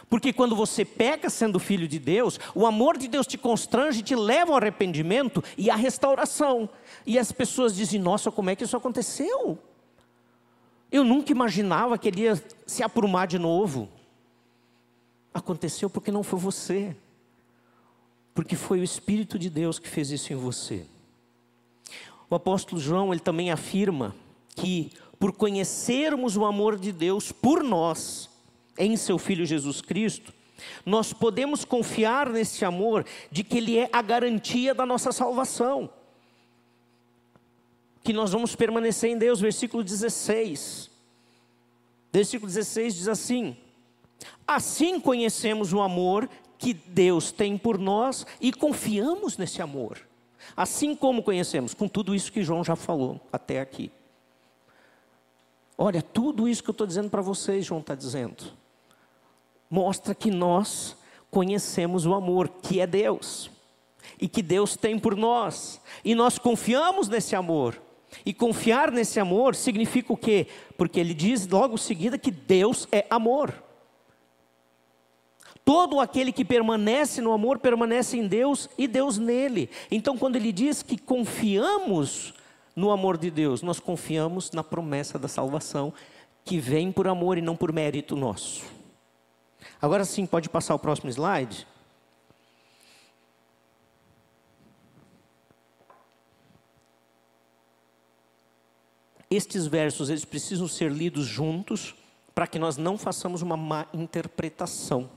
Porque 0.09 0.33
quando 0.33 0.55
você 0.55 0.83
peca 0.83 1.29
sendo 1.29 1.59
filho 1.59 1.87
de 1.87 1.99
Deus, 1.99 2.39
o 2.55 2.65
amor 2.65 2.97
de 2.97 3.07
Deus 3.07 3.27
te 3.27 3.37
constrange, 3.37 4.01
te 4.01 4.15
leva 4.15 4.51
ao 4.51 4.57
arrependimento 4.57 5.43
e 5.57 5.69
à 5.69 5.75
restauração. 5.75 6.67
E 7.05 7.19
as 7.19 7.31
pessoas 7.31 7.75
dizem: 7.75 7.99
Nossa, 7.99 8.31
como 8.31 8.49
é 8.49 8.55
que 8.55 8.63
isso 8.63 8.75
aconteceu? 8.75 9.59
Eu 10.91 11.03
nunca 11.03 11.31
imaginava 11.31 11.99
que 11.99 12.07
ele 12.07 12.21
ia 12.21 12.43
se 12.65 12.81
aprumar 12.81 13.27
de 13.27 13.37
novo. 13.37 13.87
Aconteceu 15.34 15.89
porque 15.89 16.11
não 16.11 16.23
foi 16.23 16.39
você, 16.39 16.95
porque 18.34 18.55
foi 18.55 18.79
o 18.79 18.84
Espírito 18.84 19.39
de 19.39 19.49
Deus 19.49 19.79
que 19.79 19.88
fez 19.88 20.11
isso 20.11 20.34
em 20.34 20.36
você. 20.36 20.86
O 22.29 22.36
apóstolo 22.36 22.82
João, 22.82 23.11
ele 23.13 23.21
também 23.21 23.51
afirma 23.51 24.15
que 24.55 24.91
por 25.19 25.34
conhecermos 25.34 26.36
o 26.36 26.45
amor 26.45 26.79
de 26.79 26.91
Deus 26.91 27.32
por 27.32 27.63
nós, 27.63 28.29
em 28.77 28.97
seu 28.97 29.17
Filho 29.17 29.45
Jesus 29.45 29.82
Cristo, 29.82 30.34
nós 30.86 31.13
podemos 31.13 31.65
confiar 31.65 32.29
nesse 32.29 32.63
amor 32.65 33.05
de 33.32 33.43
que 33.43 33.57
Ele 33.57 33.77
é 33.77 33.89
a 33.91 34.01
garantia 34.01 34.73
da 34.73 34.86
nossa 34.86 35.11
salvação. 35.11 35.89
Que 38.03 38.13
nós 38.13 38.32
vamos 38.32 38.55
permanecer 38.55 39.11
em 39.11 39.17
Deus, 39.17 39.39
versículo 39.39 39.84
16. 39.84 40.89
Versículo 42.11 42.47
16 42.47 42.95
diz 42.95 43.07
assim: 43.07 43.55
Assim 44.47 44.99
conhecemos 44.99 45.74
o 45.74 45.82
amor 45.82 46.30
que 46.57 46.74
Deus 46.74 47.32
tem 47.32 47.57
por 47.57 47.78
nós 47.78 48.26
e 48.39 48.51
confiamos 48.51 49.38
nesse 49.38 49.61
amor. 49.61 49.99
Assim 50.55 50.95
como 50.95 51.24
conhecemos, 51.24 51.74
com 51.74 51.88
tudo 51.88 52.13
isso 52.13 52.32
que 52.32 52.43
João 52.43 52.63
já 52.63 52.76
falou 52.76 53.19
até 53.32 53.59
aqui. 53.59 53.91
Olha, 55.78 56.01
tudo 56.01 56.47
isso 56.47 56.63
que 56.63 56.69
eu 56.69 56.74
estou 56.74 56.86
dizendo 56.86 57.09
para 57.09 57.22
vocês, 57.22 57.65
João 57.65 57.82
está 57.82 57.95
dizendo 57.95 58.61
mostra 59.72 60.13
que 60.13 60.30
nós 60.30 60.97
conhecemos 61.32 62.05
o 62.05 62.13
amor 62.13 62.49
que 62.61 62.82
é 62.82 62.86
Deus 62.86 63.49
e 64.19 64.28
que 64.28 64.43
Deus 64.43 64.76
tem 64.76 64.99
por 64.99 65.15
nós, 65.15 65.80
e 66.03 66.13
nós 66.13 66.38
confiamos 66.38 67.07
nesse 67.07 67.36
amor. 67.36 67.82
E 68.26 68.34
confiar 68.34 68.91
nesse 68.91 69.22
amor 69.22 69.55
significa 69.55 70.11
o 70.11 70.17
quê? 70.17 70.47
Porque 70.78 70.99
ele 70.99 71.13
diz 71.13 71.47
logo 71.47 71.76
em 71.76 71.78
seguida 71.78 72.17
que 72.17 72.30
Deus 72.30 72.86
é 72.91 73.05
amor. 73.09 73.53
Todo 75.64 75.99
aquele 75.99 76.32
que 76.32 76.43
permanece 76.43 77.22
no 77.22 77.32
amor 77.32 77.59
permanece 77.59 78.18
em 78.18 78.28
Deus 78.28 78.70
e 78.78 78.88
Deus 78.88 79.18
nele. 79.18 79.70
Então, 79.89 80.18
quando 80.18 80.36
ele 80.36 80.51
diz 80.51 80.82
que 80.82 80.97
confiamos 80.97 82.34
no 82.76 82.91
amor 82.91 83.18
de 83.18 83.30
Deus, 83.30 83.62
nós 83.62 83.80
confiamos 83.80 84.51
na 84.51 84.64
promessa 84.64 85.20
da 85.20 85.28
salvação 85.28 85.93
que 86.43 86.57
vem 86.57 86.91
por 86.91 87.07
amor 87.07 87.38
e 87.38 87.41
não 87.41 87.55
por 87.55 87.72
mérito 87.72 88.16
nosso. 88.16 88.64
Agora 89.82 90.03
sim, 90.05 90.26
pode 90.26 90.49
passar 90.49 90.74
o 90.74 90.80
próximo 90.80 91.09
slide. 91.09 91.68
Estes 99.30 99.66
versos 99.66 100.09
eles 100.09 100.26
precisam 100.26 100.68
ser 100.68 100.91
lidos 100.91 101.26
juntos 101.26 101.95
para 102.36 102.45
que 102.45 102.59
nós 102.59 102.76
não 102.76 102.97
façamos 102.97 103.41
uma 103.41 103.55
má 103.55 103.86
interpretação, 103.93 105.09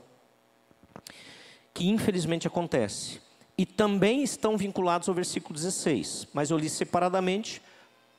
que 1.75 1.89
infelizmente 1.89 2.47
acontece. 2.47 3.21
E 3.59 3.67
também 3.67 4.23
estão 4.23 4.57
vinculados 4.57 5.09
ao 5.09 5.15
versículo 5.15 5.55
16, 5.55 6.29
mas 6.33 6.51
eu 6.51 6.57
li 6.57 6.71
separadamente 6.71 7.61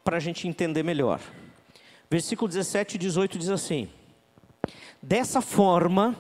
para 0.04 0.18
a 0.18 0.20
gente 0.20 0.48
entender 0.48 0.84
melhor. 0.84 1.20
Versículo 2.10 2.48
17 2.48 2.96
e 2.96 2.98
18 3.00 3.40
diz 3.40 3.50
assim: 3.50 3.90
Dessa 5.02 5.42
forma, 5.42 6.16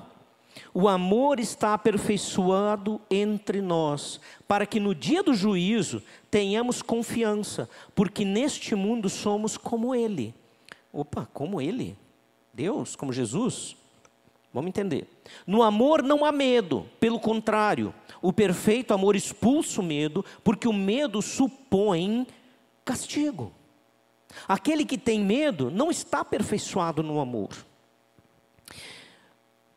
o 0.73 0.87
amor 0.87 1.39
está 1.39 1.73
aperfeiçoado 1.73 2.99
entre 3.09 3.61
nós, 3.61 4.19
para 4.47 4.65
que 4.65 4.79
no 4.79 4.95
dia 4.95 5.21
do 5.21 5.33
juízo 5.33 6.01
tenhamos 6.31 6.81
confiança, 6.81 7.69
porque 7.93 8.25
neste 8.25 8.75
mundo 8.75 9.09
somos 9.09 9.57
como 9.57 9.93
Ele. 9.93 10.33
Opa, 10.91 11.27
como 11.33 11.61
Ele? 11.61 11.97
Deus, 12.53 12.95
como 12.95 13.13
Jesus? 13.13 13.75
Vamos 14.55 14.69
entender. 14.69 15.05
No 15.45 15.61
amor 15.61 16.01
não 16.01 16.23
há 16.23 16.31
medo, 16.31 16.85
pelo 16.97 17.19
contrário, 17.19 17.93
o 18.21 18.31
perfeito 18.31 18.93
amor 18.93 19.13
expulsa 19.13 19.81
o 19.81 19.83
medo, 19.83 20.23
porque 20.45 20.65
o 20.65 20.71
medo 20.71 21.21
supõe 21.21 22.25
castigo. 22.85 23.51
Aquele 24.47 24.85
que 24.85 24.97
tem 24.97 25.19
medo 25.19 25.69
não 25.69 25.91
está 25.91 26.21
aperfeiçoado 26.21 27.03
no 27.03 27.19
amor. 27.19 27.49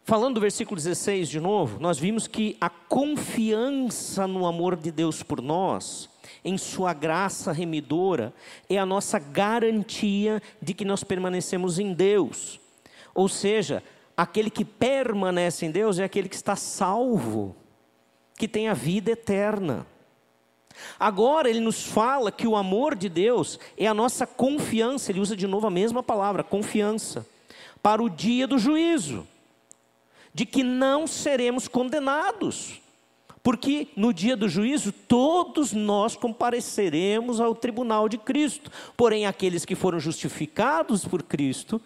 Falando 0.05 0.37
do 0.37 0.41
versículo 0.41 0.76
16 0.76 1.29
de 1.29 1.41
novo, 1.41 1.81
nós 1.81 1.99
vimos 1.99 2.29
que 2.29 2.57
a 2.61 2.70
confiança 2.70 4.29
no 4.29 4.47
amor 4.47 4.76
de 4.76 4.93
Deus 4.93 5.24
por 5.24 5.43
nós, 5.43 6.09
em 6.45 6.57
Sua 6.57 6.95
graça 6.95 7.51
remidora, 7.51 8.33
é 8.70 8.79
a 8.79 8.87
nossa 8.87 9.18
garantia 9.18 10.41
de 10.62 10.72
que 10.72 10.85
nós 10.85 11.03
permanecemos 11.03 11.81
em 11.81 11.93
Deus. 11.93 12.61
Ou 13.12 13.29
seja, 13.29 13.83
aquele 14.19 14.51
que 14.51 14.64
permanece 14.64 15.64
em 15.64 15.71
Deus 15.71 16.01
é 16.01 16.05
aquele 16.05 16.29
que 16.29 16.35
está 16.35 16.57
salvo, 16.57 17.55
que 18.37 18.49
tem 18.49 18.66
a 18.66 18.75
vida 18.75 19.12
eterna. 19.12 19.87
Agora 20.99 21.49
ele 21.49 21.61
nos 21.61 21.85
fala 21.87 22.33
que 22.33 22.45
o 22.45 22.57
amor 22.57 22.97
de 22.97 23.09
Deus 23.09 23.61
é 23.77 23.87
a 23.87 23.95
nossa 23.95 24.27
confiança, 24.27 25.12
ele 25.12 25.21
usa 25.21 25.37
de 25.37 25.47
novo 25.47 25.69
a 25.69 25.71
mesma 25.71 26.03
palavra, 26.03 26.43
confiança, 26.43 27.25
para 27.81 28.03
o 28.03 28.11
dia 28.11 28.49
do 28.49 28.59
juízo 28.59 29.25
de 30.35 30.45
que 30.45 30.64
não 30.64 31.07
seremos 31.07 31.69
condenados, 31.69 32.81
porque 33.41 33.87
no 33.97 34.12
dia 34.12 34.37
do 34.37 34.49
juízo 34.49 34.91
todos 34.91 35.73
nós 35.73 36.16
compareceremos 36.16 37.41
ao 37.41 37.55
tribunal 37.55 38.09
de 38.09 38.19
Cristo, 38.19 38.71
porém 38.97 39.27
aqueles 39.27 39.64
que 39.64 39.77
foram 39.77 40.01
justificados 40.01 41.05
por 41.05 41.23
Cristo 41.23 41.81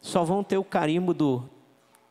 só 0.00 0.24
vão 0.24 0.44
ter 0.44 0.58
o 0.58 0.64
carimbo 0.64 1.12
do 1.12 1.48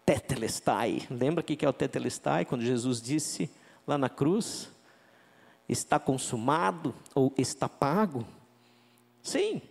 tetelestai. 0.05 1.01
Lembra 1.09 1.41
o 1.41 1.43
que 1.43 1.65
é 1.65 1.69
o 1.69 1.73
tetelestai? 1.73 2.45
Quando 2.45 2.61
Jesus 2.61 3.01
disse 3.01 3.49
lá 3.88 3.97
na 3.97 4.09
cruz: 4.09 4.69
está 5.67 5.99
consumado 5.99 6.93
ou 7.13 7.33
está 7.38 7.67
pago? 7.67 8.25
Sim, 9.21 9.61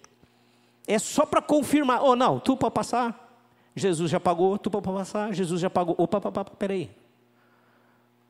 é 0.86 0.98
só 0.98 1.24
para 1.24 1.40
confirmar. 1.40 2.02
Ou 2.02 2.10
oh, 2.10 2.16
não, 2.16 2.40
tu 2.40 2.56
para 2.56 2.70
passar, 2.70 3.38
Jesus 3.74 4.10
já 4.10 4.20
pagou, 4.20 4.58
tu 4.58 4.70
para 4.70 4.82
passar, 4.82 5.32
Jesus 5.32 5.60
já 5.60 5.70
pagou. 5.70 5.94
Opa, 5.98 6.18
opa, 6.18 6.28
opa, 6.28 6.44
peraí. 6.56 6.90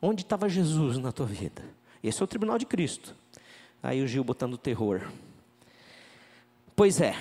Onde 0.01 0.23
estava 0.23 0.49
Jesus 0.49 0.99
na 0.99 1.13
tua 1.13 1.27
vida? 1.27 1.63
Esse 2.03 2.21
é 2.21 2.25
o 2.25 2.29
tribunal 2.29 2.59
de 2.59 2.67
Cristo. 2.67 3.15
Aí 3.83 4.03
o 4.03 4.07
Gil 4.07 4.23
botando 4.23 4.59
terror. 4.59 5.01
Pois 6.77 7.01
é, 7.01 7.15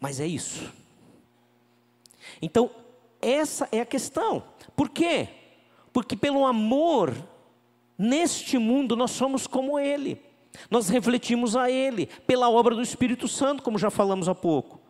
mas 0.00 0.20
é 0.20 0.26
isso. 0.26 0.72
Então, 2.40 2.70
essa 3.20 3.68
é 3.70 3.80
a 3.80 3.86
questão. 3.86 4.42
Por 4.76 4.88
quê? 4.88 5.28
Porque 5.92 6.16
pelo 6.16 6.46
amor, 6.46 7.14
neste 7.98 8.58
mundo 8.58 8.96
nós 8.96 9.10
somos 9.10 9.46
como 9.46 9.78
Ele. 9.78 10.20
Nós 10.70 10.88
refletimos 10.88 11.54
a 11.56 11.70
Ele, 11.70 12.06
pela 12.26 12.50
obra 12.50 12.74
do 12.74 12.82
Espírito 12.82 13.28
Santo, 13.28 13.62
como 13.62 13.78
já 13.78 13.90
falamos 13.90 14.28
há 14.28 14.34
pouco. 14.34 14.80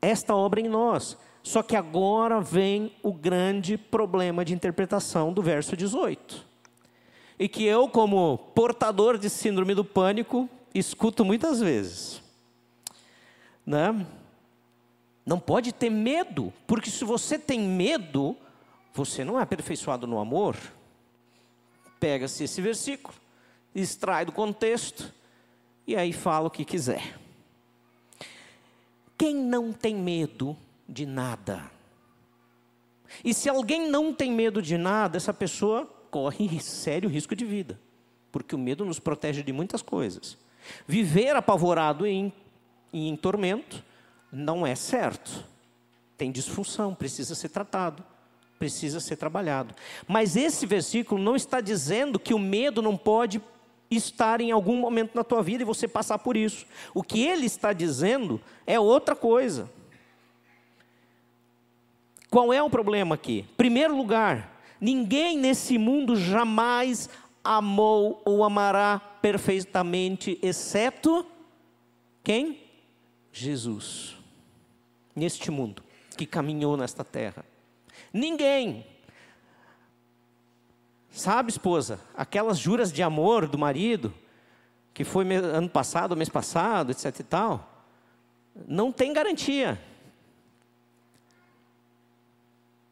Esta 0.00 0.34
obra 0.34 0.60
em 0.60 0.68
nós. 0.68 1.16
Só 1.42 1.62
que 1.62 1.76
agora 1.76 2.40
vem 2.40 2.92
o 3.02 3.12
grande 3.12 3.76
problema 3.78 4.44
de 4.44 4.52
interpretação 4.52 5.32
do 5.32 5.40
verso 5.40 5.76
18. 5.76 6.44
e 7.38 7.48
que 7.48 7.64
eu, 7.64 7.88
como 7.88 8.38
portador 8.54 9.18
de 9.18 9.28
síndrome 9.28 9.74
do 9.74 9.84
pânico, 9.84 10.48
escuto 10.74 11.24
muitas 11.24 11.60
vezes. 11.60 12.22
Né? 13.64 14.06
Não 15.26 15.40
pode 15.40 15.72
ter 15.72 15.90
medo, 15.90 16.52
porque 16.68 16.88
se 16.88 17.04
você 17.04 17.36
tem 17.36 17.60
medo, 17.60 18.36
você 18.94 19.24
não 19.24 19.36
é 19.36 19.42
aperfeiçoado 19.42 20.06
no 20.06 20.20
amor. 20.20 20.56
Pega-se 21.98 22.44
esse 22.44 22.62
versículo, 22.62 23.12
extrai 23.74 24.24
do 24.24 24.30
contexto 24.30 25.12
e 25.84 25.96
aí 25.96 26.12
fala 26.12 26.46
o 26.46 26.50
que 26.50 26.64
quiser. 26.64 27.18
Quem 29.18 29.34
não 29.34 29.72
tem 29.72 29.96
medo 29.96 30.56
de 30.88 31.04
nada? 31.04 31.68
E 33.24 33.34
se 33.34 33.48
alguém 33.48 33.90
não 33.90 34.14
tem 34.14 34.30
medo 34.30 34.62
de 34.62 34.78
nada, 34.78 35.16
essa 35.16 35.34
pessoa 35.34 35.86
corre 36.08 36.58
sério 36.62 37.08
risco 37.08 37.34
de 37.34 37.44
vida, 37.44 37.80
porque 38.30 38.54
o 38.54 38.58
medo 38.58 38.84
nos 38.84 39.00
protege 39.00 39.42
de 39.42 39.52
muitas 39.52 39.82
coisas. 39.82 40.38
Viver 40.86 41.34
apavorado 41.34 42.06
em, 42.06 42.32
em 42.92 43.16
tormento 43.16 43.82
não 44.36 44.66
é 44.66 44.74
certo. 44.74 45.44
Tem 46.16 46.30
disfunção, 46.30 46.94
precisa 46.94 47.34
ser 47.34 47.48
tratado, 47.48 48.04
precisa 48.58 49.00
ser 49.00 49.16
trabalhado. 49.16 49.74
Mas 50.06 50.36
esse 50.36 50.66
versículo 50.66 51.22
não 51.22 51.34
está 51.34 51.60
dizendo 51.60 52.18
que 52.18 52.34
o 52.34 52.38
medo 52.38 52.82
não 52.82 52.96
pode 52.96 53.40
estar 53.90 54.40
em 54.40 54.50
algum 54.50 54.76
momento 54.76 55.14
na 55.14 55.24
tua 55.24 55.42
vida 55.42 55.62
e 55.62 55.66
você 55.66 55.88
passar 55.88 56.18
por 56.18 56.36
isso. 56.36 56.66
O 56.92 57.02
que 57.02 57.22
ele 57.22 57.46
está 57.46 57.72
dizendo 57.72 58.40
é 58.66 58.78
outra 58.78 59.16
coisa. 59.16 59.70
Qual 62.30 62.52
é 62.52 62.62
o 62.62 62.68
problema 62.68 63.14
aqui? 63.14 63.46
Primeiro 63.56 63.96
lugar, 63.96 64.60
ninguém 64.78 65.38
nesse 65.38 65.78
mundo 65.78 66.14
jamais 66.14 67.08
amou 67.42 68.20
ou 68.24 68.44
amará 68.44 69.00
perfeitamente, 69.22 70.38
exceto 70.42 71.24
quem? 72.22 72.58
Jesus 73.32 74.15
neste 75.16 75.50
mundo, 75.50 75.82
que 76.16 76.26
caminhou 76.26 76.76
nesta 76.76 77.02
terra. 77.02 77.44
Ninguém. 78.12 78.86
Sabe, 81.10 81.50
esposa, 81.50 81.98
aquelas 82.14 82.58
juras 82.58 82.92
de 82.92 83.02
amor 83.02 83.48
do 83.48 83.56
marido, 83.56 84.12
que 84.92 85.02
foi 85.02 85.26
ano 85.34 85.68
passado, 85.68 86.14
mês 86.14 86.28
passado, 86.28 86.90
etc 86.90 87.18
e 87.18 87.22
tal, 87.22 87.84
não 88.68 88.92
tem 88.92 89.14
garantia. 89.14 89.80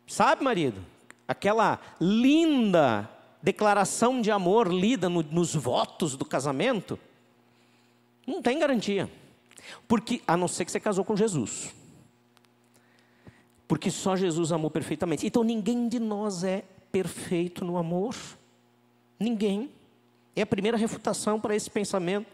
Sabe, 0.07 0.43
marido, 0.43 0.85
aquela 1.29 1.79
linda 2.01 3.11
declaração 3.43 4.22
de 4.22 4.31
amor 4.31 4.72
lida 4.72 5.09
no, 5.11 5.22
nos 5.22 5.55
votos 5.55 6.16
do 6.16 6.25
casamento, 6.25 6.99
não 8.27 8.41
tem 8.41 8.59
garantia. 8.59 9.11
Porque, 9.87 10.22
a 10.27 10.37
não 10.37 10.49
ser 10.49 10.64
que 10.64 10.72
você 10.72 10.81
casou 10.81 11.05
com 11.05 11.14
Jesus. 11.14 11.75
Porque 13.67 13.91
só 13.91 14.15
Jesus 14.17 14.53
amou 14.53 14.71
perfeitamente. 14.71 15.27
Então 15.27 15.43
ninguém 15.43 15.89
de 15.89 15.99
nós 15.99 16.45
é 16.45 16.65
perfeito 16.93 17.65
no 17.65 17.77
amor. 17.77 18.15
Ninguém. 19.19 19.71
É 20.37 20.43
a 20.43 20.47
primeira 20.47 20.77
refutação 20.77 21.41
para 21.41 21.55
esse 21.55 21.71
pensamento. 21.71 22.27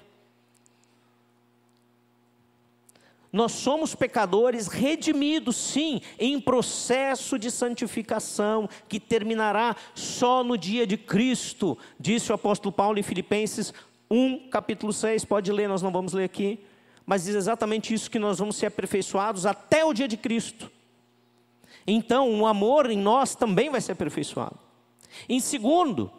Nós 3.32 3.52
somos 3.52 3.94
pecadores 3.94 4.66
redimidos, 4.66 5.56
sim, 5.56 6.00
em 6.18 6.40
processo 6.40 7.38
de 7.38 7.48
santificação 7.48 8.68
que 8.88 8.98
terminará 8.98 9.76
só 9.94 10.42
no 10.42 10.58
dia 10.58 10.84
de 10.84 10.96
Cristo, 10.96 11.78
disse 11.98 12.32
o 12.32 12.34
apóstolo 12.34 12.72
Paulo 12.72 12.98
em 12.98 13.04
Filipenses 13.04 13.72
1, 14.10 14.48
capítulo 14.48 14.92
6. 14.92 15.24
Pode 15.24 15.52
ler, 15.52 15.68
nós 15.68 15.80
não 15.80 15.92
vamos 15.92 16.12
ler 16.12 16.24
aqui, 16.24 16.58
mas 17.06 17.24
diz 17.24 17.36
exatamente 17.36 17.94
isso: 17.94 18.10
que 18.10 18.18
nós 18.18 18.38
vamos 18.40 18.56
ser 18.56 18.66
aperfeiçoados 18.66 19.46
até 19.46 19.84
o 19.84 19.92
dia 19.92 20.08
de 20.08 20.16
Cristo. 20.16 20.70
Então, 21.86 22.40
o 22.40 22.46
amor 22.46 22.90
em 22.90 22.98
nós 22.98 23.34
também 23.34 23.70
vai 23.70 23.80
ser 23.80 23.92
aperfeiçoado. 23.92 24.58
Em 25.28 25.40
segundo, 25.40 26.10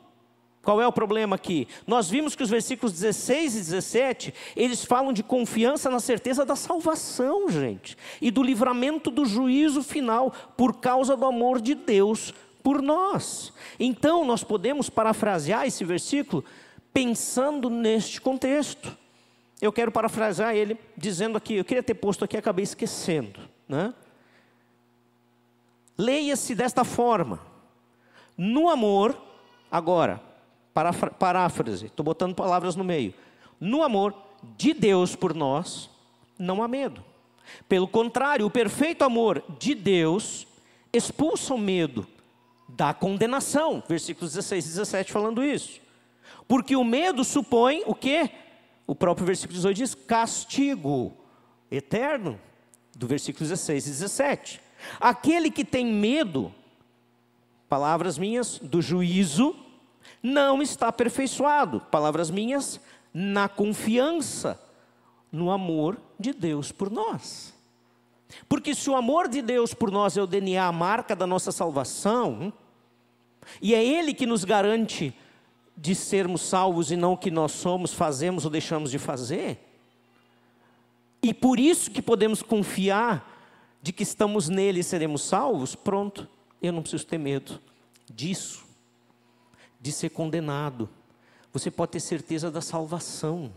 qual 0.64 0.80
é 0.80 0.88
o 0.88 0.91
problema 0.91 1.36
aqui? 1.36 1.68
Nós 1.88 2.09
vimos 2.09 2.36
que 2.36 2.43
os 2.43 2.49
versículos 2.49 2.93
16 2.93 3.55
e 3.55 3.59
17, 3.59 4.34
eles 4.55 4.86
falam 4.86 5.12
de 5.12 5.24
confiança 5.24 5.89
na 5.89 5.99
certeza 5.99 6.45
da 6.45 6.55
salvação, 6.55 7.49
gente, 7.49 7.97
e 8.22 8.30
do 8.30 8.43
livramento 8.43 9.09
do 9.09 9.26
juízo 9.26 9.82
final 9.82 10.32
por 10.55 10.76
causa 10.76 11.18
do 11.18 11.26
amor 11.26 11.59
de 11.59 11.74
Deus 11.74 12.34
por 12.62 12.82
nós. 12.82 13.51
Então, 13.80 14.24
nós 14.24 14.43
podemos 14.43 14.89
parafrasear 14.89 15.66
esse 15.66 15.84
versículo 15.84 16.45
pensando 16.93 17.70
neste 17.70 18.22
contexto. 18.22 18.95
Eu 19.59 19.72
quero 19.72 19.91
parafrasear 19.91 20.55
ele 20.55 20.78
dizendo 20.95 21.38
aqui, 21.38 21.55
eu 21.55 21.66
queria 21.66 21.84
ter 21.84 21.95
posto 21.95 22.24
aqui, 22.24 22.38
acabei 22.38 22.64
esquecendo, 22.64 23.39
né? 23.68 23.93
Leia-se 26.02 26.56
desta 26.56 26.84
forma: 26.84 27.39
no 28.36 28.70
amor, 28.70 29.16
agora, 29.70 30.20
paráfrase, 31.20 31.86
estou 31.86 32.04
botando 32.04 32.34
palavras 32.34 32.76
no 32.76 32.84
meio. 32.84 33.14
No 33.60 33.84
amor 33.84 34.16
de 34.58 34.74
Deus 34.74 35.16
por 35.16 35.36
nós, 35.36 35.91
não 36.39 36.64
há 36.64 36.68
medo. 36.68 37.04
Pelo 37.70 37.88
contrário, 37.88 38.47
o 38.47 38.49
perfeito 38.49 39.04
amor 39.04 39.43
de 39.60 39.76
Deus 39.76 40.47
expulsa 40.91 41.54
o 41.54 41.60
medo 41.60 42.08
da 42.68 42.95
condenação. 42.95 43.84
Versículos 43.88 44.34
16 44.34 44.66
e 44.66 44.68
17 44.70 45.12
falando 45.12 45.43
isso. 45.43 45.80
Porque 46.47 46.76
o 46.76 46.84
medo 46.84 47.24
supõe 47.24 47.84
o 47.86 47.93
que? 47.93 48.28
O 48.88 48.95
próprio 48.95 49.28
versículo 49.28 49.56
18 49.56 49.78
diz 49.78 49.93
castigo 49.93 51.14
eterno, 51.70 52.39
do 52.95 53.06
versículo 53.06 53.47
16 53.47 53.86
e 53.86 53.89
17. 53.89 54.70
Aquele 54.99 55.49
que 55.51 55.65
tem 55.65 55.86
medo, 55.86 56.53
palavras 57.67 58.17
minhas, 58.17 58.59
do 58.59 58.82
juízo, 58.82 59.55
não 60.21 60.61
está 60.61 60.88
aperfeiçoado, 60.88 61.82
palavras 61.91 62.29
minhas, 62.29 62.79
na 63.13 63.49
confiança, 63.49 64.61
no 65.32 65.51
amor 65.51 65.97
de 66.19 66.34
Deus 66.34 66.71
por 66.71 66.89
nós. 66.89 67.53
Porque 68.47 68.73
se 68.73 68.89
o 68.89 68.95
amor 68.95 69.27
de 69.27 69.41
Deus 69.41 69.73
por 69.73 69.91
nós 69.91 70.15
é 70.17 70.21
o 70.21 70.27
DNA, 70.27 70.65
a 70.65 70.71
marca 70.71 71.15
da 71.15 71.27
nossa 71.27 71.51
salvação, 71.51 72.53
e 73.61 73.73
é 73.73 73.84
Ele 73.84 74.13
que 74.13 74.25
nos 74.25 74.43
garante 74.43 75.13
de 75.75 75.95
sermos 75.95 76.41
salvos 76.41 76.91
e 76.91 76.95
não 76.95 77.13
o 77.13 77.17
que 77.17 77.32
nós 77.32 77.51
somos, 77.53 77.93
fazemos 77.93 78.45
ou 78.45 78.51
deixamos 78.51 78.91
de 78.91 78.99
fazer, 78.99 79.71
e 81.21 81.34
por 81.34 81.59
isso 81.59 81.91
que 81.91 82.01
podemos 82.01 82.41
confiar 82.41 83.30
de 83.82 83.91
que 83.91 84.03
estamos 84.03 84.47
nele 84.47 84.82
e 84.82 84.84
seremos 84.84 85.23
salvos, 85.23 85.75
pronto, 85.75 86.27
eu 86.61 86.71
não 86.71 86.82
preciso 86.82 87.05
ter 87.07 87.17
medo 87.17 87.59
disso, 88.13 88.63
de 89.79 89.91
ser 89.91 90.09
condenado. 90.09 90.88
Você 91.51 91.71
pode 91.71 91.93
ter 91.93 91.99
certeza 91.99 92.51
da 92.51 92.61
salvação, 92.61 93.51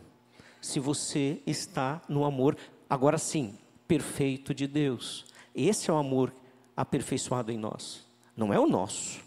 se 0.61 0.81
você 0.81 1.43
está 1.47 2.01
no 2.09 2.25
amor, 2.25 2.57
agora 2.89 3.19
sim, 3.19 3.59
perfeito 3.87 4.55
de 4.55 4.67
Deus. 4.67 5.27
Esse 5.55 5.91
é 5.91 5.93
o 5.93 5.99
amor 5.99 6.35
aperfeiçoado 6.77 7.53
em 7.53 7.59
nós, 7.59 8.07
não 8.37 8.53
é 8.53 8.59
o 8.59 8.67
nosso. 8.67 9.23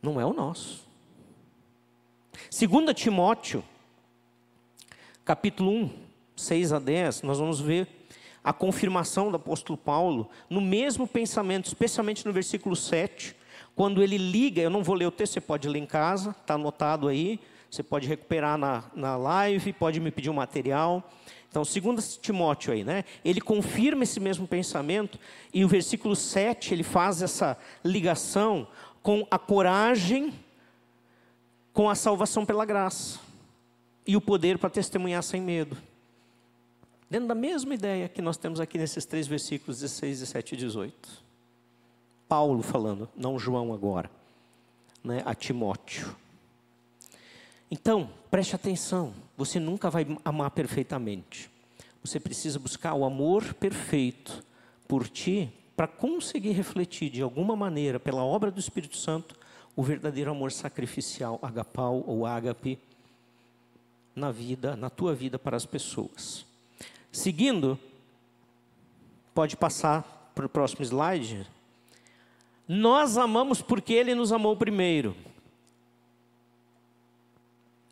Não 0.00 0.20
é 0.20 0.24
o 0.24 0.32
nosso. 0.32 0.86
2 2.50 2.94
Timóteo, 2.94 3.64
capítulo 5.24 5.70
1, 5.72 5.90
6 6.36 6.72
a 6.72 6.78
10, 6.78 7.22
nós 7.22 7.38
vamos 7.38 7.60
ver 7.60 7.97
a 8.42 8.52
confirmação 8.52 9.30
do 9.30 9.36
apóstolo 9.36 9.76
Paulo 9.76 10.28
no 10.48 10.60
mesmo 10.60 11.06
pensamento, 11.06 11.66
especialmente 11.66 12.26
no 12.26 12.32
versículo 12.32 12.74
7, 12.76 13.36
quando 13.74 14.02
ele 14.02 14.18
liga, 14.18 14.60
eu 14.60 14.70
não 14.70 14.82
vou 14.82 14.94
ler 14.94 15.06
o 15.06 15.10
texto, 15.10 15.34
você 15.34 15.40
pode 15.40 15.68
ler 15.68 15.78
em 15.78 15.86
casa, 15.86 16.30
está 16.30 16.54
anotado 16.54 17.06
aí, 17.06 17.38
você 17.70 17.82
pode 17.82 18.08
recuperar 18.08 18.58
na, 18.58 18.84
na 18.94 19.16
live, 19.16 19.72
pode 19.72 20.00
me 20.00 20.10
pedir 20.10 20.30
um 20.30 20.34
material. 20.34 21.08
Então, 21.48 21.64
segundo 21.64 22.02
Timóteo 22.02 22.72
aí, 22.72 22.84
né? 22.84 23.04
Ele 23.24 23.40
confirma 23.40 24.02
esse 24.02 24.20
mesmo 24.20 24.46
pensamento 24.46 25.18
e 25.52 25.64
o 25.64 25.68
versículo 25.68 26.16
7, 26.16 26.74
ele 26.74 26.82
faz 26.82 27.22
essa 27.22 27.56
ligação 27.84 28.66
com 29.02 29.26
a 29.30 29.38
coragem, 29.38 30.34
com 31.72 31.88
a 31.88 31.94
salvação 31.94 32.44
pela 32.44 32.64
graça 32.64 33.20
e 34.06 34.16
o 34.16 34.20
poder 34.20 34.58
para 34.58 34.70
testemunhar 34.70 35.22
sem 35.22 35.40
medo. 35.40 35.76
Dentro 37.10 37.28
da 37.28 37.34
mesma 37.34 37.74
ideia 37.74 38.08
que 38.08 38.20
nós 38.20 38.36
temos 38.36 38.60
aqui 38.60 38.76
nesses 38.76 39.06
três 39.06 39.26
versículos 39.26 39.80
16, 39.80 40.20
17 40.20 40.54
e 40.54 40.58
18. 40.58 41.28
Paulo 42.28 42.62
falando, 42.62 43.08
não 43.16 43.38
João 43.38 43.72
agora, 43.72 44.10
né, 45.02 45.22
a 45.24 45.34
Timóteo. 45.34 46.14
Então, 47.70 48.10
preste 48.30 48.54
atenção, 48.54 49.14
você 49.36 49.58
nunca 49.58 49.88
vai 49.88 50.06
amar 50.24 50.50
perfeitamente. 50.50 51.50
Você 52.04 52.20
precisa 52.20 52.58
buscar 52.58 52.94
o 52.94 53.04
amor 53.04 53.54
perfeito 53.54 54.44
por 54.86 55.08
ti 55.08 55.50
para 55.74 55.86
conseguir 55.86 56.52
refletir 56.52 57.10
de 57.10 57.22
alguma 57.22 57.56
maneira, 57.56 57.98
pela 57.98 58.24
obra 58.24 58.50
do 58.50 58.60
Espírito 58.60 58.96
Santo, 58.96 59.34
o 59.74 59.82
verdadeiro 59.82 60.30
amor 60.30 60.52
sacrificial, 60.52 61.38
agapau 61.40 62.04
ou 62.06 62.26
ágape, 62.26 62.78
na 64.14 64.32
vida, 64.32 64.74
na 64.76 64.90
tua 64.90 65.14
vida 65.14 65.38
para 65.38 65.56
as 65.56 65.64
pessoas. 65.64 66.47
Seguindo, 67.18 67.76
pode 69.34 69.56
passar 69.56 70.30
para 70.36 70.46
o 70.46 70.48
próximo 70.48 70.84
slide. 70.84 71.44
Nós 72.68 73.18
amamos 73.18 73.60
porque 73.60 73.92
Ele 73.92 74.14
nos 74.14 74.30
amou 74.30 74.56
primeiro. 74.56 75.16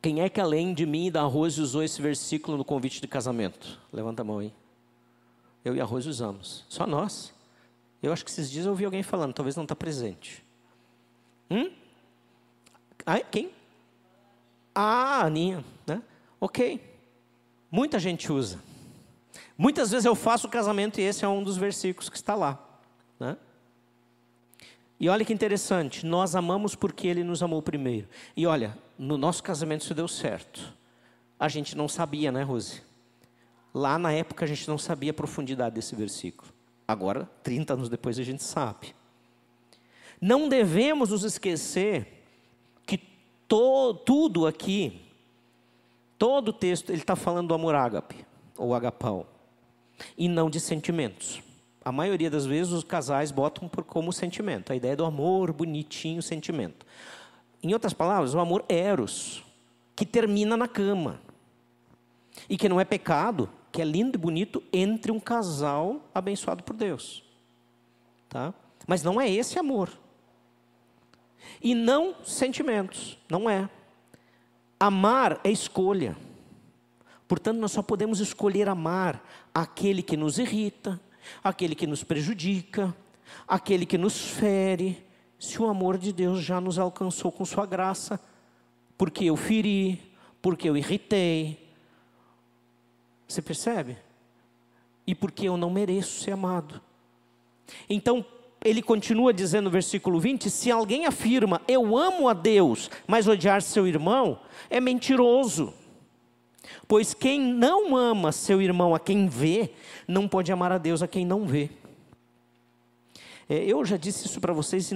Quem 0.01 0.21
é 0.21 0.29
que 0.29 0.41
além 0.41 0.73
de 0.73 0.87
mim 0.87 1.07
e 1.07 1.11
da 1.11 1.23
Rose 1.23 1.61
usou 1.61 1.83
esse 1.83 2.01
versículo 2.01 2.57
no 2.57 2.65
convite 2.65 3.01
de 3.01 3.09
casamento? 3.09 3.81
Levanta 3.93 4.23
a 4.23 4.25
mão 4.25 4.39
aí. 4.39 4.55
Eu 5.65 5.75
e 5.75 5.81
a 5.81 5.85
Rose 5.85 6.09
usamos. 6.09 6.65
Só 6.69 6.87
nós. 6.87 7.35
Eu 8.01 8.13
acho 8.13 8.25
que 8.25 8.31
esses 8.31 8.49
dias 8.49 8.65
eu 8.65 8.71
ouvi 8.71 8.85
alguém 8.85 9.03
falando, 9.03 9.35
talvez 9.35 9.57
não 9.57 9.65
está 9.65 9.75
presente. 9.75 10.45
Hum? 11.51 11.69
Ah, 13.05 13.19
quem? 13.19 13.51
Ah, 14.73 15.25
Aninha. 15.25 15.65
Né? 15.85 16.01
Ok. 16.41 16.81
Muita 17.73 17.99
gente 17.99 18.31
usa. 18.31 18.61
Muitas 19.57 19.91
vezes 19.91 20.05
eu 20.05 20.15
faço 20.15 20.47
o 20.47 20.51
casamento 20.51 21.01
e 21.01 21.05
esse 21.05 21.25
é 21.25 21.29
um 21.29 21.43
dos 21.43 21.57
versículos 21.57 22.09
que 22.09 22.17
está 22.17 22.35
lá. 22.35 22.59
Né? 23.19 23.37
E 25.01 25.09
olha 25.09 25.25
que 25.25 25.33
interessante, 25.33 26.05
nós 26.05 26.35
amamos 26.35 26.75
porque 26.75 27.07
Ele 27.07 27.23
nos 27.25 27.43
amou 27.43 27.63
primeiro. 27.63 28.09
E 28.37 28.47
olha, 28.47 28.77
no 28.99 29.17
nosso 29.17 29.43
casamento 29.43 29.83
isso 29.83 29.95
deu 29.95 30.09
certo. 30.09 30.75
A 31.39 31.49
gente 31.49 31.77
não 31.77 31.89
sabia, 31.89 32.33
né, 32.33 32.43
Rose? 32.43 32.83
Lá 33.75 33.99
na 33.99 34.11
época 34.13 34.45
a 34.45 34.49
gente 34.49 34.67
não 34.69 34.79
sabia 34.79 35.11
a 35.11 35.15
profundidade 35.15 35.75
desse 35.75 35.95
versículo. 35.95 36.51
Agora, 36.89 37.29
30 37.43 37.75
anos 37.75 37.89
depois, 37.89 38.19
a 38.19 38.23
gente 38.23 38.43
sabe. 38.43 38.95
Não 40.21 40.49
devemos 40.49 41.11
nos 41.11 41.25
esquecer 41.25 42.25
que 42.87 42.97
to, 43.47 43.95
tudo 43.95 44.47
aqui, 44.47 45.03
todo 46.17 46.49
o 46.49 46.53
texto, 46.53 46.91
ele 46.91 47.03
está 47.03 47.15
falando 47.15 47.49
do 47.49 47.55
amor 47.55 47.75
ágape, 47.75 48.25
ou 48.57 48.75
agapau, 48.75 49.27
e 50.17 50.29
não 50.29 50.51
de 50.51 50.61
sentimentos. 50.61 51.43
A 51.85 51.93
maioria 51.93 52.29
das 52.29 52.45
vezes 52.45 52.73
os 52.73 52.83
casais 52.83 53.31
botam 53.31 53.69
por 53.69 53.85
como 53.85 54.13
sentimento, 54.13 54.73
a 54.73 54.77
ideia 54.77 54.97
do 54.97 55.05
amor 55.05 55.53
bonitinho, 55.53 56.21
sentimento. 56.21 56.85
Em 57.63 57.73
outras 57.73 57.93
palavras, 57.93 58.35
o 58.35 58.41
amor 58.41 58.65
eros, 58.69 59.45
que 59.95 60.05
termina 60.05 60.57
na 60.57 60.69
cama. 60.69 61.21
E 62.49 62.57
que 62.57 62.69
não 62.69 62.81
é 62.81 62.85
pecado, 62.85 63.49
que 63.73 63.81
é 63.81 63.85
lindo 63.85 64.17
e 64.17 64.21
bonito 64.21 64.63
entre 64.73 65.13
um 65.13 65.21
casal 65.21 66.01
abençoado 66.15 66.63
por 66.63 66.75
Deus. 66.75 67.23
Tá? 68.29 68.53
Mas 68.87 69.03
não 69.03 69.21
é 69.21 69.31
esse 69.31 69.59
amor. 69.59 69.91
E 71.63 71.75
não 71.75 72.15
sentimentos, 72.25 73.19
não 73.31 73.49
é. 73.49 73.69
Amar 74.79 75.41
é 75.43 75.51
escolha. 75.51 76.17
Portanto, 77.29 77.59
nós 77.59 77.73
só 77.73 77.83
podemos 77.83 78.21
escolher 78.21 78.69
amar 78.69 79.23
aquele 79.53 80.03
que 80.03 80.17
nos 80.17 80.39
irrita, 80.39 81.01
aquele 81.43 81.75
que 81.75 81.87
nos 81.87 82.05
prejudica, 82.05 82.95
aquele 83.49 83.85
que 83.85 83.99
nos 83.99 84.21
fere, 84.21 85.05
se 85.39 85.61
o 85.61 85.67
amor 85.67 85.99
de 85.99 86.13
Deus 86.13 86.43
já 86.43 86.61
nos 86.61 86.79
alcançou 86.79 87.33
com 87.33 87.45
Sua 87.45 87.67
graça, 87.67 88.21
porque 88.97 89.25
eu 89.25 89.37
feri, 89.37 90.01
porque 90.41 90.69
eu 90.69 90.77
irritei. 90.77 91.69
Você 93.27 93.43
percebe? 93.43 93.97
E 95.07 95.15
porque 95.15 95.49
eu 95.49 95.57
não 95.57 95.71
mereço 95.71 96.21
ser 96.23 96.33
amado. 96.33 96.81
Então, 97.89 98.25
ele 98.65 98.81
continua 98.83 99.33
dizendo 99.33 99.65
no 99.65 99.71
versículo 99.71 100.19
20: 100.19 100.49
se 100.49 100.71
alguém 100.71 101.07
afirma, 101.07 101.61
eu 101.69 101.97
amo 101.97 102.29
a 102.29 102.33
Deus, 102.33 102.91
mas 103.07 103.29
odiar 103.29 103.63
seu 103.63 103.87
irmão, 103.87 104.41
é 104.71 104.81
mentiroso. 104.81 105.75
Pois 106.87 107.15
quem 107.15 107.41
não 107.41 107.97
ama 107.97 108.33
seu 108.33 108.61
irmão 108.61 108.95
a 108.95 109.01
quem 109.01 109.29
vê, 109.29 109.71
não 110.07 110.29
pode 110.29 110.53
amar 110.53 110.73
a 110.73 110.79
Deus 110.79 111.03
a 111.03 111.09
quem 111.09 111.25
não 111.25 111.47
vê. 111.47 111.71
É, 113.49 113.65
eu 113.65 113.85
já 113.85 113.97
disse 113.97 114.27
isso 114.27 114.41
para 114.41 114.53
vocês. 114.53 114.91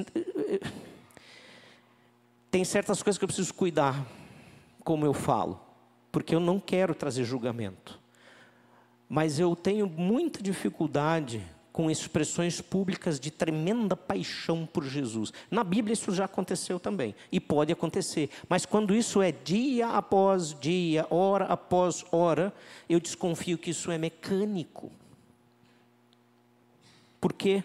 Tem 2.51 2.65
certas 2.65 3.03
coisas 3.03 3.19
que 3.19 3.25
eu 3.25 3.29
preciso 3.29 3.55
cuidar, 3.55 4.07
como 4.83 5.07
eu 5.07 5.15
falo, 5.15 5.61
porque 6.11 6.35
eu 6.35 6.41
não 6.41 6.59
quero 6.59 6.95
trazer 6.95 7.25
julgamento. 7.25 7.99
Mas 9.09 9.39
eu 9.39 9.55
tenho 9.55 9.87
muita 9.87 10.43
dificuldade 10.43 11.45
com 11.81 11.91
expressões 11.91 12.61
públicas 12.61 13.19
de 13.19 13.31
tremenda 13.31 13.97
paixão 13.97 14.69
por 14.71 14.85
Jesus. 14.85 15.33
Na 15.51 15.65
Bíblia 15.65 15.95
isso 15.95 16.15
já 16.15 16.27
aconteceu 16.27 16.79
também 16.79 17.15
e 17.33 17.41
pode 17.41 17.73
acontecer, 17.73 18.29
mas 18.51 18.67
quando 18.67 18.95
isso 18.95 19.23
é 19.23 19.33
dia 19.33 19.89
após 19.89 20.53
dia, 20.61 21.07
hora 21.09 21.47
após 21.47 22.05
hora, 22.13 22.53
eu 22.87 23.01
desconfio 23.01 23.57
que 23.57 23.71
isso 23.71 23.91
é 23.91 23.97
mecânico. 23.97 24.93
Por 27.19 27.33
quê? 27.33 27.65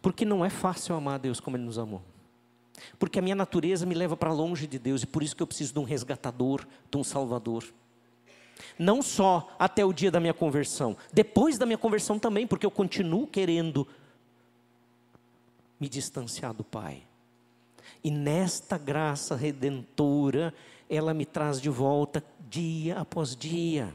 Porque 0.00 0.24
não 0.24 0.44
é 0.44 0.50
fácil 0.50 0.96
amar 0.96 1.14
a 1.14 1.18
Deus 1.18 1.38
como 1.38 1.56
Ele 1.56 1.64
nos 1.64 1.78
amou. 1.78 2.02
Porque 2.98 3.20
a 3.20 3.22
minha 3.22 3.36
natureza 3.36 3.86
me 3.86 3.94
leva 3.94 4.16
para 4.16 4.32
longe 4.32 4.66
de 4.66 4.76
Deus 4.80 5.04
e 5.04 5.06
por 5.06 5.22
isso 5.22 5.36
que 5.36 5.42
eu 5.44 5.46
preciso 5.46 5.72
de 5.72 5.78
um 5.78 5.84
resgatador, 5.84 6.66
de 6.90 6.98
um 6.98 7.04
salvador. 7.04 7.62
Não 8.78 9.02
só 9.02 9.54
até 9.58 9.84
o 9.84 9.92
dia 9.92 10.10
da 10.10 10.20
minha 10.20 10.34
conversão, 10.34 10.96
depois 11.12 11.58
da 11.58 11.66
minha 11.66 11.78
conversão 11.78 12.18
também, 12.18 12.46
porque 12.46 12.66
eu 12.66 12.70
continuo 12.70 13.26
querendo 13.26 13.86
me 15.78 15.88
distanciar 15.88 16.54
do 16.54 16.64
Pai. 16.64 17.02
E 18.04 18.10
nesta 18.10 18.78
graça 18.78 19.34
redentora, 19.36 20.54
ela 20.88 21.14
me 21.14 21.24
traz 21.24 21.60
de 21.60 21.68
volta 21.68 22.24
dia 22.48 22.98
após 22.98 23.36
dia. 23.36 23.94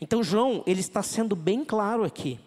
Então 0.00 0.22
João, 0.22 0.62
ele 0.66 0.80
está 0.80 1.02
sendo 1.02 1.34
bem 1.34 1.64
claro 1.64 2.04
aqui 2.04 2.38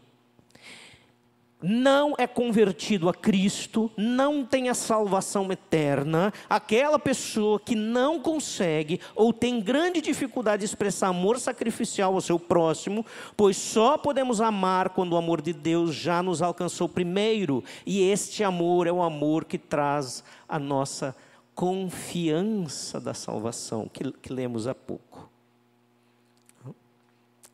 não 1.67 2.13
é 2.19 2.27
convertido 2.27 3.09
a 3.09 3.13
Cristo, 3.13 3.91
não 3.97 4.45
tem 4.45 4.69
a 4.69 4.75
salvação 4.75 5.51
eterna, 5.51 6.31
aquela 6.47 6.99
pessoa 6.99 7.59
que 7.59 7.73
não 7.75 8.19
consegue 8.19 9.01
ou 9.15 9.33
tem 9.33 9.59
grande 9.59 9.99
dificuldade 9.99 10.59
de 10.59 10.65
expressar 10.65 11.07
amor 11.07 11.39
sacrificial 11.39 12.13
ao 12.13 12.21
seu 12.21 12.37
próximo, 12.37 13.03
pois 13.35 13.57
só 13.57 13.97
podemos 13.97 14.41
amar 14.41 14.89
quando 14.89 15.13
o 15.13 15.17
amor 15.17 15.41
de 15.41 15.53
Deus 15.53 15.95
já 15.95 16.21
nos 16.21 16.43
alcançou 16.43 16.87
primeiro, 16.87 17.63
e 17.83 18.11
este 18.11 18.43
amor 18.43 18.85
é 18.85 18.91
o 18.91 19.01
amor 19.01 19.43
que 19.43 19.57
traz 19.57 20.23
a 20.47 20.59
nossa 20.59 21.15
confiança 21.55 22.99
da 22.99 23.15
salvação, 23.15 23.89
que, 23.91 24.11
que 24.11 24.31
lemos 24.31 24.67
há 24.67 24.75
pouco. 24.75 25.27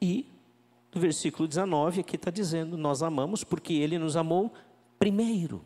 E 0.02 0.26
no 0.94 1.00
versículo 1.00 1.48
19, 1.48 2.02
aqui 2.02 2.16
está 2.16 2.30
dizendo: 2.30 2.78
Nós 2.78 3.02
amamos 3.02 3.44
porque 3.44 3.74
Ele 3.74 3.98
nos 3.98 4.16
amou 4.16 4.54
primeiro. 5.00 5.64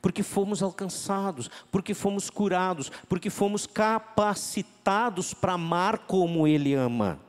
Porque 0.00 0.22
fomos 0.22 0.62
alcançados, 0.62 1.50
porque 1.70 1.94
fomos 1.94 2.30
curados, 2.30 2.90
porque 3.08 3.28
fomos 3.28 3.66
capacitados 3.66 5.34
para 5.34 5.54
amar 5.54 5.98
como 6.06 6.46
Ele 6.46 6.74
ama. 6.74 7.20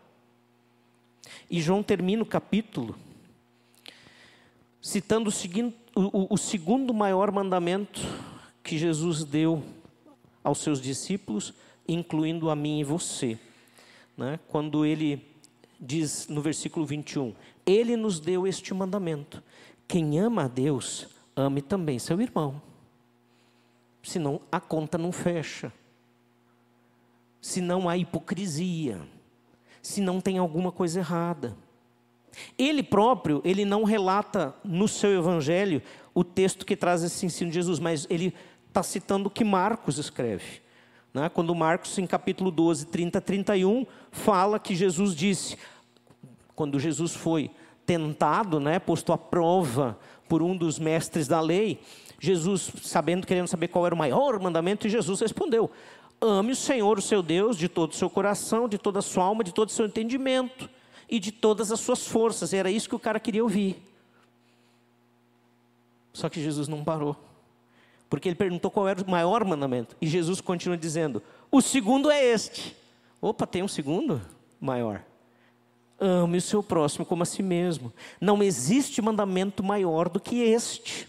E 1.49 1.61
João 1.61 1.83
termina 1.83 2.23
o 2.23 2.25
capítulo 2.25 2.95
citando 4.81 5.29
o, 5.29 5.31
seguinte, 5.31 5.77
o, 5.95 6.33
o 6.33 6.37
segundo 6.37 6.93
maior 6.93 7.31
mandamento 7.31 8.01
que 8.63 8.77
Jesus 8.77 9.23
deu 9.23 9.63
aos 10.43 10.59
seus 10.59 10.81
discípulos, 10.81 11.53
incluindo 11.87 12.49
a 12.49 12.55
mim 12.55 12.79
e 12.79 12.83
você. 12.83 13.37
Né? 14.17 14.39
Quando 14.47 14.85
ele 14.85 15.30
diz 15.81 16.27
no 16.27 16.41
versículo 16.41 16.85
21, 16.85 17.33
Ele 17.65 17.97
nos 17.97 18.19
deu 18.19 18.45
este 18.45 18.73
mandamento: 18.73 19.43
quem 19.87 20.19
ama 20.19 20.43
a 20.43 20.47
Deus, 20.47 21.07
ame 21.35 21.61
também 21.61 21.97
seu 21.97 22.21
irmão. 22.21 22.61
Senão 24.03 24.41
a 24.51 24.59
conta 24.59 24.97
não 24.97 25.11
fecha. 25.11 25.73
Se 27.41 27.59
não 27.59 27.89
há 27.89 27.97
hipocrisia, 27.97 29.01
se 29.81 29.99
não 29.99 30.21
tem 30.21 30.37
alguma 30.37 30.71
coisa 30.71 30.99
errada. 30.99 31.57
Ele 32.57 32.81
próprio, 32.81 33.41
ele 33.43 33.65
não 33.65 33.83
relata 33.83 34.55
no 34.63 34.87
seu 34.87 35.11
evangelho 35.11 35.81
o 36.13 36.23
texto 36.23 36.65
que 36.65 36.75
traz 36.75 37.03
esse 37.03 37.25
ensino 37.25 37.49
de 37.49 37.55
Jesus, 37.55 37.79
mas 37.79 38.07
ele 38.09 38.33
está 38.67 38.81
citando 38.81 39.27
o 39.27 39.31
que 39.31 39.43
Marcos 39.43 39.97
escreve. 39.97 40.61
Né? 41.13 41.29
Quando 41.29 41.53
Marcos, 41.53 41.97
em 41.97 42.07
capítulo 42.07 42.51
12, 42.51 42.87
30 42.87 43.19
31, 43.19 43.85
fala 44.11 44.59
que 44.59 44.75
Jesus 44.75 45.15
disse: 45.15 45.57
quando 46.55 46.79
Jesus 46.79 47.15
foi 47.15 47.49
tentado, 47.85 48.59
né, 48.59 48.79
posto 48.79 49.11
à 49.11 49.17
prova 49.17 49.97
por 50.29 50.41
um 50.41 50.55
dos 50.55 50.79
mestres 50.79 51.27
da 51.27 51.41
lei, 51.41 51.81
Jesus, 52.19 52.71
sabendo, 52.83 53.25
querendo 53.25 53.47
saber 53.47 53.67
qual 53.67 53.85
era 53.85 53.95
o 53.95 53.97
maior 53.97 54.39
mandamento, 54.39 54.85
e 54.85 54.89
Jesus 54.89 55.19
respondeu: 55.19 55.71
Ame 56.21 56.51
o 56.51 56.55
Senhor, 56.55 56.99
o 56.99 57.01
seu 57.01 57.23
Deus, 57.23 57.57
de 57.57 57.67
todo 57.67 57.91
o 57.91 57.95
seu 57.95 58.09
coração, 58.09 58.69
de 58.69 58.77
toda 58.77 58.99
a 58.99 59.01
sua 59.01 59.23
alma, 59.23 59.43
de 59.43 59.51
todo 59.51 59.69
o 59.69 59.71
seu 59.71 59.87
entendimento 59.87 60.69
e 61.09 61.19
de 61.19 61.31
todas 61.31 61.71
as 61.71 61.79
suas 61.79 62.05
forças. 62.05 62.53
Era 62.53 62.69
isso 62.69 62.87
que 62.87 62.95
o 62.95 62.99
cara 62.99 63.19
queria 63.19 63.43
ouvir. 63.43 63.81
Só 66.13 66.29
que 66.29 66.41
Jesus 66.41 66.67
não 66.67 66.83
parou. 66.83 67.17
Porque 68.11 68.27
ele 68.27 68.35
perguntou 68.35 68.69
qual 68.69 68.89
era 68.89 69.01
o 69.01 69.09
maior 69.09 69.45
mandamento. 69.45 69.95
E 70.01 70.05
Jesus 70.05 70.41
continua 70.41 70.77
dizendo: 70.77 71.23
O 71.49 71.61
segundo 71.61 72.11
é 72.11 72.21
este. 72.21 72.75
Opa, 73.21 73.47
tem 73.47 73.63
um 73.63 73.69
segundo 73.69 74.21
maior. 74.59 75.01
Ame 75.97 76.37
o 76.37 76.41
seu 76.41 76.61
próximo 76.61 77.05
como 77.05 77.23
a 77.23 77.25
si 77.25 77.41
mesmo. 77.41 77.93
Não 78.19 78.43
existe 78.43 79.01
mandamento 79.01 79.63
maior 79.63 80.09
do 80.09 80.19
que 80.19 80.35
este. 80.43 81.07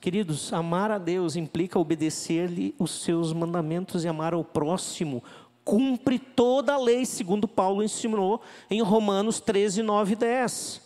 Queridos, 0.00 0.52
amar 0.52 0.92
a 0.92 0.98
Deus 0.98 1.34
implica 1.34 1.76
obedecer-lhe 1.76 2.72
os 2.78 3.02
seus 3.02 3.32
mandamentos 3.32 4.04
e 4.04 4.08
amar 4.08 4.34
ao 4.34 4.44
próximo. 4.44 5.24
Cumpre 5.64 6.20
toda 6.20 6.74
a 6.74 6.78
lei, 6.78 7.04
segundo 7.04 7.48
Paulo 7.48 7.82
ensinou 7.82 8.40
em 8.70 8.80
Romanos 8.80 9.40
13, 9.40 9.82
9 9.82 10.12
e 10.12 10.16
10. 10.16 10.82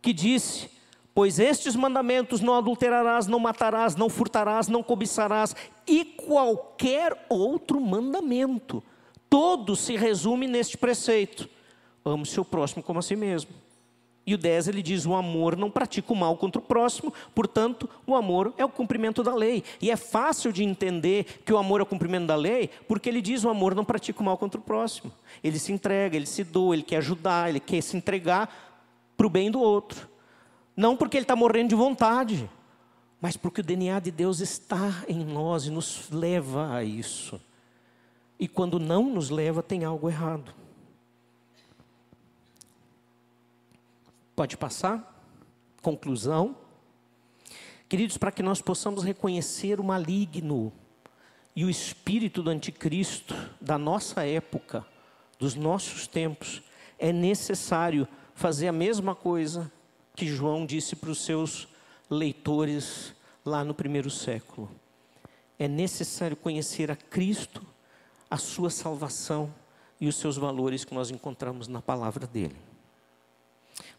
Que 0.00 0.12
disse: 0.12 0.70
Pois 1.14 1.38
estes 1.38 1.76
mandamentos 1.76 2.40
não 2.40 2.54
adulterarás, 2.54 3.26
não 3.26 3.38
matarás, 3.38 3.94
não 3.94 4.08
furtarás, 4.08 4.68
não 4.68 4.82
cobiçarás, 4.82 5.54
e 5.86 6.04
qualquer 6.04 7.26
outro 7.28 7.80
mandamento. 7.80 8.82
Todo 9.28 9.76
se 9.76 9.96
resume 9.96 10.46
neste 10.46 10.78
preceito: 10.78 11.48
ame 12.04 12.24
seu 12.24 12.44
próximo 12.44 12.82
como 12.82 12.98
a 12.98 13.02
si 13.02 13.14
mesmo. 13.14 13.50
E 14.24 14.34
o 14.34 14.38
10 14.38 14.68
ele 14.68 14.82
diz: 14.82 15.04
o 15.04 15.14
amor 15.14 15.56
não 15.56 15.70
pratica 15.70 16.12
o 16.12 16.16
mal 16.16 16.36
contra 16.36 16.60
o 16.60 16.64
próximo, 16.64 17.12
portanto, 17.34 17.88
o 18.06 18.14
amor 18.14 18.54
é 18.56 18.64
o 18.64 18.68
cumprimento 18.68 19.22
da 19.22 19.34
lei. 19.34 19.62
E 19.80 19.90
é 19.90 19.96
fácil 19.96 20.52
de 20.52 20.64
entender 20.64 21.42
que 21.44 21.52
o 21.52 21.58
amor 21.58 21.80
é 21.80 21.82
o 21.82 21.86
cumprimento 21.86 22.26
da 22.26 22.36
lei, 22.36 22.70
porque 22.88 23.08
ele 23.08 23.20
diz: 23.20 23.44
o 23.44 23.50
amor 23.50 23.74
não 23.74 23.84
pratica 23.84 24.22
o 24.22 24.24
mal 24.24 24.38
contra 24.38 24.60
o 24.60 24.64
próximo. 24.64 25.12
Ele 25.42 25.58
se 25.58 25.72
entrega, 25.72 26.16
ele 26.16 26.26
se 26.26 26.44
doa, 26.44 26.74
ele 26.74 26.82
quer 26.82 26.98
ajudar, 26.98 27.50
ele 27.50 27.60
quer 27.60 27.82
se 27.82 27.96
entregar 27.96 28.48
para 29.16 29.26
o 29.26 29.30
bem 29.30 29.50
do 29.50 29.60
outro. 29.60 30.11
Não 30.76 30.96
porque 30.96 31.16
ele 31.16 31.24
está 31.24 31.36
morrendo 31.36 31.70
de 31.70 31.74
vontade, 31.74 32.50
mas 33.20 33.36
porque 33.36 33.60
o 33.60 33.64
DNA 33.64 34.00
de 34.00 34.10
Deus 34.10 34.40
está 34.40 35.04
em 35.06 35.24
nós 35.24 35.66
e 35.66 35.70
nos 35.70 36.10
leva 36.10 36.74
a 36.74 36.82
isso. 36.82 37.40
E 38.38 38.48
quando 38.48 38.80
não 38.80 39.08
nos 39.08 39.30
leva, 39.30 39.62
tem 39.62 39.84
algo 39.84 40.08
errado. 40.08 40.52
Pode 44.34 44.56
passar? 44.56 45.24
Conclusão. 45.80 46.56
Queridos, 47.88 48.16
para 48.16 48.32
que 48.32 48.42
nós 48.42 48.62
possamos 48.62 49.04
reconhecer 49.04 49.78
o 49.78 49.84
maligno 49.84 50.72
e 51.54 51.64
o 51.64 51.70
espírito 51.70 52.42
do 52.42 52.50
anticristo 52.50 53.36
da 53.60 53.76
nossa 53.76 54.26
época, 54.26 54.84
dos 55.38 55.54
nossos 55.54 56.06
tempos, 56.06 56.62
é 56.98 57.12
necessário 57.12 58.08
fazer 58.34 58.68
a 58.68 58.72
mesma 58.72 59.14
coisa 59.14 59.70
que 60.14 60.26
João 60.26 60.66
disse 60.66 60.94
para 60.94 61.10
os 61.10 61.24
seus 61.24 61.68
leitores 62.10 63.14
lá 63.44 63.64
no 63.64 63.74
primeiro 63.74 64.10
século. 64.10 64.70
É 65.58 65.66
necessário 65.66 66.36
conhecer 66.36 66.90
a 66.90 66.96
Cristo, 66.96 67.64
a 68.30 68.36
sua 68.36 68.70
salvação 68.70 69.52
e 70.00 70.08
os 70.08 70.16
seus 70.16 70.36
valores 70.36 70.84
que 70.84 70.94
nós 70.94 71.10
encontramos 71.10 71.68
na 71.68 71.80
palavra 71.80 72.26
dele. 72.26 72.56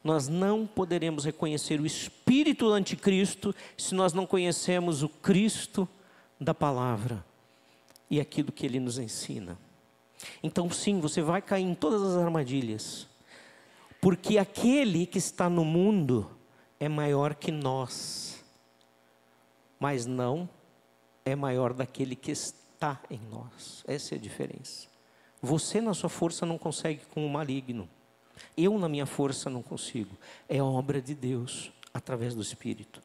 Nós 0.03 0.27
não 0.27 0.67
poderemos 0.67 1.23
reconhecer 1.23 1.79
o 1.79 1.85
espírito 1.85 2.65
do 2.65 2.73
anticristo 2.73 3.55
se 3.77 3.95
nós 3.95 4.13
não 4.13 4.25
conhecemos 4.25 5.01
o 5.01 5.09
Cristo 5.09 5.87
da 6.39 6.53
palavra 6.53 7.25
e 8.09 8.19
aquilo 8.19 8.51
que 8.51 8.65
ele 8.65 8.79
nos 8.79 8.97
ensina. 8.97 9.57
Então, 10.41 10.69
sim, 10.69 10.99
você 10.99 11.21
vai 11.21 11.41
cair 11.41 11.63
em 11.63 11.73
todas 11.73 12.01
as 12.01 12.17
armadilhas 12.17 13.07
porque 14.03 14.37
aquele 14.37 15.05
que 15.05 15.17
está 15.17 15.49
no 15.49 15.63
mundo 15.63 16.29
é 16.77 16.89
maior 16.89 17.33
que 17.33 17.53
nós, 17.53 18.43
mas 19.79 20.05
não 20.05 20.49
é 21.23 21.37
maior 21.37 21.71
daquele 21.71 22.13
que 22.13 22.31
está 22.31 22.99
em 23.09 23.21
nós. 23.31 23.81
Essa 23.87 24.15
é 24.15 24.17
a 24.17 24.21
diferença. 24.21 24.89
Você, 25.41 25.79
na 25.79 25.93
sua 25.93 26.09
força, 26.09 26.45
não 26.45 26.57
consegue 26.57 26.99
com 27.13 27.25
o 27.25 27.29
maligno. 27.29 27.87
Eu, 28.57 28.77
na 28.77 28.89
minha 28.89 29.05
força, 29.05 29.49
não 29.49 29.63
consigo. 29.63 30.17
É 30.49 30.61
obra 30.61 31.01
de 31.01 31.15
Deus, 31.15 31.71
através 31.93 32.35
do 32.35 32.41
Espírito. 32.41 33.01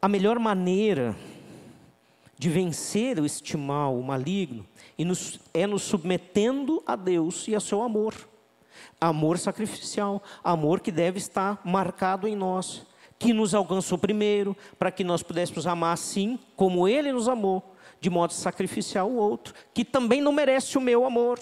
A 0.00 0.06
melhor 0.06 0.38
maneira 0.38 1.16
de 2.38 2.48
vencer 2.48 3.18
este 3.18 3.56
mal, 3.56 3.98
o 3.98 4.04
maligno, 4.04 4.64
é 5.52 5.66
nos 5.66 5.82
submetendo 5.82 6.80
a 6.86 6.94
Deus 6.94 7.48
e 7.48 7.56
a 7.56 7.58
seu 7.58 7.82
amor. 7.82 8.30
Amor 9.02 9.36
sacrificial, 9.36 10.22
amor 10.44 10.78
que 10.78 10.92
deve 10.92 11.18
estar 11.18 11.60
marcado 11.64 12.28
em 12.28 12.36
nós, 12.36 12.86
que 13.18 13.32
nos 13.32 13.52
alcançou 13.52 13.98
primeiro, 13.98 14.56
para 14.78 14.92
que 14.92 15.02
nós 15.02 15.24
pudéssemos 15.24 15.66
amar 15.66 15.92
assim 15.92 16.38
como 16.54 16.86
Ele 16.86 17.10
nos 17.10 17.26
amou, 17.26 17.74
de 18.00 18.08
modo 18.08 18.32
sacrificial 18.32 19.10
o 19.10 19.16
outro, 19.16 19.54
que 19.74 19.84
também 19.84 20.20
não 20.20 20.30
merece 20.30 20.78
o 20.78 20.80
meu 20.80 21.04
amor. 21.04 21.40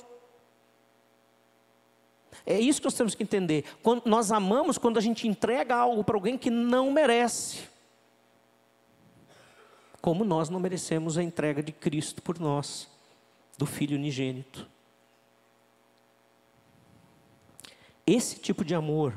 É 2.47 2.59
isso 2.59 2.81
que 2.81 2.87
nós 2.87 2.95
temos 2.95 3.15
que 3.15 3.23
entender. 3.23 3.67
Quando 3.83 4.07
nós 4.07 4.33
amamos 4.33 4.79
quando 4.79 4.97
a 4.97 5.03
gente 5.03 5.29
entrega 5.29 5.77
algo 5.77 6.03
para 6.03 6.17
alguém 6.17 6.39
que 6.39 6.49
não 6.49 6.91
merece. 6.91 7.69
Como 10.01 10.25
nós 10.25 10.49
não 10.49 10.59
merecemos 10.59 11.19
a 11.19 11.23
entrega 11.23 11.63
de 11.63 11.73
Cristo 11.73 12.23
por 12.23 12.39
nós, 12.39 12.89
do 13.59 13.67
Filho 13.67 13.99
unigênito. 13.99 14.67
Esse 18.13 18.41
tipo 18.41 18.65
de 18.65 18.75
amor 18.75 19.15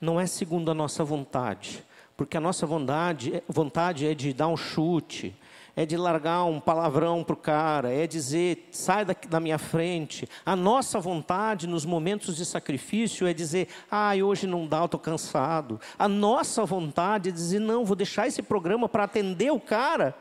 não 0.00 0.18
é 0.18 0.26
segundo 0.26 0.70
a 0.70 0.74
nossa 0.74 1.04
vontade, 1.04 1.84
porque 2.16 2.38
a 2.38 2.40
nossa 2.40 2.64
vontade, 2.64 3.42
vontade 3.46 4.06
é 4.06 4.14
de 4.14 4.32
dar 4.32 4.48
um 4.48 4.56
chute, 4.56 5.36
é 5.76 5.84
de 5.84 5.94
largar 5.94 6.44
um 6.44 6.58
palavrão 6.58 7.22
para 7.22 7.34
o 7.34 7.36
cara, 7.36 7.92
é 7.92 8.06
dizer, 8.06 8.70
sai 8.70 9.04
daqui, 9.04 9.28
da 9.28 9.38
minha 9.38 9.58
frente. 9.58 10.26
A 10.46 10.56
nossa 10.56 10.98
vontade 10.98 11.66
nos 11.66 11.84
momentos 11.84 12.34
de 12.34 12.46
sacrifício 12.46 13.26
é 13.26 13.34
dizer, 13.34 13.68
ai, 13.90 14.20
ah, 14.20 14.24
hoje 14.24 14.46
não 14.46 14.66
dá, 14.66 14.78
eu 14.78 14.84
estou 14.86 15.00
cansado. 15.00 15.78
A 15.98 16.08
nossa 16.08 16.64
vontade 16.64 17.28
é 17.28 17.32
dizer, 17.32 17.58
não, 17.58 17.84
vou 17.84 17.94
deixar 17.94 18.26
esse 18.26 18.40
programa 18.40 18.88
para 18.88 19.04
atender 19.04 19.52
o 19.52 19.60
cara. 19.60 20.16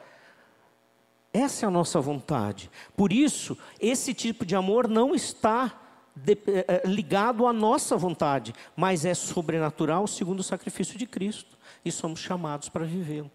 Essa 1.32 1.66
é 1.66 1.68
a 1.68 1.72
nossa 1.72 2.02
vontade. 2.02 2.70
Por 2.98 3.14
isso, 3.14 3.58
esse 3.80 4.14
tipo 4.14 4.46
de 4.46 4.58
amor 4.58 4.90
não 4.90 5.16
está 5.16 5.83
eh, 6.28 6.66
eh, 6.68 6.82
ligado 6.86 7.48
à 7.48 7.54
nossa 7.54 7.98
vontade, 7.98 8.54
mas 8.76 9.04
é 9.06 9.14
sobrenatural 9.14 10.06
segundo 10.08 10.40
o 10.40 10.44
sacrifício 10.44 10.98
de 10.98 11.06
Cristo. 11.06 11.58
E 11.84 11.92
somos 11.92 12.20
chamados 12.20 12.70
para 12.70 12.86
vivê-lo 12.86 13.32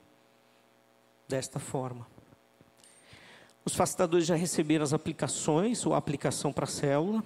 desta 1.28 1.58
forma. 1.58 2.06
Os 3.64 3.74
facilitadores 3.74 4.26
já 4.26 4.34
receberam 4.34 4.82
as 4.82 4.94
aplicações, 4.94 5.84
ou 5.84 5.92
a 5.92 5.98
aplicação 5.98 6.52
para 6.52 6.64
a 6.64 6.68
célula, 6.68 7.22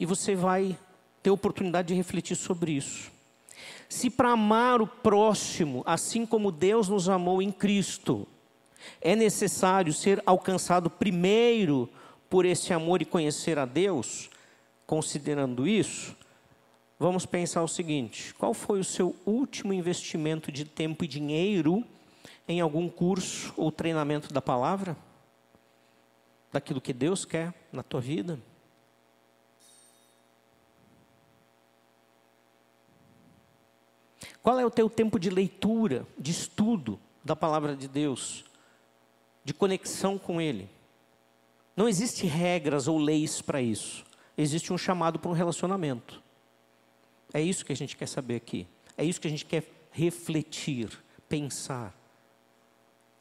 e 0.00 0.04
você 0.04 0.34
vai 0.34 0.76
ter 1.22 1.30
oportunidade 1.30 1.88
de 1.88 1.94
refletir 1.94 2.34
sobre 2.34 2.72
isso. 2.72 3.10
Se 3.88 4.10
para 4.10 4.30
amar 4.30 4.82
o 4.82 4.86
próximo, 4.86 5.82
assim 5.86 6.26
como 6.26 6.50
Deus 6.50 6.88
nos 6.88 7.08
amou 7.08 7.40
em 7.40 7.52
Cristo, 7.52 8.26
é 9.00 9.14
necessário 9.14 9.92
ser 9.92 10.22
alcançado 10.26 10.90
primeiro 10.90 11.88
por 12.28 12.44
esse 12.44 12.72
amor 12.72 13.00
e 13.00 13.06
conhecer 13.06 13.58
a 13.58 13.64
Deus, 13.64 14.28
considerando 14.86 15.66
isso, 15.66 16.16
vamos 16.98 17.24
pensar 17.26 17.62
o 17.62 17.68
seguinte: 17.68 18.34
qual 18.34 18.52
foi 18.52 18.80
o 18.80 18.84
seu 18.84 19.16
último 19.24 19.72
investimento 19.72 20.52
de 20.52 20.64
tempo 20.64 21.04
e 21.04 21.08
dinheiro 21.08 21.84
em 22.46 22.60
algum 22.60 22.88
curso 22.88 23.52
ou 23.56 23.72
treinamento 23.72 24.32
da 24.32 24.42
palavra? 24.42 24.96
Daquilo 26.50 26.80
que 26.80 26.92
Deus 26.92 27.24
quer 27.24 27.52
na 27.72 27.82
tua 27.82 28.00
vida? 28.00 28.38
Qual 34.42 34.58
é 34.58 34.64
o 34.64 34.70
teu 34.70 34.88
tempo 34.88 35.18
de 35.18 35.28
leitura, 35.28 36.06
de 36.18 36.30
estudo 36.30 36.98
da 37.22 37.36
palavra 37.36 37.76
de 37.76 37.86
Deus, 37.86 38.46
de 39.44 39.52
conexão 39.52 40.16
com 40.16 40.40
Ele? 40.40 40.70
Não 41.78 41.88
existe 41.88 42.26
regras 42.26 42.88
ou 42.88 42.98
leis 42.98 43.40
para 43.40 43.62
isso. 43.62 44.04
Existe 44.36 44.72
um 44.72 44.76
chamado 44.76 45.16
para 45.16 45.30
um 45.30 45.32
relacionamento. 45.32 46.20
É 47.32 47.40
isso 47.40 47.64
que 47.64 47.72
a 47.72 47.76
gente 47.76 47.96
quer 47.96 48.08
saber 48.08 48.34
aqui. 48.34 48.66
É 48.96 49.04
isso 49.04 49.20
que 49.20 49.28
a 49.28 49.30
gente 49.30 49.46
quer 49.46 49.64
refletir, 49.92 50.90
pensar. 51.28 51.94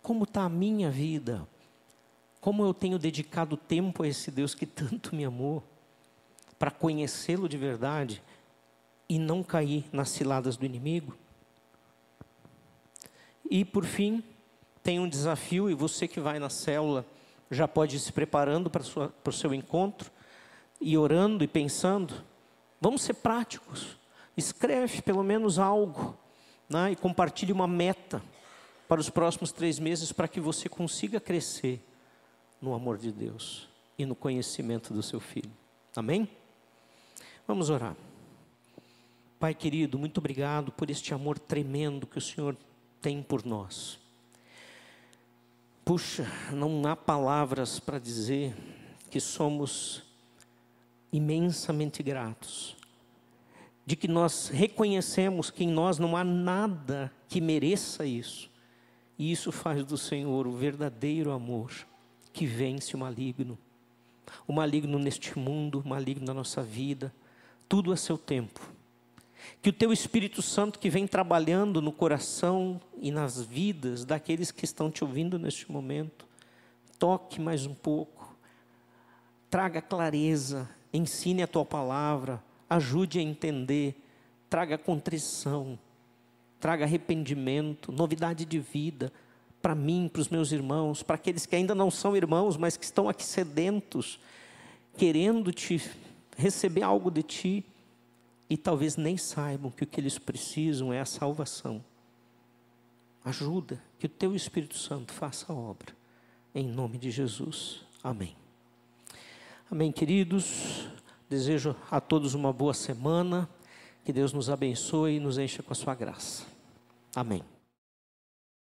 Como 0.02 0.24
está 0.24 0.42
a 0.42 0.50
minha 0.50 0.90
vida? 0.90 1.48
Como 2.42 2.66
eu 2.66 2.74
tenho 2.74 2.98
dedicado 2.98 3.56
tempo 3.56 4.02
a 4.02 4.08
esse 4.08 4.32
Deus 4.32 4.56
que 4.56 4.66
tanto 4.66 5.16
me 5.16 5.24
amou, 5.24 5.62
para 6.58 6.72
conhecê-lo 6.72 7.48
de 7.48 7.58
verdade 7.58 8.24
e 9.08 9.20
não 9.20 9.44
cair 9.44 9.86
nas 9.92 10.10
ciladas 10.10 10.58
do 10.58 10.66
inimigo? 10.66 11.16
E 13.52 13.64
por 13.64 13.86
fim, 13.86 14.24
tem 14.82 15.00
um 15.00 15.08
desafio, 15.08 15.70
e 15.70 15.76
você 15.76 16.08
que 16.08 16.20
vai 16.20 16.40
na 16.40 16.50
célula 16.50 17.06
já 17.50 17.68
pode 17.68 17.96
ir 17.96 18.00
se 18.00 18.12
preparando 18.12 18.70
para, 18.70 18.82
o 18.82 19.32
seu 19.32 19.54
encontro, 19.54 20.12
e 20.80 20.98
orando 20.98 21.44
e 21.44 21.48
pensando. 21.48 22.14
Vamos 22.80 23.02
ser 23.02 23.16
práticos. 23.16 23.98
Escreve 24.36 25.02
pelo 25.02 25.24
menos 25.24 25.58
algo 25.58 26.16
né? 26.70 26.92
e 26.92 26.96
compartilhe 26.96 27.52
uma 27.52 27.68
meta 27.68 28.22
para 28.88 29.02
os 29.02 29.10
próximos 29.10 29.52
três 29.52 29.80
meses 29.80 30.12
para 30.12 30.28
que 30.28 30.40
você 30.40 30.70
consiga 30.70 31.20
crescer 31.20 31.84
no 32.62 32.74
amor 32.74 32.98
de 32.98 33.12
Deus 33.12 33.68
e 33.98 34.06
no 34.06 34.16
conhecimento 34.16 34.94
do 34.94 35.02
seu 35.02 35.20
filho. 35.20 35.52
Amém? 35.96 36.30
Vamos 37.48 37.70
orar. 37.70 37.96
Pai 39.40 39.54
querido, 39.54 39.98
muito 39.98 40.20
obrigado 40.20 40.72
por 40.72 40.90
este 40.90 41.14
amor 41.14 41.38
tremendo 41.38 42.08
que 42.08 42.18
o 42.18 42.22
Senhor 42.22 42.56
tem 43.02 43.22
por 43.22 43.46
nós. 43.46 44.00
Puxa, 45.88 46.30
não 46.52 46.86
há 46.86 46.98
palavras 46.98 47.80
para 47.80 47.98
dizer 47.98 48.54
que 49.10 49.22
somos 49.22 50.04
imensamente 51.14 52.04
gratos, 52.04 52.76
de 53.86 53.96
que 53.96 54.06
nós 54.06 54.50
reconhecemos 54.50 55.50
que 55.50 55.64
em 55.64 55.70
nós 55.70 55.98
não 55.98 56.18
há 56.18 56.26
nada 56.26 57.10
que 57.30 57.40
mereça 57.40 58.06
isso, 58.06 58.52
e 59.18 59.32
isso 59.32 59.50
faz 59.50 59.86
do 59.86 59.98
Senhor 59.98 60.46
o 60.46 60.52
verdadeiro 60.52 61.32
amor 61.32 61.72
que 62.34 62.46
vence 62.46 62.94
o 62.94 63.00
maligno. 63.00 63.58
O 64.46 64.52
maligno 64.52 65.00
neste 65.00 65.40
mundo, 65.40 65.80
o 65.86 65.88
maligno 65.88 66.26
na 66.26 66.34
nossa 66.34 66.62
vida, 66.62 67.16
tudo 67.70 67.94
a 67.94 67.96
seu 67.96 68.18
tempo. 68.18 68.60
Que 69.62 69.70
o 69.70 69.74
teu 69.74 69.92
Espírito 69.92 70.42
Santo 70.42 70.80
que 70.80 70.90
vem 70.90 71.08
trabalhando 71.08 71.82
no 71.82 71.92
coração 71.92 72.80
e 73.00 73.12
nas 73.12 73.42
vidas 73.42 74.06
daqueles 74.06 74.52
que 74.52 74.66
estão 74.66 74.90
te 74.92 75.04
ouvindo 75.04 75.38
neste 75.38 75.72
momento, 75.72 76.26
toque 77.00 77.40
mais 77.40 77.66
um 77.66 77.74
pouco, 77.74 78.36
traga 79.50 79.82
clareza, 79.82 80.70
ensine 80.94 81.44
a 81.44 81.48
tua 81.48 81.66
palavra, 81.66 82.44
ajude 82.70 83.20
a 83.20 83.22
entender, 83.22 83.96
traga 84.50 84.78
contrição, 84.78 85.78
traga 86.60 86.86
arrependimento, 86.86 87.92
novidade 87.92 88.46
de 88.46 88.60
vida 88.60 89.12
para 89.62 89.76
mim, 89.76 90.10
para 90.12 90.22
os 90.22 90.30
meus 90.30 90.52
irmãos, 90.52 91.04
para 91.04 91.16
aqueles 91.16 91.46
que 91.46 91.56
ainda 91.56 91.76
não 91.76 91.92
são 91.92 92.16
irmãos, 92.16 92.58
mas 92.58 92.78
que 92.78 92.86
estão 92.86 93.10
aqui 93.10 93.24
sedentos, 93.24 94.20
querendo 94.98 95.52
te 95.52 95.82
receber 96.38 96.84
algo 96.84 97.12
de 97.12 97.24
ti 97.24 97.66
e 98.50 98.56
talvez 98.56 98.96
nem 98.96 99.18
saibam 99.18 99.72
que 99.72 99.84
o 99.84 99.88
que 99.88 100.00
eles 100.00 100.18
precisam 100.18 100.94
é 100.94 101.00
a 101.00 101.06
salvação. 101.06 101.84
Ajuda 103.24 103.82
que 104.00 104.06
o 104.06 104.10
teu 104.10 104.36
Espírito 104.36 104.78
Santo 104.78 105.12
faça 105.12 105.52
a 105.52 105.56
obra. 105.56 105.94
Em 106.56 106.66
nome 106.66 106.98
de 106.98 107.12
Jesus. 107.12 107.82
Amém. 108.04 108.36
Amém, 109.70 109.92
queridos. 109.92 110.88
Desejo 111.30 111.76
a 111.92 112.00
todos 112.00 112.34
uma 112.34 112.54
boa 112.54 112.74
semana. 112.74 113.50
Que 114.06 114.14
Deus 114.14 114.32
nos 114.32 114.50
abençoe 114.50 115.18
e 115.18 115.20
nos 115.20 115.38
encha 115.38 115.62
com 115.62 115.74
a 115.74 115.76
sua 115.76 115.94
graça. 115.94 116.46
Amém. 117.14 117.44